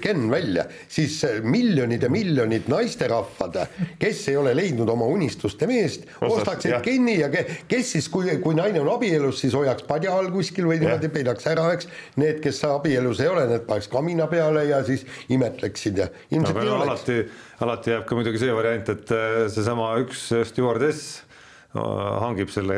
[0.00, 3.60] Ken välja, siis miljonid ja miljonid naisterahvad,
[4.00, 8.80] kes ei ole leidnud oma unistuste meest, ostaksid Kenny ja kes siis, kui, kui naine
[8.80, 11.92] on abielus, siis hoiaks padja all kuskil või niimoodi peidaks ära, eks.
[12.18, 16.80] Need, kes abielus ei ole, need paneks kamina peale ja siis imetleksid ja ilmselt no,
[16.86, 17.20] alati,
[17.64, 21.27] alati jääb ka muidugi see variant, et äh, seesama üks stjuardess
[21.76, 22.76] hangib selle,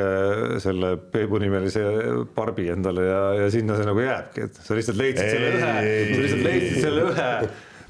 [0.62, 1.82] selle Peebu nimelise
[2.34, 5.68] barbi endale ja, ja sinna see nagu jääbki, et sa lihtsalt leidsid ei, selle ühe,
[6.16, 7.28] sa lihtsalt leidsid selle ühe,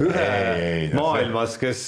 [0.05, 1.81] ühe ei, maailmas, kes,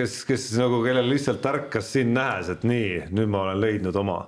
[0.00, 4.20] kes, kes nagu, kellel lihtsalt ärkas sind nähes, et nii, nüüd ma olen leidnud oma.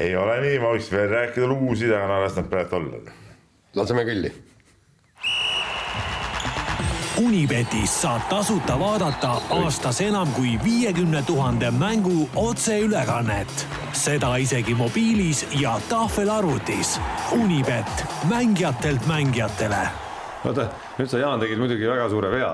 [0.00, 3.04] ei ole nii, ma võiks veel rääkida lugusid, aga no las nad praegu olla.
[3.76, 4.32] laseme kõlli
[7.16, 13.66] Unibetis saab tasuta vaadata aastas enam kui viiekümne tuhande mängu otseülekannet.
[13.92, 17.00] seda isegi mobiilis ja tahvelarvutis.
[17.32, 19.88] Unibet, mängijatelt mängijatele.
[20.44, 22.52] oota, nüüd sa, Jaan, tegid muidugi väga suure vea.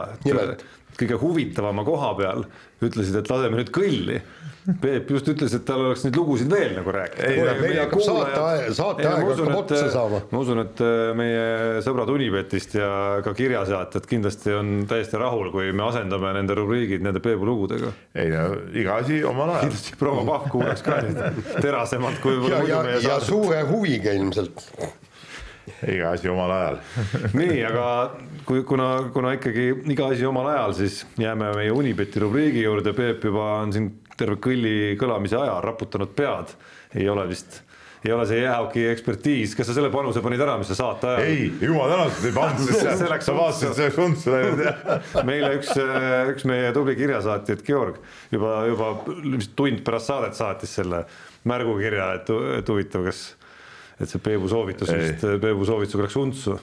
[1.00, 2.46] Kõige huvitavama koha peal
[2.82, 4.20] ütlesid, et laseme nüüd kõlli
[4.62, 7.54] Peep just ütles, et tal oleks neid lugusid veel nagu rääkida.
[7.80, 10.20] hakkab saateaeg, saateaeg hakkab otsa saama.
[10.30, 12.92] ma usun, et äh, meie sõbrad Unibetist ja
[13.26, 17.90] ka kirjasaatjad kindlasti on täiesti rahul, kui me asendame nende rubriigid nende Peebu lugudega.
[18.14, 18.44] ei no
[18.78, 19.66] iga asi omal ajal.
[19.66, 24.62] kindlasti proua Pahv kuulaks ka neid terasemalt kui ja, ja, ja suure huviga ilmselt
[25.88, 26.78] iga asi omal ajal.
[27.40, 27.86] Nii, aga
[28.48, 33.26] kui, kuna, kuna ikkagi iga asi omal ajal, siis jääme meie Unibeti rubriigi juurde, Peep
[33.30, 36.56] juba on siin terve kõlli kõlamise aja raputanud pead,
[36.94, 37.62] ei ole vist
[38.02, 41.28] ei ole see jäähoki ekspertiis, kas sa selle panuse panid ära, mis sa saate ajal?
[41.28, 44.96] ei, jumal tänatud ei pannud, sest sa vaatasid, see oleks untsu läinud
[45.28, 45.70] meile üks,
[46.32, 48.00] üks meie tubli kirjasaatjaid, Georg,
[48.34, 48.90] juba, juba
[49.58, 51.04] tund pärast saadet saatis selle
[51.48, 53.22] märgukirja, et, et huvitav, kas,
[54.00, 56.58] et see Peebu soovitus vist, Peebu soovitusega läks untsu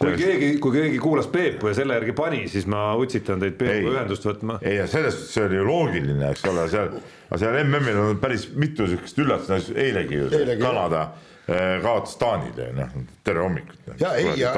[0.00, 3.98] kui keegi, kui keegi kuulas Peepu ja selle järgi pani, siis ma utsitan teid Peepuga
[3.98, 4.60] ühendust võtma.
[4.64, 6.94] ei, selles suhtes see oli ju loogiline, eks ole, seal,
[7.28, 10.30] aga seal MM-il on päris mitu sihukest üllatust, eilegi ju
[10.62, 11.02] Kanada
[11.44, 12.96] eh, kaotas Taanile, noh,
[13.26, 13.92] tere hommikut.
[14.00, 14.54] Ja ei, ja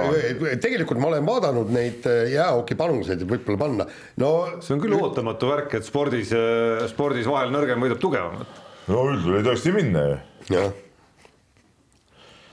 [0.63, 3.89] tegelikult ma olen vaadanud neid eh, jäähokipanuseid, võib-olla panna,
[4.23, 4.33] no.
[4.63, 8.63] see on küll ootamatu värk, et spordis, eh, spordis vahel nõrgem võidab tugevamat.
[8.93, 10.65] no üldjuhul ei tohiks nii minna ju.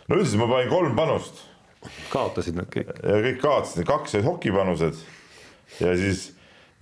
[0.10, 1.46] No üldiselt ma panin kolm panust
[2.12, 2.92] kaotasid nad kõik.
[3.04, 5.00] ja kõik kaotasid, kaks olid hokipanused
[5.80, 6.26] ja siis,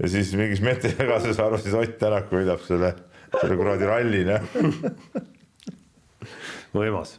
[0.02, 2.94] ja siis mingis meetrisegases arvasid Ott Tänak võidab selle,
[3.36, 4.42] selle kuradi ralli, noh.
[6.78, 7.18] võimas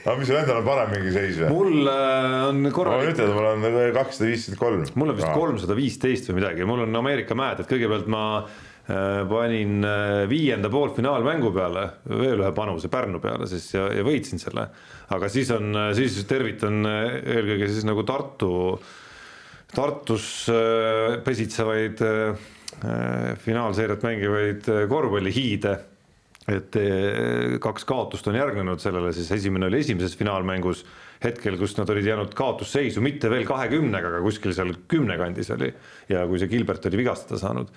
[0.00, 1.52] aga mis sul endal on parem mingi seis või?
[1.52, 3.10] mul äh, on korralik.
[3.10, 4.84] ma ütlen, mul on kakssada viiskümmend kolm.
[4.96, 8.60] mul on vist kolmsada viisteist või midagi, mul on Ameerika mäed, et kõigepealt ma äh,
[9.30, 14.68] panin äh, viienda poolfinaalmängu peale veel ühe panuse Pärnu peale siis ja, ja võitsin selle.
[15.14, 18.50] Aga siis on, siis tervitan eelkõige siis nagu Tartu,
[19.74, 22.48] Tartus äh, pesitsevaid äh,
[23.44, 25.78] finaalseeriat mängivaid äh, korvpallihiide.
[26.50, 26.74] Et
[27.62, 30.80] kaks kaotust on järgnenud sellele, siis esimene oli esimeses finaalmängus
[31.22, 35.68] hetkel, kus nad olid jäänud kaotusseisu, mitte veel kahekümnega, aga kuskil seal kümne kandis oli.
[36.10, 37.70] Ja kui see Gilbert oli vigastada saanud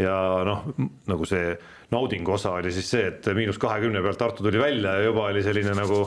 [0.00, 0.16] ja
[0.46, 0.64] noh,
[1.10, 1.54] nagu see
[1.90, 5.42] naudingu osa oli siis see, et miinus kahekümne pealt Tartu tuli välja ja juba oli
[5.44, 6.04] selline nagu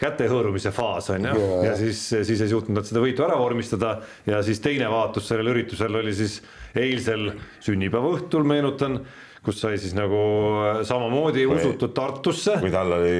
[0.00, 3.96] käte hõõrumise faas on ju, ja siis, siis ei suutnud nad seda võitu ära vormistada
[4.26, 6.40] ja siis teine vaatus sellel üritusel oli siis
[6.74, 7.30] eilsel
[7.62, 8.98] sünnipäeva õhtul, meenutan,
[9.44, 10.18] kus sai siis nagu
[10.86, 12.58] samamoodi usutud Tartusse.
[12.64, 13.16] kui tal oli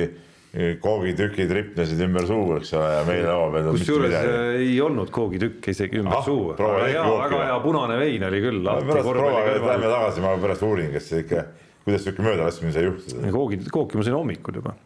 [0.80, 3.68] koogitükid ripnesid ümber suu, eks ole, ja meil laua peal.
[3.74, 4.14] kusjuures
[4.60, 8.60] ei olnud koogitükke isegi ümber ah, suu, väga hea, väga hea punane vein oli küll.
[8.62, 11.46] pärast proua, lähme tagasi, ma pärast uurin, kas ikka,
[11.86, 13.32] kuidas sihuke möödalaskmine sai juhtuda.
[13.34, 14.76] koogi, kooki ma sõin hommikul juba.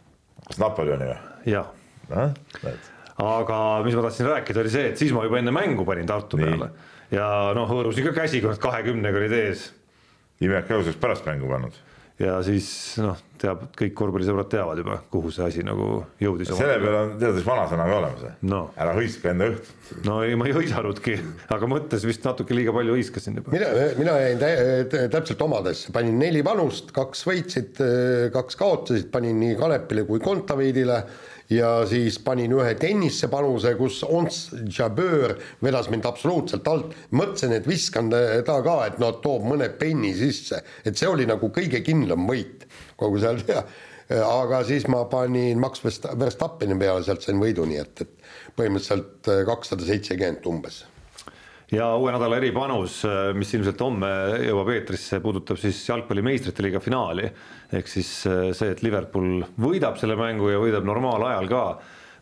[0.47, 1.19] kas Napoleoni või?
[1.53, 1.69] jah
[3.19, 6.39] aga mis ma tahtsin rääkida, oli see, et siis ma juba enne mängu panin Tartu
[6.41, 6.49] Nii.
[6.49, 6.71] peale
[7.13, 9.69] ja noh, hõõrusin ka käsi, kahekümnega olid ees
[10.41, 11.77] imelik oleks pärast mängu pannud
[12.19, 12.69] ja siis
[12.99, 16.51] noh, teab, kõik korvpallisõbrad teavad juba, kuhu see asi nagu jõudis.
[16.59, 18.63] selle peale on tead, vanasõna ka olemas No.
[18.77, 20.03] ära hõiska enda õhtut.
[20.09, 21.15] no ei, ma ei hõisanudki,
[21.55, 23.55] aga mõttes vist natuke liiga palju hõiskasin juba.
[23.55, 27.79] mina, mina jäin tä- täpselt omadesse, panin neli panust, kaks võitsid,
[28.35, 31.05] kaks kaotasid, panin nii Kanepile kui Kontaveidile
[31.51, 34.41] ja siis panin ühe tennisse panuse, kus Ons
[34.79, 36.95] Jabeur vedas mind absoluutselt alt.
[37.11, 41.51] mõtlesin, et viskan ta ka, et noh, toob mõne penni sisse, et see oli nagu
[41.55, 42.67] kõige kindlam võit
[42.97, 43.65] kogu seal ja
[44.09, 49.29] aga siis ma panin Max Verst- Verstappeni peale, sealt sain võidu, nii et, et põhimõtteliselt
[49.49, 50.85] kakssada seitsekümmend umbes
[51.73, 53.03] ja uue nädala eripanus,
[53.37, 54.09] mis ilmselt homme
[54.47, 57.29] jõuab eetrisse, puudutab siis jalgpalli meistrite liiga finaali.
[57.73, 61.63] ehk siis see, et Liverpool võidab selle mängu ja võidab normaalajal ka.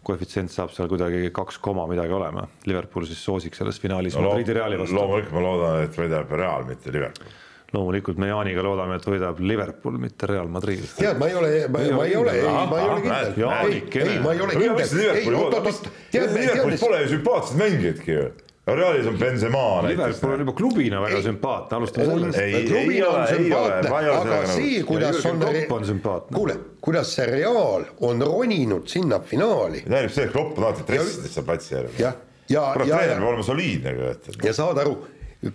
[0.06, 4.55] koefitsient saab seal kuidagi kaks koma midagi olema, Liverpool siis soosiks selles finaalis no, Madridi
[4.55, 4.94] Reali vastu.
[4.94, 7.35] loomulikult ma loodan, et võidab Real, mitte Liverpool
[7.74, 10.85] loomulikult me Jaaniga loodame, et võidab Liverpool, mitte Real Madrid.
[10.97, 13.31] tead, ma ei ole, ma, ma ei ole, ei, ma ei ole kindel.
[13.43, 15.01] ei, ei, ma ei ole kindel.
[15.10, 15.89] ei, oot, oot, oot.
[16.14, 18.28] Liverpoolis pole ju sümpaatseid mängijaidki ju.
[18.75, 22.69] Realis on Benzema Liverpool on juba klubina väga sümpaatne, alustame sellest.
[22.69, 26.35] klubina on sümpaatne, aga see, kuidas on, on sümpaatne.
[26.35, 29.85] kuule, kuidas see Real on roninud sinna finaali.
[29.87, 31.95] tähendab see, et Klopp on alati dressides seal platsi ääres.
[32.03, 32.19] jah,
[32.51, 34.45] ja, kurat, ja, treener ja, peab olema soliidne ka, et.
[34.51, 34.99] ja saad aru,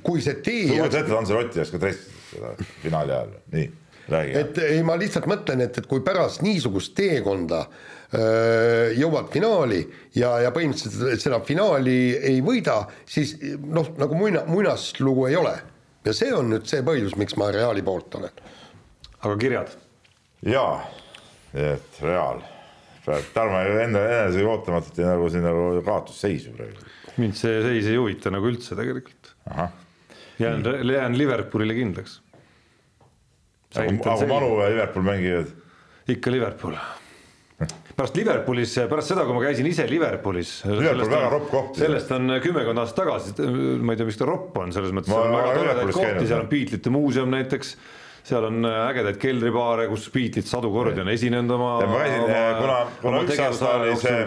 [0.08, 2.56] kui see sa tee kujutad ette, et Anselotti oleks ka dressides seda
[2.86, 3.72] finaali ajal, nii,
[4.16, 4.38] räägi.
[4.46, 9.80] et ei, ma lihtsalt mõtlen, et, et kui pärast niisugust teekonda öö, jõuad finaali
[10.20, 15.54] ja, ja põhimõtteliselt seda finaali ei võida, siis noh, nagu muina, muinaslugu ei ole.
[16.04, 18.42] ja see on nüüd see põhjus, miks ma Reali poolt olen.
[19.22, 19.76] aga kirjad?
[20.44, 20.82] jaa,
[21.54, 22.42] et Real.
[23.34, 26.92] Tarmo enda enese ootamatult ja nagu siin nagu kaotusseisu praegu.
[27.18, 29.36] mind see seis ei huvita nagu üldse tegelikult.
[30.40, 32.20] jään, jään Liverpoolile kindlaks.
[33.76, 35.56] aga kui Manu ja Liverpool mängivad?
[36.12, 36.76] ikka Liverpool
[38.02, 40.52] pärast Liverpoolis, pärast seda, kui ma käisin ise Liverpoolis.
[40.66, 41.80] Liverpool väga ropp koht.
[41.80, 43.34] sellest on kümmekond aastat tagasi,
[43.82, 46.40] ma ei tea, miks ta ropp on, selles mõttes Ma on väga toredaid kohti, seal
[46.42, 47.76] on Beatlesite muuseum näiteks.
[48.26, 51.76] seal on ägedaid keldribaare, kus Beatles sadu kordi on esinenud oma.
[51.82, 52.26] ja ma käisin,
[52.62, 54.26] kuna, kuna üks aasta oli see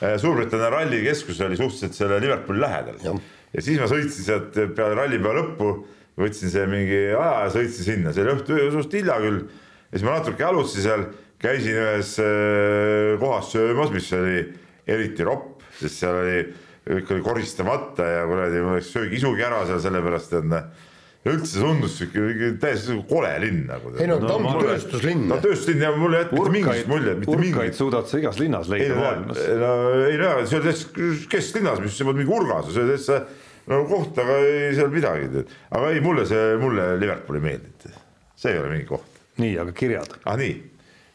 [0.00, 3.12] Suurbritannia rallikeskus oli suhteliselt selle Liverpooli lähedal ja.
[3.52, 5.72] ja siis ma sõitsin sealt peale rallipäeva lõppu,
[6.20, 9.42] võtsin see mingi aja ja sõitsin sinna, see oli õhtu suht hilja küll.
[9.90, 11.04] ja siis ma natuke jalutasin seal,
[11.40, 14.44] käisin ühes eh, kohas söömas, mis oli
[14.90, 16.44] eriti ropp, sest seal oli,
[16.90, 20.88] kõik oli koristamata ja kuradi, mul läks söögi isugi ära seal sellepärast, et noh
[21.20, 23.92] ja üldse tundus sihuke täiesti kole linn nagu.
[24.00, 25.26] ei no ta on tööstuslinn.
[25.28, 27.76] no tööstuslinn ja mul ei jätnud mitte mingisugust muljet, mitte urkaid mingit.
[27.76, 29.42] suudad sa igas linnas ei leida maailmas.
[29.60, 29.74] no
[30.06, 33.20] ei no see oli täitsa kesklinnas, mis mingi urgas, see oli täitsa
[33.68, 35.44] no koht, aga ei seal midagi.
[35.68, 38.00] aga ei, mulle see, mulle Liverpool ei meeldinud.
[38.40, 39.20] see ei ole mingi koht.
[39.44, 40.16] nii, aga kirjad.
[40.24, 40.56] ah nii,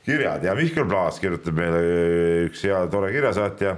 [0.06, 1.80] kirjad ja Mihkel Plaas kirjutab meile
[2.46, 3.76] üks hea tore kirjasaatja.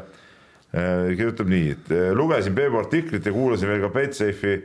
[1.15, 4.57] kirjutab nii, et eh, lugesin Peebu artiklit ja kuulasin veel ka Betsafe'i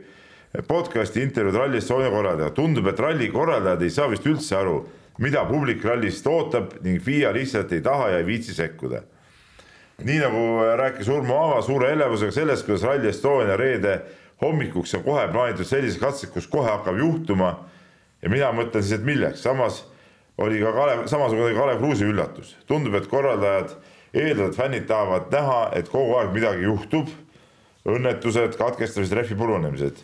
[0.67, 2.53] podcast'i intervjuud Rally Estonia korraldajaga.
[2.55, 4.83] tundub, et ralli korraldajad ei saa vist üldse aru,
[5.23, 9.01] mida publik rallist ootab ning FIA lihtsalt ei taha ja ei viitsi sekkuda.
[10.03, 10.43] nii nagu
[10.77, 14.01] rääkis Urmo Aava suure elevusega sellest, kuidas Rally Estonia reede
[14.41, 17.55] hommikuks on kohe plaanitud sellised katsed, kus kohe hakkab juhtuma.
[18.21, 19.85] ja mina mõtlen siis, et milleks, samas
[20.37, 22.55] oli ka Kalev, samasugune Kalev Kruusi üllatus.
[22.67, 23.75] tundub, et korraldajad
[24.13, 27.11] eeldavad, et fännid tahavad näha, et kogu aeg midagi juhtub.
[27.83, 29.97] õnnetused, katkestamised, rehvi purunemised.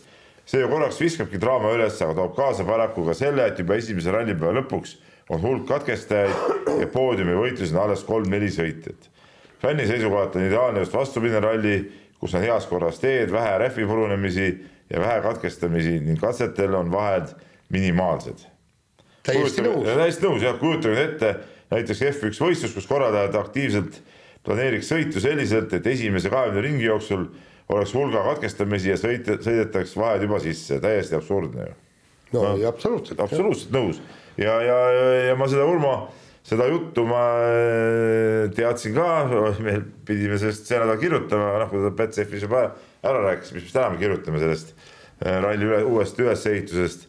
[0.45, 4.11] see ju korraks viskabki draama üles, aga toob kaasa paraku ka selle, et juba esimese
[4.11, 4.97] rallipäeva lõpuks
[5.29, 9.09] on hulk katkestajaid ja poodiumi võitluses on alles kolm-neli sõitjat.
[9.61, 14.65] fänni seisukohalt on ideaalne just vastupidine ralli, kus on heas korras teed, vähe rehvi purunemisi
[14.89, 17.35] ja vähe katkestamisi ning katsetel on vahed
[17.69, 18.58] minimaalsed
[19.27, 19.87] täiesti nõus.
[19.87, 21.33] täiesti nõus jah, kujutage nüüd ette
[21.73, 23.99] näiteks F1 võistlus, kus korraldajad aktiivselt
[24.45, 27.27] planeeriks sõitu selliselt, et esimese kahekümne ringi jooksul
[27.69, 31.75] oleks hulga katkestamisi ja sõit-, sõidetaks vahed juba sisse, täiesti absurdne ju.
[32.37, 33.19] no ja absoluutselt.
[33.21, 34.01] absoluutselt nõus
[34.37, 35.93] ja, ja, ja, ja ma seda Urmo,
[36.47, 39.09] seda juttu ma äh, teadsin ka,
[39.61, 42.69] me pidime sellest see nädal kirjutama, noh, kui ta Betsafe'is juba
[43.05, 47.08] ära rääkis, mis me täna me kirjutame sellest äh, ralli üle, uuest ülesehitusest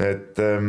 [0.00, 0.68] et ähm,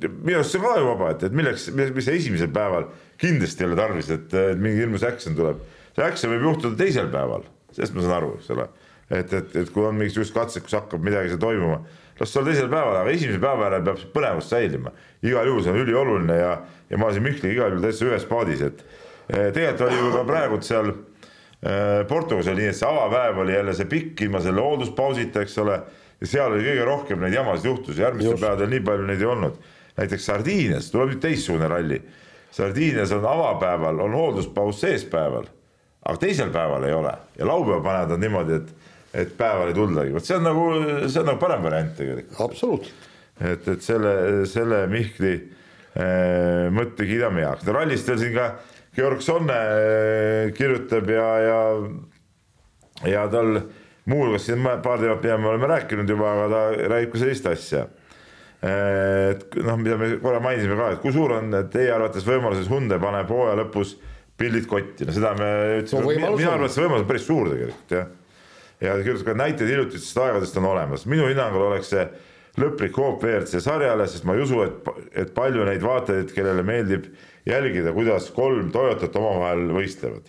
[0.00, 2.88] minu arust see on ka ju vaba, et, et milleks, mis esimesel päeval
[3.20, 5.60] kindlasti ei ole tarvis, et, mingi hirmus action tuleb.
[5.96, 8.68] see action võib juhtuda teisel päeval, sellest ma saan aru, eks ole.
[9.10, 11.82] et, et, et kui on mingisugused katsed, kus hakkab midagi seal toimuma,
[12.18, 14.94] las see olla teisel päeval, aga esimesel päeval peab see põnevus säilima.
[15.22, 16.56] igal juhul see on ülioluline ja,
[16.88, 18.82] ja ma siin Mihkliga igal juhul täitsa ühes paadis, et
[19.28, 23.74] tegelikult oli ju ka praegu seal äh, Portugalis oli nii, et see avapäev oli jälle
[23.76, 25.80] see pikk ilma selle hoolduspausita, eks ole.
[26.20, 29.58] Ja seal oli kõige rohkem neid jamasid juhtusi, järgmistel päevadel nii palju neid ei olnud.
[29.98, 31.98] näiteks Sardiinias tuleb nüüd teistsugune ralli.
[32.54, 35.48] Sardiinias on avapäeval on hoolduspaus sees päeval,
[36.02, 38.72] aga teisel päeval ei ole ja laupäeval panevad nad niimoodi, et,
[39.24, 40.66] et päeval ei tuldagi, vot see on nagu,
[41.06, 43.08] see on nagu parem variant tegelikult absoluutselt.
[43.40, 44.14] et, et selle,
[44.50, 47.66] selle Mihkli äh, mõtte kiidame heaks.
[47.66, 48.52] no rallist veel siin ka
[48.98, 51.60] Georg Sonne äh, kirjutab ja, ja,
[53.06, 53.60] ja tal
[54.08, 57.86] muuhulgas siin paar teemat, mida me oleme rääkinud juba, aga ta räägib ka sellist asja.
[58.58, 62.70] Et noh, mida me korra mainisime ka, et kui suur on teie arvates võimalus, et
[62.72, 63.92] Hyundai paneb hooaja lõpus
[64.38, 65.50] pildid kotti, no seda me
[65.82, 66.56] ütlesime No minu on.
[66.56, 68.08] arvates see võimalus on päris suur tegelikult jah.
[68.80, 72.04] ja ta kirjutas ka näiteid hiljutistest aegadest on olemas, minu hinnangul oleks see
[72.58, 74.90] lõplik hoop WRC sarjale, sest ma ei usu, et,
[75.22, 77.06] et palju neid vaatajaid, kellele meeldib
[77.46, 80.26] jälgida, kuidas kolm Toyotat omavahel võistlevad.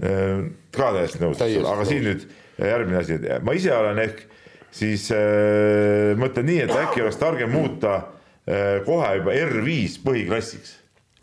[0.00, 2.24] ka täiesti nõus, aga siin nüüd
[2.68, 4.26] järgmine asi, et ma ise olen ehk
[4.74, 10.76] siis äh, mõtlen nii, et äkki oleks targem muuta äh, kohe juba R5 põhiklassiks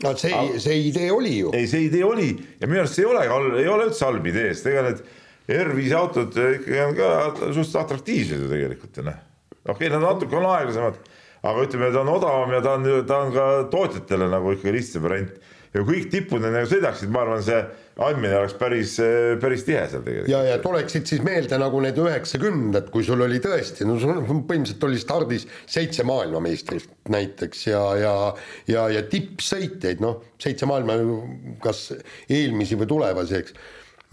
[0.03, 1.53] no see, see idee oli ju.
[1.57, 3.23] ei, see idee oli ja minu arust see ei ole,
[3.61, 5.01] ei ole üldse halb idee, sest ega need
[5.47, 9.21] R5 autod ikkagi on ka suhteliselt atraktiivsed ju tegelikult ju noh.
[9.63, 10.99] okei okay,, nad natuke on aeglasemad,
[11.47, 15.07] aga ütleme, ta on odavam ja ta on, ta on ka tootjatele nagu ikkagi lihtsam
[15.07, 15.33] variant.
[15.73, 17.61] ja kõik tipud nendega sõidaksid, ma arvan, see
[17.97, 18.95] andmine oleks päris,
[19.41, 20.29] päris tihe seal tegelikult.
[20.29, 24.83] ja, ja tuleksid siis meelde nagu need üheksakümnendad, kui sul oli tõesti, no sul põhimõtteliselt
[24.85, 28.15] oli stardis seitse maailmameistrit näiteks ja, ja,
[28.69, 30.99] ja, ja tippsõitjaid, noh, seitse maailma,
[31.63, 31.87] kas
[32.29, 33.55] eelmisi või tulevasi, eks.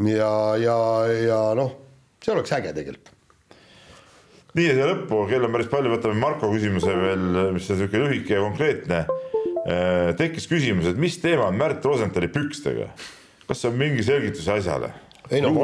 [0.09, 0.31] ja,
[0.61, 0.79] ja,
[1.21, 1.75] ja noh,
[2.25, 3.13] see oleks äge tegelikult.
[4.55, 7.27] nii ja siia lõppu, kell on päris palju, võtame Marko küsimuse veel,
[7.59, 9.05] mis on niisugune lühike ja konkreetne.
[10.17, 12.89] tekkis küsimus, et mis teema on Märt Rosenthali pükstega?
[13.49, 14.93] Kas on mingi selgitus asjale?
[15.31, 15.55] Ei no,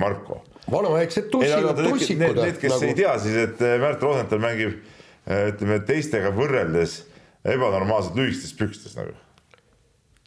[0.00, 2.22] Marko vanaaegsed ei, tussikud, aga need, tussikud.
[2.22, 2.88] need, need, kes nagu...
[2.88, 7.00] ei tea, siis et eh, Märt Rosenthal mängib eh, ütleme teistega võrreldes
[7.48, 9.14] ebanormaalselt lühikestes pükstes nagu.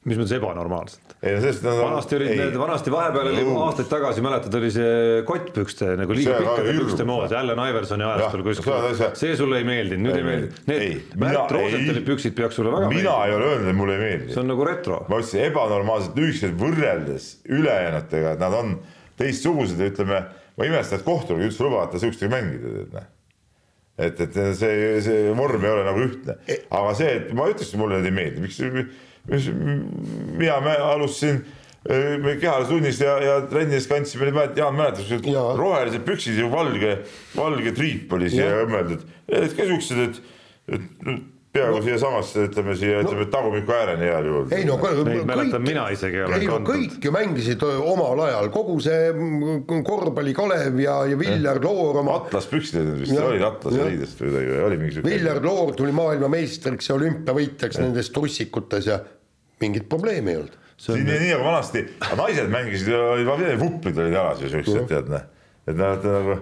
[0.04, 1.14] Mis mõttes ebanormaalselt?
[1.64, 2.40] vanasti olid ei.
[2.42, 7.32] need, vanasti vahepeal oli aastaid tagasi, mäletad, oli see kottpükste nagu liiga pikkade pükste mood,
[7.40, 8.74] Allan Iversoni ajastul kuskil
[9.20, 10.52] see sulle ei meeldinud, nüüd Ei ei meeldi.
[10.68, 10.84] Need
[11.16, 12.08] mina- Märt Rosenthali ei.
[12.10, 13.26] püksid peaks sulle väga mina meeldima.
[13.30, 15.00] ei ole öelnud, et mulle ei meeldi see on nagu retro.
[15.08, 18.76] ma ütlesin ebanormaalselt lühikesed võrreldes ülejäänutega, et nad on
[19.20, 20.22] teistsugused ja ütleme,
[20.58, 23.08] ma imestan, et kohtunik üldse lubavad sihukestega mängida, tead näe.
[24.08, 26.38] et, et see, see vorm ei ole nagu ühtne,
[26.70, 28.60] aga see, et ma ütleksin, mulle need ei meeldi, miks,
[29.32, 29.50] mis,
[30.38, 30.58] mina
[30.92, 31.42] alustasin
[31.90, 35.28] eh, me kehalistunnis ja, ja trennis kandsime, Jaan mäletab,
[35.60, 36.98] rohelised püksid ja valge,
[37.36, 39.06] valge triip oli siia õmmeldud,
[39.58, 40.24] ka siuksed, et,
[40.78, 41.84] et peaaegu no.
[41.86, 44.48] siiasamasse, ütleme siia, ütleme tagumiku ääreni heal juhul.
[44.58, 48.50] ei no kõ- Neid mäletan mina isegi olen ei no kõik ju mängisid omal ajal,
[48.54, 53.46] kogu see mm, korvpalli Kalev ja, ja Viljar Loor oma, Atlas püksid olid vist, olid
[53.46, 53.92] Atlase jah.
[53.92, 55.04] riidest või midagi, oli mingi.
[55.06, 58.98] Viljar Loor tuli maailmameistriks ja olümpiavõitjaks nendes trussikutes ja
[59.62, 60.56] mingit probleemi ei olnud.
[60.84, 61.84] siin nii, nii nagu vanasti,
[62.18, 65.22] naised mängisid, olid vuplid olid jalas ju siuksed, tead näe.
[65.70, 66.40] et nad nagu,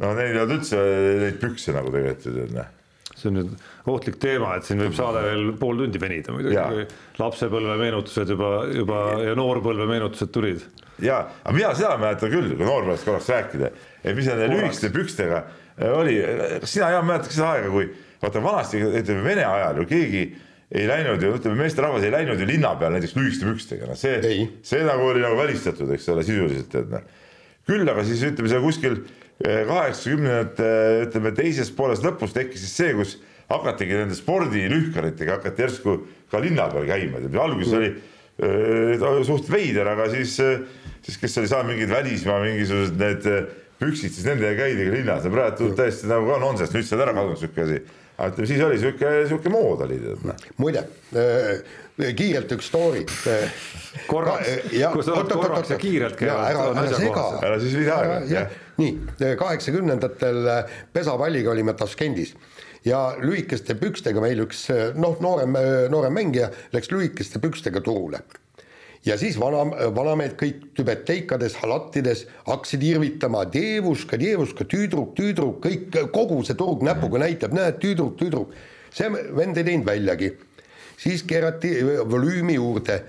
[0.00, 0.80] no neil ei olnud üldse
[1.20, 2.70] neid pükse nagu tegelikult ju tead näe.
[3.14, 3.50] See on nüüd
[3.90, 6.86] ohtlik teema, et siin võib saade veel pool tundi venida muidugi, kui
[7.22, 10.64] lapsepõlve meenutused juba, juba ja noorpõlve meenutused tulid.
[11.02, 13.70] ja, aga mina seda mäletan küll, kui noorpõlvest korraks rääkida,
[14.02, 16.18] et mis nende lühikeste pükstega äh, oli,
[16.66, 17.88] sina, Jaan, mäletad seda aega, kui
[18.22, 20.24] vaata vanasti, ütleme Vene ajal ju keegi
[20.74, 24.48] ei läinud ju, ütleme meesterahvas ei läinud ju linna peale näiteks lühikeste pükstega, noh see
[24.64, 27.04] see nagu oli nagu välistatud, eks ole, sisuliselt, et noh.
[27.68, 30.68] küll aga siis ütleme seal kuskil eh, kaheksakümnendate,
[31.08, 33.16] ütleme teises pooles lõpus tekkis siis see, kus
[33.50, 35.96] hakatigi nende spordilühkaritega hakati järsku
[36.30, 40.38] ka linna peal käima, alguses oli äh, suht veider, aga siis,
[41.04, 43.44] siis kes oli saanud mingid välismaa mingisugused need äh,
[43.80, 47.14] püksid, siis nendega käidigi linnas ja praegu täiesti nagu ka nonsense, nüüd see on ära
[47.16, 47.80] kadunud siuke asi.
[48.14, 50.44] aga ütleme, siis oli siuke, siuke mood oli noh.
[50.62, 50.84] muide
[51.18, 53.58] äh, kiirelt üks story äh,
[54.10, 54.48] Korraks.
[54.94, 58.54] Kui sa oled korraks ja kiirelt käivad, ära, on ära sega ära siis Ära- jah.
[58.78, 60.48] Nii kaheksakümnendatel
[60.92, 62.34] pesapalliga olime Taškendis
[62.84, 64.66] ja lühikeste pükstega meil üks
[64.98, 65.56] noh, noorem,
[65.92, 68.24] noorem mängija läks lühikeste pükstega turule
[69.04, 69.64] ja siis vana,
[69.94, 77.20] vanamehed kõik tübeteikades, halattides hakkasid irvitama dievuška, dievuška, tüdruk, tüdruk, kõik, kogu see turg näpuga
[77.24, 78.54] näitab, näed, tüdruk, tüdruk.
[78.94, 80.32] see vend ei teinud väljagi.
[80.96, 81.74] siis keerati
[82.10, 83.02] volüümi juurde.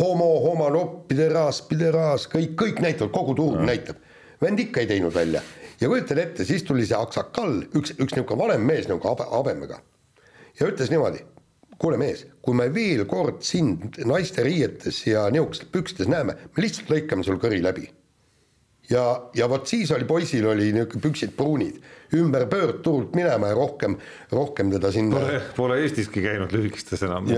[0.00, 3.96] homo, homolopp, pideraas, pideraas, kõik, kõik näitavad, kogu turg näitab.
[4.42, 5.42] Vend ikka ei teinud välja
[5.80, 9.80] ja kujutad ette, siis tuli see aksakall, üks, üks niisugune vanem mees nagu habe, habemega
[10.60, 11.24] ja ütles niimoodi
[11.80, 16.90] kuule mees, kui me veel kord sind naiste riietes ja nihukestes pükstes näeme, me lihtsalt
[16.92, 17.90] lõikame sul kõri läbi.
[18.90, 19.02] ja,
[19.34, 21.80] ja vot siis oli poisil oli niisugune püksid pruunid,
[22.16, 23.98] ümber pöördturult minema ja rohkem,
[24.32, 25.18] rohkem teda sinna.
[25.18, 27.28] Pole, pole Eestiski käinud lühikestes enam.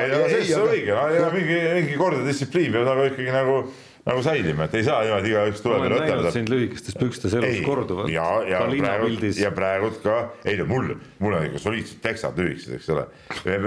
[0.00, 0.98] ei, aga see on õige,
[1.36, 3.60] mingi, mingi kord ja distsipliin peab nagu ikkagi nagu
[4.06, 6.28] nagu säilima, et ei saa niimoodi igaüks tuleb ja võtab.
[6.32, 8.12] sind lühikestes pükstes elus korduvalt.
[8.12, 12.78] ja, ja praegu, ja praegu ka, ei no mul, mul on ikka soliidsed teksad lühikesed,
[12.78, 13.04] eks ole.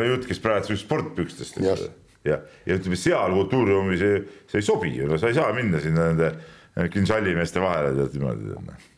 [0.10, 1.92] jutt käis praegu sportpükstest, eks ole.
[2.26, 5.84] ja, ja ütleme seal kultuuriruumis see, see ei sobi ju, no sa ei saa minna
[5.84, 8.90] sinna nende kinžallimeeste vahele tead niimoodi noh.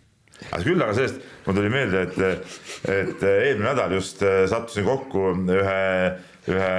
[0.54, 2.56] aga küll, aga sellest mul tuli meelde, et,
[2.96, 5.84] et eelmine nädal just äh, sattusin kokku ühe,
[6.48, 6.74] ühe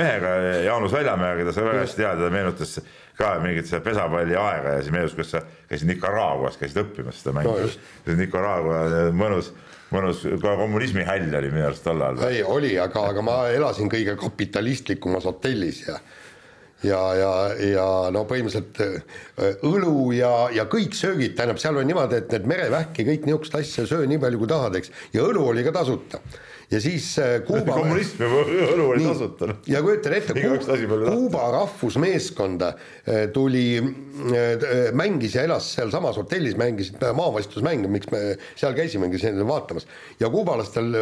[0.00, 2.78] mehega, Jaanus Väljamäega, keda sa väga hästi tead, ta meenutas
[3.18, 7.36] ka mingit seda pesapalli aega ja siis meenus, kus sa käisid Nicaraguas, käisid õppimas seda
[7.36, 8.16] mängu no,.
[8.18, 8.80] Nicaragua
[9.14, 9.52] mõnus,
[9.94, 12.24] mõnus, ka kommunismi häll oli minu arust tol ajal.
[12.28, 15.98] ei, oli, aga, aga ma elasin kõige kapitalistlikumas hotellis ja
[16.84, 17.30] ja, ja,
[17.64, 22.48] ja no põhimõtteliselt äh, õlu ja, ja kõik söögid, tähendab, seal oli niimoodi, et need
[22.50, 26.20] merevähki, kõik niisugust asja söö nii palju, kui tahad, eks, ja õlu oli ka tasuta
[26.70, 28.28] ja siis äh, Kuuba kommunism ja
[28.74, 29.50] õlu oli tasuta.
[29.70, 30.34] Ja kujutan ette,
[31.04, 34.66] Kuuba, rahvusmeeskonda äh, tuli, äh,
[34.96, 38.22] mängis ja elas sealsamas hotellis, mängisid maavalitsusmänge, miks me
[38.56, 39.88] seal käisimegi vaatamas.
[40.20, 40.92] ja kuubalastel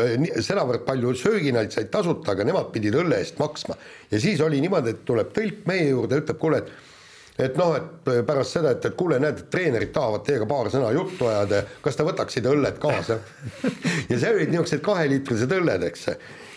[0.40, 3.76] sedavõrd palju sööginaid said tasuta, aga nemad pidid õlle eest maksma.
[4.10, 6.91] ja siis oli niimoodi, et tuleb tõlk meie juurde, ütleb, kuule, et
[7.38, 10.92] et noh, et pärast seda, et, et kuule, näed, et treenerid tahavad teiega paar sõna
[10.92, 13.18] juttu ajada, kas te võtaksite õlled kaasa
[14.10, 16.08] ja see olid niisugused kaheliitrised õlled, eks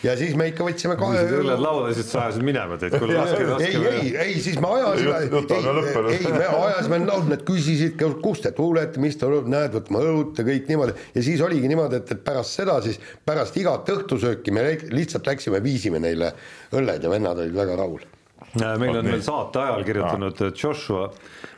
[0.05, 1.21] ja siis me ikka võtsime kahe.
[1.39, 3.69] õlled lauda, siis sa ajasid minema teid, kuule laske, laske.
[3.69, 8.51] ei, ei, ei, siis me ajasime, ei, ei, me ajasime, noh, nad küsisid, kust te
[8.55, 10.97] tulete, mis te näed, võtame õlut ja kõik niimoodi.
[11.15, 15.63] ja siis oligi niimoodi, et, et pärast seda siis, pärast igat õhtusööki me lihtsalt läksime,
[15.63, 16.33] viisime neile
[16.75, 18.05] õlled ja vennad olid väga rahul
[18.55, 20.51] meil on veel saate ajal kirjutanud ah.
[20.55, 21.09] Joshua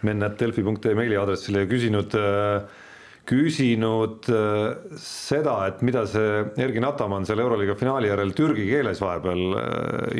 [0.07, 2.85] mennat.delfi.ee meiliaadressile ja küsinud, äh,
[3.27, 9.59] küsinud äh, seda, et mida see Ergin Ataman seal Euroliiga finaali järel türgi keeles vahepeal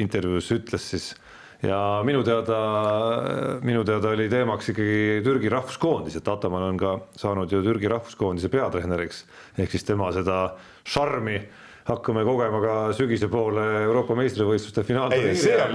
[0.04, 1.14] intervjuus ütles siis.
[1.66, 2.58] Ja minu teada,
[3.66, 8.52] minu teada oli teemaks ikkagi Türgi rahvuskoondis, et Ataman on ka saanud ju Türgi rahvuskoondise
[8.54, 9.24] peatreeneriks.
[9.58, 10.52] Ehk siis tema seda
[10.86, 11.40] šarmi
[11.88, 15.38] hakkame kogema ka sügise poole Euroopa meistrivõistluste finaalturniiri.
[15.40, 15.74] see on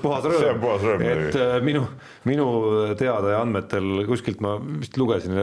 [0.00, 0.40] puhas rõõm.
[0.40, 1.84] see on puhas rõõm, et äh, minu,
[2.28, 2.48] minu
[3.00, 5.36] teada ja andmetel kuskilt ma vist lugesin,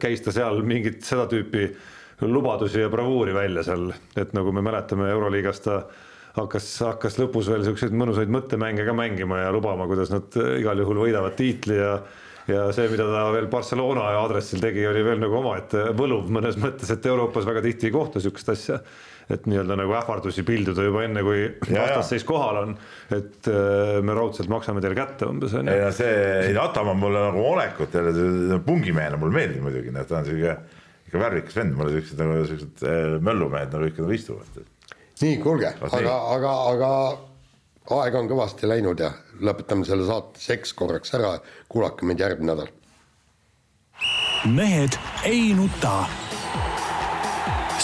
[0.00, 1.68] käis ta seal mingit seda tüüpi
[2.24, 5.82] lubadusi ja bravuuri välja seal, et nagu me mäletame Euroliigast ta
[6.38, 11.04] hakkas, hakkas lõpus veel siukseid mõnusaid mõttemänge ka mängima ja lubama, kuidas nad igal juhul
[11.06, 11.98] võidavad tiitli ja
[12.48, 16.88] ja see, mida ta veel Barcelona aadressil tegi, oli veel nagu omaette võluv mõnes mõttes,
[16.94, 18.78] et Euroopas väga tihti ei kohta sihukest asja
[19.28, 22.74] et nii-öelda nagu ähvardusi pilduda juba enne, kui vastasseis kohal on.
[23.12, 25.74] et äh, me raudselt maksame teile kätte umbes on ju.
[25.74, 26.16] ei no see,
[26.48, 30.56] ei Atamaa mulle nagu olekut jälle pungimehena mulle meeldib muidugi, noh, ta on sihuke
[31.08, 34.60] ikka värvikas vend, mulle siuksed nagu siuksed äh, möllumehed nagu ikka nagu istuvad.
[35.20, 36.92] nii, kuulge, aga, aga, aga
[37.98, 39.12] aeg on kõvasti läinud ja
[39.44, 41.36] lõpetame selle saate seks korraks ära,
[41.68, 42.72] kuulake meid järgmine nädal.
[44.54, 44.96] mehed
[45.28, 46.06] ei nuta